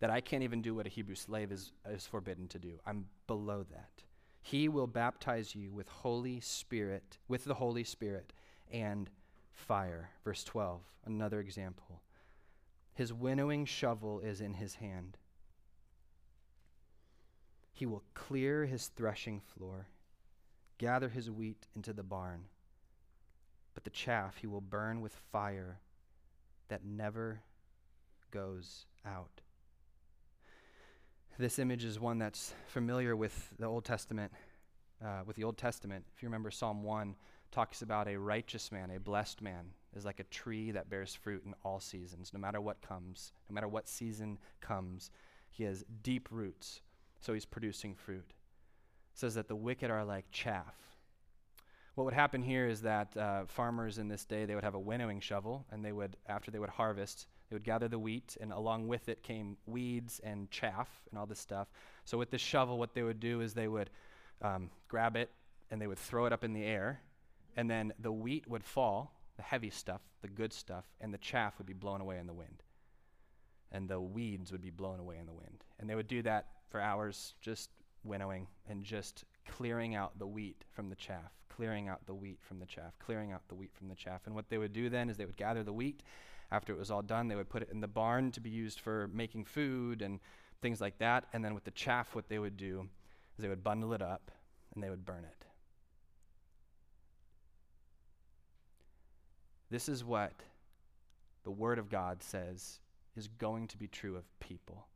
that 0.00 0.08
I 0.08 0.22
can't 0.22 0.42
even 0.42 0.62
do 0.62 0.74
what 0.74 0.86
a 0.86 0.88
Hebrew 0.90 1.14
slave 1.14 1.52
is, 1.52 1.72
is 1.90 2.06
forbidden 2.06 2.48
to 2.48 2.58
do. 2.58 2.80
I'm 2.86 3.04
below 3.26 3.66
that. 3.70 4.02
He 4.40 4.66
will 4.66 4.86
baptize 4.86 5.54
you 5.54 5.70
with 5.70 5.88
Holy 5.88 6.40
Spirit, 6.40 7.18
with 7.28 7.44
the 7.44 7.54
Holy 7.54 7.84
Spirit 7.84 8.32
and 8.72 9.10
fire. 9.52 10.08
Verse 10.24 10.42
12, 10.42 10.80
another 11.04 11.38
example. 11.38 12.00
His 12.94 13.12
winnowing 13.12 13.64
shovel 13.64 14.20
is 14.20 14.40
in 14.40 14.54
his 14.54 14.76
hand. 14.76 15.16
He 17.72 17.86
will 17.86 18.04
clear 18.14 18.66
his 18.66 18.88
threshing 18.88 19.40
floor, 19.40 19.88
gather 20.78 21.08
his 21.08 21.30
wheat 21.30 21.66
into 21.74 21.92
the 21.92 22.02
barn, 22.02 22.44
but 23.74 23.84
the 23.84 23.90
chaff 23.90 24.36
he 24.36 24.46
will 24.46 24.60
burn 24.60 25.00
with 25.00 25.14
fire 25.32 25.80
that 26.68 26.84
never 26.84 27.40
goes 28.30 28.86
out. 29.06 29.40
This 31.38 31.58
image 31.58 31.84
is 31.84 31.98
one 31.98 32.18
that's 32.18 32.52
familiar 32.66 33.16
with 33.16 33.54
the 33.58 33.66
Old 33.66 33.84
Testament. 33.84 34.32
Uh, 35.04 35.22
with 35.26 35.34
the 35.34 35.42
Old 35.42 35.58
Testament, 35.58 36.04
if 36.14 36.22
you 36.22 36.28
remember 36.28 36.50
Psalm 36.50 36.84
1, 36.84 37.16
talks 37.50 37.82
about 37.82 38.06
a 38.06 38.16
righteous 38.16 38.70
man, 38.70 38.90
a 38.90 39.00
blessed 39.00 39.42
man, 39.42 39.72
is 39.94 40.04
like 40.04 40.20
a 40.20 40.24
tree 40.24 40.70
that 40.70 40.88
bears 40.88 41.14
fruit 41.14 41.42
in 41.44 41.54
all 41.64 41.80
seasons, 41.80 42.32
no 42.32 42.40
matter 42.40 42.60
what 42.60 42.80
comes, 42.80 43.32
no 43.48 43.54
matter 43.54 43.68
what 43.68 43.88
season 43.88 44.38
comes. 44.60 45.10
He 45.50 45.64
has 45.64 45.84
deep 46.02 46.28
roots, 46.30 46.80
so 47.20 47.34
he's 47.34 47.44
producing 47.44 47.94
fruit. 47.94 48.32
It 49.12 49.18
says 49.18 49.34
that 49.34 49.48
the 49.48 49.56
wicked 49.56 49.90
are 49.90 50.04
like 50.04 50.24
chaff. 50.30 50.74
What 51.94 52.04
would 52.04 52.14
happen 52.14 52.42
here 52.42 52.66
is 52.66 52.80
that 52.82 53.14
uh, 53.16 53.44
farmers 53.46 53.98
in 53.98 54.08
this 54.08 54.24
day, 54.24 54.46
they 54.46 54.54
would 54.54 54.64
have 54.64 54.74
a 54.74 54.80
winnowing 54.80 55.20
shovel, 55.20 55.66
and 55.70 55.84
they 55.84 55.92
would, 55.92 56.16
after 56.26 56.50
they 56.50 56.58
would 56.58 56.70
harvest, 56.70 57.26
they 57.50 57.54
would 57.54 57.64
gather 57.64 57.86
the 57.86 57.98
wheat, 57.98 58.38
and 58.40 58.50
along 58.50 58.88
with 58.88 59.10
it 59.10 59.22
came 59.22 59.58
weeds 59.66 60.18
and 60.24 60.50
chaff 60.50 60.88
and 61.10 61.18
all 61.18 61.26
this 61.26 61.38
stuff. 61.38 61.68
So 62.06 62.16
with 62.16 62.30
this 62.30 62.40
shovel, 62.40 62.78
what 62.78 62.94
they 62.94 63.02
would 63.02 63.20
do 63.20 63.42
is 63.42 63.52
they 63.52 63.68
would 63.68 63.90
um, 64.40 64.70
grab 64.88 65.16
it 65.16 65.30
and 65.70 65.80
they 65.80 65.86
would 65.86 65.98
throw 65.98 66.24
it 66.24 66.32
up 66.32 66.44
in 66.44 66.54
the 66.54 66.64
air, 66.64 67.02
and 67.56 67.70
then 67.70 67.92
the 67.98 68.12
wheat 68.12 68.48
would 68.48 68.64
fall, 68.64 69.12
the 69.36 69.42
heavy 69.42 69.70
stuff, 69.70 70.00
the 70.20 70.28
good 70.28 70.52
stuff, 70.52 70.84
and 71.00 71.12
the 71.12 71.18
chaff 71.18 71.58
would 71.58 71.66
be 71.66 71.72
blown 71.72 72.00
away 72.00 72.18
in 72.18 72.26
the 72.26 72.32
wind. 72.32 72.62
And 73.70 73.88
the 73.88 74.00
weeds 74.00 74.52
would 74.52 74.60
be 74.60 74.70
blown 74.70 75.00
away 75.00 75.16
in 75.18 75.26
the 75.26 75.32
wind. 75.32 75.64
And 75.78 75.88
they 75.88 75.94
would 75.94 76.08
do 76.08 76.22
that 76.22 76.46
for 76.68 76.80
hours, 76.80 77.34
just 77.40 77.70
winnowing 78.04 78.46
and 78.68 78.84
just 78.84 79.24
clearing 79.48 79.94
out 79.94 80.18
the 80.18 80.26
wheat 80.26 80.64
from 80.70 80.88
the 80.88 80.96
chaff, 80.96 81.32
clearing 81.48 81.88
out 81.88 82.04
the 82.06 82.14
wheat 82.14 82.38
from 82.42 82.58
the 82.58 82.66
chaff, 82.66 82.92
clearing 82.98 83.32
out 83.32 83.42
the 83.48 83.54
wheat 83.54 83.72
from 83.74 83.88
the 83.88 83.94
chaff. 83.94 84.22
And 84.26 84.34
what 84.34 84.48
they 84.50 84.58
would 84.58 84.72
do 84.72 84.88
then 84.88 85.08
is 85.08 85.16
they 85.16 85.26
would 85.26 85.36
gather 85.36 85.62
the 85.62 85.72
wheat. 85.72 86.02
After 86.50 86.72
it 86.72 86.78
was 86.78 86.90
all 86.90 87.02
done, 87.02 87.28
they 87.28 87.34
would 87.34 87.48
put 87.48 87.62
it 87.62 87.70
in 87.72 87.80
the 87.80 87.88
barn 87.88 88.30
to 88.32 88.40
be 88.40 88.50
used 88.50 88.80
for 88.80 89.08
making 89.12 89.44
food 89.44 90.02
and 90.02 90.20
things 90.60 90.80
like 90.80 90.98
that. 90.98 91.24
And 91.32 91.44
then 91.44 91.54
with 91.54 91.64
the 91.64 91.70
chaff, 91.70 92.14
what 92.14 92.28
they 92.28 92.38
would 92.38 92.56
do 92.56 92.88
is 93.36 93.42
they 93.42 93.48
would 93.48 93.64
bundle 93.64 93.94
it 93.94 94.02
up 94.02 94.30
and 94.74 94.82
they 94.82 94.90
would 94.90 95.06
burn 95.06 95.24
it. 95.24 95.41
This 99.72 99.88
is 99.88 100.04
what 100.04 100.34
the 101.44 101.50
Word 101.50 101.78
of 101.78 101.88
God 101.88 102.22
says 102.22 102.78
is 103.16 103.26
going 103.26 103.68
to 103.68 103.78
be 103.78 103.88
true 103.88 104.16
of 104.16 104.24
people. 104.38 104.86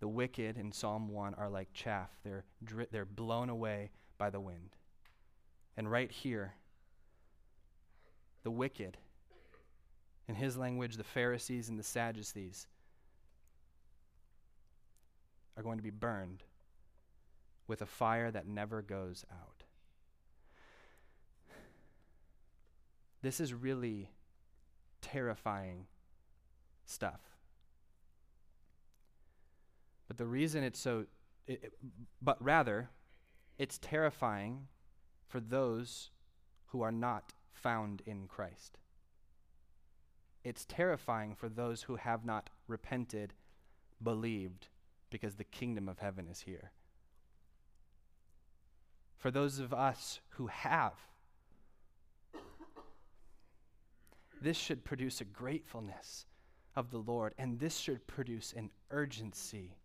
The 0.00 0.08
wicked 0.08 0.56
in 0.56 0.72
Psalm 0.72 1.08
1 1.08 1.34
are 1.34 1.50
like 1.50 1.68
chaff, 1.74 2.08
they're, 2.24 2.46
dri- 2.64 2.86
they're 2.90 3.04
blown 3.04 3.50
away 3.50 3.90
by 4.16 4.30
the 4.30 4.40
wind. 4.40 4.76
And 5.76 5.90
right 5.90 6.10
here, 6.10 6.54
the 8.42 8.50
wicked, 8.50 8.96
in 10.26 10.34
his 10.34 10.56
language, 10.56 10.96
the 10.96 11.04
Pharisees 11.04 11.68
and 11.68 11.78
the 11.78 11.82
Sadducees, 11.82 12.66
are 15.58 15.62
going 15.62 15.76
to 15.76 15.84
be 15.84 15.90
burned 15.90 16.44
with 17.68 17.82
a 17.82 17.86
fire 17.86 18.30
that 18.30 18.46
never 18.46 18.80
goes 18.80 19.26
out. 19.30 19.63
This 23.24 23.40
is 23.40 23.54
really 23.54 24.10
terrifying 25.00 25.86
stuff. 26.84 27.22
But 30.06 30.18
the 30.18 30.26
reason 30.26 30.62
it's 30.62 30.78
so, 30.78 31.06
it, 31.46 31.60
it, 31.64 31.72
but 32.20 32.36
rather, 32.44 32.90
it's 33.56 33.78
terrifying 33.78 34.66
for 35.26 35.40
those 35.40 36.10
who 36.66 36.82
are 36.82 36.92
not 36.92 37.32
found 37.54 38.02
in 38.04 38.28
Christ. 38.28 38.76
It's 40.44 40.66
terrifying 40.66 41.34
for 41.34 41.48
those 41.48 41.84
who 41.84 41.96
have 41.96 42.26
not 42.26 42.50
repented, 42.68 43.32
believed, 44.02 44.68
because 45.08 45.36
the 45.36 45.44
kingdom 45.44 45.88
of 45.88 45.98
heaven 45.98 46.28
is 46.30 46.42
here. 46.42 46.72
For 49.16 49.30
those 49.30 49.60
of 49.60 49.72
us 49.72 50.20
who 50.32 50.48
have, 50.48 50.92
this 54.44 54.56
should 54.56 54.84
produce 54.84 55.20
a 55.20 55.24
gratefulness 55.24 56.26
of 56.76 56.90
the 56.90 56.98
Lord, 56.98 57.34
and 57.38 57.58
this 57.58 57.78
should 57.78 58.06
produce 58.06 58.52
an 58.56 58.70
urgency. 58.90 59.76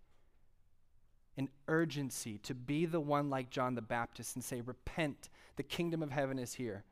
An 1.37 1.49
urgency 1.67 2.39
to 2.39 2.53
be 2.53 2.85
the 2.85 2.99
one 2.99 3.29
like 3.29 3.49
John 3.49 3.75
the 3.75 3.81
Baptist 3.81 4.35
and 4.35 4.43
say, 4.43 4.61
Repent, 4.61 5.29
the 5.55 5.63
kingdom 5.63 6.03
of 6.03 6.11
heaven 6.11 6.37
is 6.37 6.53
here. 6.53 6.83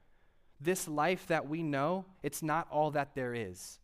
This 0.61 0.87
life 0.87 1.27
that 1.27 1.47
we 1.47 1.61
know, 1.61 2.05
it's 2.23 2.41
not 2.41 2.67
all 2.71 2.91
that 2.91 3.13
there 3.15 3.33
is. 3.33 3.79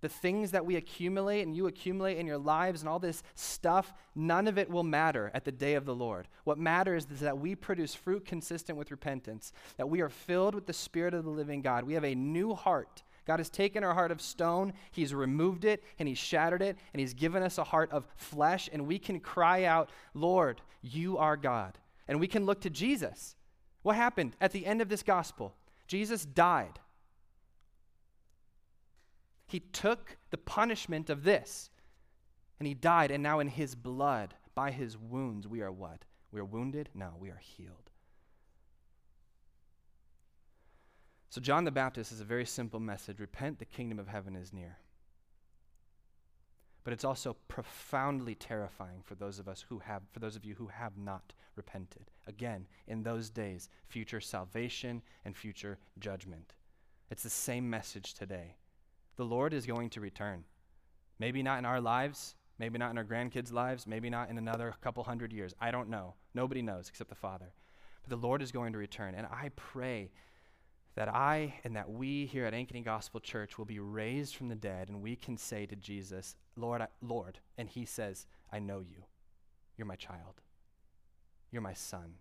The 0.00 0.08
things 0.08 0.52
that 0.52 0.64
we 0.64 0.76
accumulate 0.76 1.42
and 1.42 1.56
you 1.56 1.66
accumulate 1.66 2.18
in 2.18 2.26
your 2.26 2.38
lives 2.38 2.82
and 2.82 2.88
all 2.88 2.98
this 2.98 3.22
stuff, 3.34 3.92
none 4.14 4.46
of 4.46 4.56
it 4.56 4.70
will 4.70 4.84
matter 4.84 5.30
at 5.34 5.44
the 5.44 5.52
day 5.52 5.74
of 5.74 5.84
the 5.84 5.94
Lord. 5.94 6.28
What 6.44 6.58
matters 6.58 7.06
is 7.12 7.20
that 7.20 7.38
we 7.38 7.54
produce 7.54 7.94
fruit 7.94 8.24
consistent 8.24 8.78
with 8.78 8.90
repentance, 8.90 9.52
that 9.76 9.88
we 9.88 10.00
are 10.00 10.08
filled 10.08 10.54
with 10.54 10.66
the 10.66 10.72
Spirit 10.72 11.14
of 11.14 11.24
the 11.24 11.30
living 11.30 11.62
God. 11.62 11.84
We 11.84 11.94
have 11.94 12.04
a 12.04 12.14
new 12.14 12.54
heart 12.54 13.02
God 13.28 13.40
has 13.40 13.50
taken 13.50 13.84
our 13.84 13.92
heart 13.92 14.10
of 14.10 14.22
stone, 14.22 14.72
He's 14.90 15.14
removed 15.14 15.66
it, 15.66 15.84
and 15.98 16.08
He's 16.08 16.16
shattered 16.16 16.62
it, 16.62 16.78
and 16.94 17.00
He's 17.00 17.12
given 17.12 17.42
us 17.42 17.58
a 17.58 17.64
heart 17.64 17.92
of 17.92 18.08
flesh, 18.16 18.70
and 18.72 18.86
we 18.86 18.98
can 18.98 19.20
cry 19.20 19.64
out, 19.64 19.90
Lord, 20.14 20.62
you 20.80 21.18
are 21.18 21.36
God. 21.36 21.76
And 22.08 22.18
we 22.18 22.26
can 22.26 22.46
look 22.46 22.62
to 22.62 22.70
Jesus. 22.70 23.36
What 23.82 23.96
happened 23.96 24.34
at 24.40 24.52
the 24.52 24.64
end 24.64 24.80
of 24.80 24.88
this 24.88 25.02
gospel? 25.02 25.54
Jesus 25.86 26.24
died. 26.24 26.80
He 29.46 29.60
took 29.60 30.16
the 30.30 30.38
punishment 30.38 31.10
of 31.10 31.22
this, 31.22 31.68
and 32.58 32.66
He 32.66 32.72
died, 32.72 33.10
and 33.10 33.22
now 33.22 33.40
in 33.40 33.48
His 33.48 33.74
blood, 33.74 34.32
by 34.54 34.70
His 34.70 34.96
wounds, 34.96 35.46
we 35.46 35.60
are 35.60 35.70
what? 35.70 36.06
We 36.32 36.40
are 36.40 36.46
wounded? 36.46 36.88
No, 36.94 37.10
we 37.20 37.28
are 37.28 37.40
healed. 37.42 37.90
So, 41.38 41.42
John 41.42 41.62
the 41.62 41.70
Baptist 41.70 42.10
is 42.10 42.20
a 42.20 42.24
very 42.24 42.44
simple 42.44 42.80
message 42.80 43.20
repent, 43.20 43.60
the 43.60 43.64
kingdom 43.64 44.00
of 44.00 44.08
heaven 44.08 44.34
is 44.34 44.52
near. 44.52 44.78
But 46.82 46.92
it's 46.92 47.04
also 47.04 47.36
profoundly 47.46 48.34
terrifying 48.34 49.02
for 49.04 49.14
those 49.14 49.38
of 49.38 49.46
us 49.46 49.64
who 49.68 49.78
have, 49.78 50.02
for 50.10 50.18
those 50.18 50.34
of 50.34 50.44
you 50.44 50.56
who 50.56 50.66
have 50.66 50.98
not 50.98 51.32
repented. 51.54 52.10
Again, 52.26 52.66
in 52.88 53.04
those 53.04 53.30
days, 53.30 53.68
future 53.86 54.20
salvation 54.20 55.00
and 55.24 55.36
future 55.36 55.78
judgment. 56.00 56.54
It's 57.08 57.22
the 57.22 57.30
same 57.30 57.70
message 57.70 58.14
today. 58.14 58.56
The 59.14 59.24
Lord 59.24 59.54
is 59.54 59.64
going 59.64 59.90
to 59.90 60.00
return. 60.00 60.42
Maybe 61.20 61.44
not 61.44 61.60
in 61.60 61.64
our 61.64 61.80
lives, 61.80 62.34
maybe 62.58 62.78
not 62.78 62.90
in 62.90 62.98
our 62.98 63.04
grandkids' 63.04 63.52
lives, 63.52 63.86
maybe 63.86 64.10
not 64.10 64.28
in 64.28 64.38
another 64.38 64.74
couple 64.80 65.04
hundred 65.04 65.32
years. 65.32 65.54
I 65.60 65.70
don't 65.70 65.88
know. 65.88 66.14
Nobody 66.34 66.62
knows 66.62 66.88
except 66.88 67.10
the 67.10 67.14
Father. 67.14 67.52
But 68.02 68.10
the 68.10 68.26
Lord 68.26 68.42
is 68.42 68.50
going 68.50 68.72
to 68.72 68.78
return. 68.78 69.14
And 69.14 69.28
I 69.28 69.50
pray 69.54 70.10
that 70.98 71.08
I 71.08 71.54
and 71.62 71.76
that 71.76 71.88
we 71.88 72.26
here 72.26 72.44
at 72.44 72.52
Ankeny 72.52 72.84
Gospel 72.84 73.20
Church 73.20 73.56
will 73.56 73.64
be 73.64 73.78
raised 73.78 74.34
from 74.34 74.48
the 74.48 74.56
dead 74.56 74.88
and 74.88 75.00
we 75.00 75.14
can 75.14 75.36
say 75.36 75.64
to 75.64 75.76
Jesus, 75.76 76.34
Lord, 76.56 76.82
I, 76.82 76.88
Lord, 77.00 77.38
and 77.56 77.68
he 77.68 77.84
says, 77.84 78.26
I 78.52 78.58
know 78.58 78.80
you. 78.80 79.04
You're 79.76 79.86
my 79.86 79.94
child. 79.94 80.40
You're 81.52 81.62
my 81.62 81.72
son. 81.72 82.14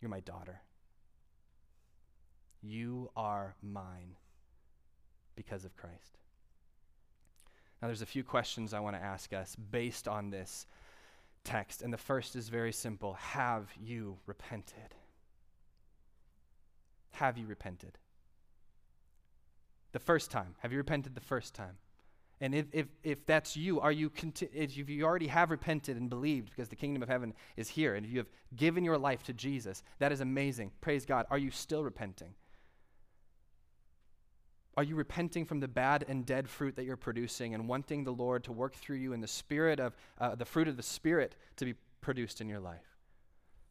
You're 0.00 0.08
my 0.08 0.20
daughter. 0.20 0.60
You 2.62 3.10
are 3.16 3.56
mine 3.60 4.14
because 5.34 5.64
of 5.64 5.76
Christ. 5.76 6.18
Now, 7.82 7.88
there's 7.88 8.02
a 8.02 8.06
few 8.06 8.22
questions 8.22 8.72
I 8.72 8.78
want 8.78 8.94
to 8.94 9.02
ask 9.02 9.32
us 9.32 9.56
based 9.56 10.06
on 10.06 10.30
this 10.30 10.68
text. 11.42 11.82
And 11.82 11.92
the 11.92 11.98
first 11.98 12.36
is 12.36 12.48
very 12.50 12.72
simple 12.72 13.14
Have 13.14 13.68
you 13.82 14.16
repented? 14.26 14.94
Have 17.12 17.38
you 17.38 17.46
repented? 17.46 17.98
The 19.92 19.98
first 19.98 20.30
time. 20.30 20.54
Have 20.58 20.72
you 20.72 20.78
repented 20.78 21.14
the 21.14 21.20
first 21.20 21.54
time? 21.54 21.78
And 22.40 22.54
if, 22.54 22.66
if, 22.72 22.86
if 23.02 23.24
that's 23.24 23.56
you, 23.56 23.80
are 23.80 23.92
you 23.92 24.10
conti- 24.10 24.50
if 24.52 24.76
you 24.76 25.04
already 25.04 25.28
have 25.28 25.50
repented 25.50 25.96
and 25.96 26.10
believed 26.10 26.50
because 26.50 26.68
the 26.68 26.76
kingdom 26.76 27.02
of 27.02 27.08
heaven 27.08 27.32
is 27.56 27.70
here, 27.70 27.94
and 27.94 28.04
if 28.04 28.12
you 28.12 28.18
have 28.18 28.28
given 28.54 28.84
your 28.84 28.98
life 28.98 29.22
to 29.24 29.32
Jesus, 29.32 29.82
that 30.00 30.12
is 30.12 30.20
amazing. 30.20 30.70
Praise 30.82 31.06
God. 31.06 31.24
Are 31.30 31.38
you 31.38 31.50
still 31.50 31.82
repenting? 31.82 32.34
Are 34.76 34.82
you 34.82 34.96
repenting 34.96 35.46
from 35.46 35.60
the 35.60 35.68
bad 35.68 36.04
and 36.06 36.26
dead 36.26 36.50
fruit 36.50 36.76
that 36.76 36.84
you're 36.84 36.98
producing 36.98 37.54
and 37.54 37.66
wanting 37.66 38.04
the 38.04 38.12
Lord 38.12 38.44
to 38.44 38.52
work 38.52 38.74
through 38.74 38.96
you 38.96 39.14
in 39.14 39.22
the 39.22 39.26
spirit 39.26 39.80
of 39.80 39.96
uh, 40.20 40.34
the 40.34 40.44
fruit 40.44 40.68
of 40.68 40.76
the 40.76 40.82
Spirit 40.82 41.34
to 41.56 41.64
be 41.64 41.74
produced 42.02 42.42
in 42.42 42.48
your 42.48 42.60
life? 42.60 42.95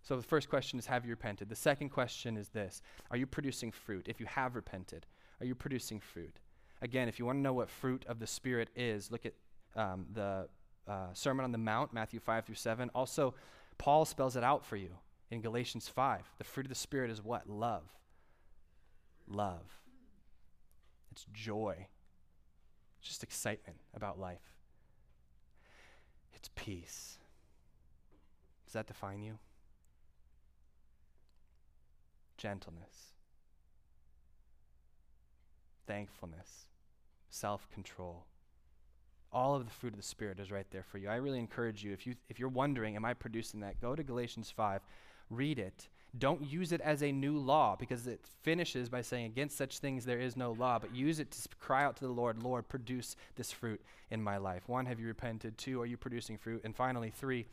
So 0.06 0.16
the 0.16 0.24
first 0.24 0.50
question 0.50 0.78
is 0.78 0.86
Have 0.86 1.04
you 1.04 1.10
repented? 1.10 1.50
The 1.50 1.56
second 1.56 1.90
question 1.90 2.38
is 2.38 2.50
this 2.50 2.82
Are 3.10 3.18
you 3.18 3.26
producing 3.26 3.72
fruit? 3.72 4.06
If 4.08 4.20
you 4.20 4.28
have 4.28 4.56
repented, 4.56 5.08
are 5.40 5.46
you 5.46 5.56
producing 5.56 6.00
fruit? 6.00 6.40
Again, 6.82 7.08
if 7.08 7.18
you 7.18 7.26
want 7.26 7.40
to 7.40 7.42
know 7.42 7.54
what 7.54 7.70
fruit 7.70 8.06
of 8.08 8.20
the 8.20 8.28
Spirit 8.28 8.70
is, 8.76 9.12
look 9.12 9.26
at 9.26 9.34
um, 9.76 10.06
the 10.14 10.48
uh, 10.88 11.08
Sermon 11.14 11.44
on 11.44 11.52
the 11.52 11.58
Mount, 11.58 11.94
Matthew 11.94 12.20
5 12.20 12.46
through 12.46 12.56
7. 12.56 12.92
Also, 12.94 13.34
Paul 13.78 14.06
spells 14.06 14.36
it 14.36 14.44
out 14.44 14.64
for 14.64 14.76
you 14.76 14.90
in 15.32 15.42
Galatians 15.42 15.88
5. 15.88 16.22
The 16.38 16.44
fruit 16.44 16.66
of 16.66 16.70
the 16.70 16.76
Spirit 16.76 17.10
is 17.10 17.24
what? 17.24 17.50
Love. 17.50 17.84
Love. 19.28 19.82
It's 21.12 21.26
joy. 21.34 21.88
It's 23.00 23.08
just 23.08 23.24
excitement 23.24 23.80
about 23.96 24.20
life. 24.20 24.54
It's 26.34 26.50
peace. 26.56 27.18
Does 28.66 28.74
that 28.74 28.86
define 28.86 29.24
you? 29.24 29.40
Gentleness, 32.46 33.14
thankfulness, 35.88 36.68
self 37.28 37.68
control. 37.74 38.28
All 39.34 39.56
of 39.56 39.66
the 39.66 39.72
fruit 39.72 39.94
of 39.94 39.98
the 39.98 40.06
Spirit 40.06 40.40
is 40.40 40.52
right 40.52 40.68
there 40.70 40.84
for 40.84 41.00
you. 41.00 41.10
I 41.10 41.16
really 41.16 41.40
encourage 41.40 41.84
you, 41.84 41.92
if, 41.92 42.06
you, 42.06 42.14
if 42.30 42.40
you're 42.40 42.48
wondering, 42.48 42.96
am 42.96 43.04
I 43.04 43.16
producing 43.16 43.62
that? 43.62 43.82
Go 43.82 43.96
to 43.96 44.04
Galatians 44.04 44.54
5, 44.56 44.82
read 45.32 45.58
it. 45.58 45.90
Don't 46.20 46.46
use 46.46 46.72
it 46.72 46.82
as 46.82 47.02
a 47.02 47.12
new 47.12 47.36
law 47.40 47.76
because 47.80 48.06
it 48.06 48.22
finishes 48.44 48.90
by 48.90 49.02
saying, 49.02 49.26
Against 49.26 49.58
such 49.58 49.80
things 49.80 50.06
there 50.06 50.20
is 50.20 50.38
no 50.38 50.52
law, 50.52 50.78
but 50.78 50.96
use 50.96 51.20
it 51.20 51.32
to 51.32 51.50
cry 51.60 51.84
out 51.84 51.96
to 51.98 52.06
the 52.06 52.14
Lord, 52.14 52.44
Lord, 52.44 52.70
produce 52.70 53.16
this 53.38 53.52
fruit 53.52 53.82
in 54.12 54.22
my 54.22 54.38
life. 54.38 54.70
One, 54.70 54.86
have 54.86 55.00
you 55.00 55.08
repented? 55.08 55.58
Two, 55.58 55.82
are 55.82 55.88
you 55.88 55.98
producing 55.98 56.38
fruit? 56.38 56.62
And 56.64 56.76
finally, 56.76 57.10
three, 57.10 57.48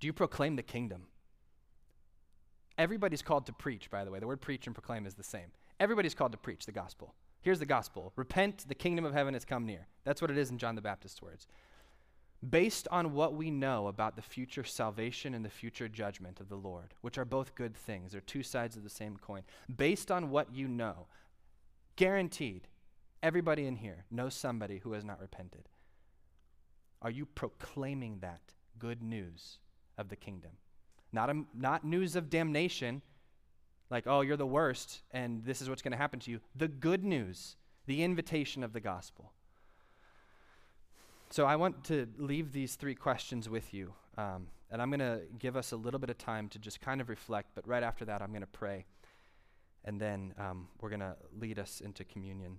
do 0.00 0.08
you 0.08 0.12
proclaim 0.12 0.56
the 0.56 0.64
kingdom? 0.64 1.02
Everybody's 2.78 3.22
called 3.22 3.44
to 3.46 3.52
preach, 3.52 3.90
by 3.90 4.04
the 4.04 4.10
way. 4.10 4.20
The 4.20 4.26
word 4.26 4.40
preach 4.40 4.66
and 4.66 4.74
proclaim 4.74 5.04
is 5.04 5.14
the 5.14 5.22
same. 5.24 5.50
Everybody's 5.80 6.14
called 6.14 6.32
to 6.32 6.38
preach 6.38 6.64
the 6.64 6.72
gospel. 6.72 7.14
Here's 7.40 7.58
the 7.58 7.66
gospel 7.66 8.12
Repent, 8.16 8.64
the 8.68 8.74
kingdom 8.74 9.04
of 9.04 9.12
heaven 9.12 9.34
has 9.34 9.44
come 9.44 9.66
near. 9.66 9.86
That's 10.04 10.22
what 10.22 10.30
it 10.30 10.38
is 10.38 10.50
in 10.50 10.58
John 10.58 10.76
the 10.76 10.80
Baptist's 10.80 11.20
words. 11.20 11.46
based 12.48 12.86
on 12.90 13.14
what 13.14 13.34
we 13.34 13.50
know 13.50 13.88
about 13.88 14.14
the 14.16 14.22
future 14.22 14.64
salvation 14.64 15.34
and 15.34 15.44
the 15.44 15.50
future 15.50 15.88
judgment 15.88 16.40
of 16.40 16.48
the 16.48 16.56
Lord, 16.56 16.94
which 17.00 17.18
are 17.18 17.24
both 17.24 17.54
good 17.54 17.76
things, 17.76 18.12
they're 18.12 18.20
two 18.20 18.42
sides 18.42 18.76
of 18.76 18.84
the 18.84 18.90
same 18.90 19.16
coin, 19.16 19.42
based 19.74 20.10
on 20.10 20.30
what 20.30 20.54
you 20.54 20.68
know, 20.68 21.06
guaranteed, 21.96 22.68
everybody 23.22 23.66
in 23.66 23.76
here 23.76 24.04
knows 24.10 24.34
somebody 24.34 24.78
who 24.78 24.92
has 24.92 25.04
not 25.04 25.20
repented. 25.20 25.68
Are 27.02 27.10
you 27.10 27.26
proclaiming 27.26 28.18
that 28.20 28.40
good 28.78 29.02
news 29.02 29.58
of 29.96 30.08
the 30.08 30.16
kingdom? 30.16 30.52
Not, 31.12 31.30
a, 31.30 31.42
not 31.54 31.84
news 31.84 32.16
of 32.16 32.30
damnation, 32.30 33.02
like, 33.90 34.06
oh, 34.06 34.20
you're 34.20 34.36
the 34.36 34.46
worst 34.46 35.00
and 35.10 35.44
this 35.44 35.62
is 35.62 35.68
what's 35.68 35.82
going 35.82 35.92
to 35.92 35.98
happen 35.98 36.20
to 36.20 36.30
you. 36.30 36.40
The 36.54 36.68
good 36.68 37.04
news, 37.04 37.56
the 37.86 38.02
invitation 38.02 38.62
of 38.62 38.72
the 38.72 38.80
gospel. 38.80 39.32
So 41.30 41.46
I 41.46 41.56
want 41.56 41.84
to 41.84 42.06
leave 42.16 42.52
these 42.52 42.74
three 42.74 42.94
questions 42.94 43.48
with 43.48 43.74
you. 43.74 43.92
Um, 44.16 44.48
and 44.70 44.82
I'm 44.82 44.90
going 44.90 45.00
to 45.00 45.20
give 45.38 45.56
us 45.56 45.72
a 45.72 45.76
little 45.76 46.00
bit 46.00 46.10
of 46.10 46.18
time 46.18 46.48
to 46.50 46.58
just 46.58 46.80
kind 46.80 47.00
of 47.00 47.08
reflect, 47.08 47.50
but 47.54 47.66
right 47.66 47.82
after 47.82 48.04
that, 48.06 48.20
I'm 48.20 48.30
going 48.30 48.42
to 48.42 48.46
pray. 48.46 48.84
And 49.84 50.00
then 50.00 50.34
um, 50.38 50.68
we're 50.80 50.90
going 50.90 51.00
to 51.00 51.16
lead 51.38 51.58
us 51.58 51.80
into 51.80 52.04
communion. 52.04 52.58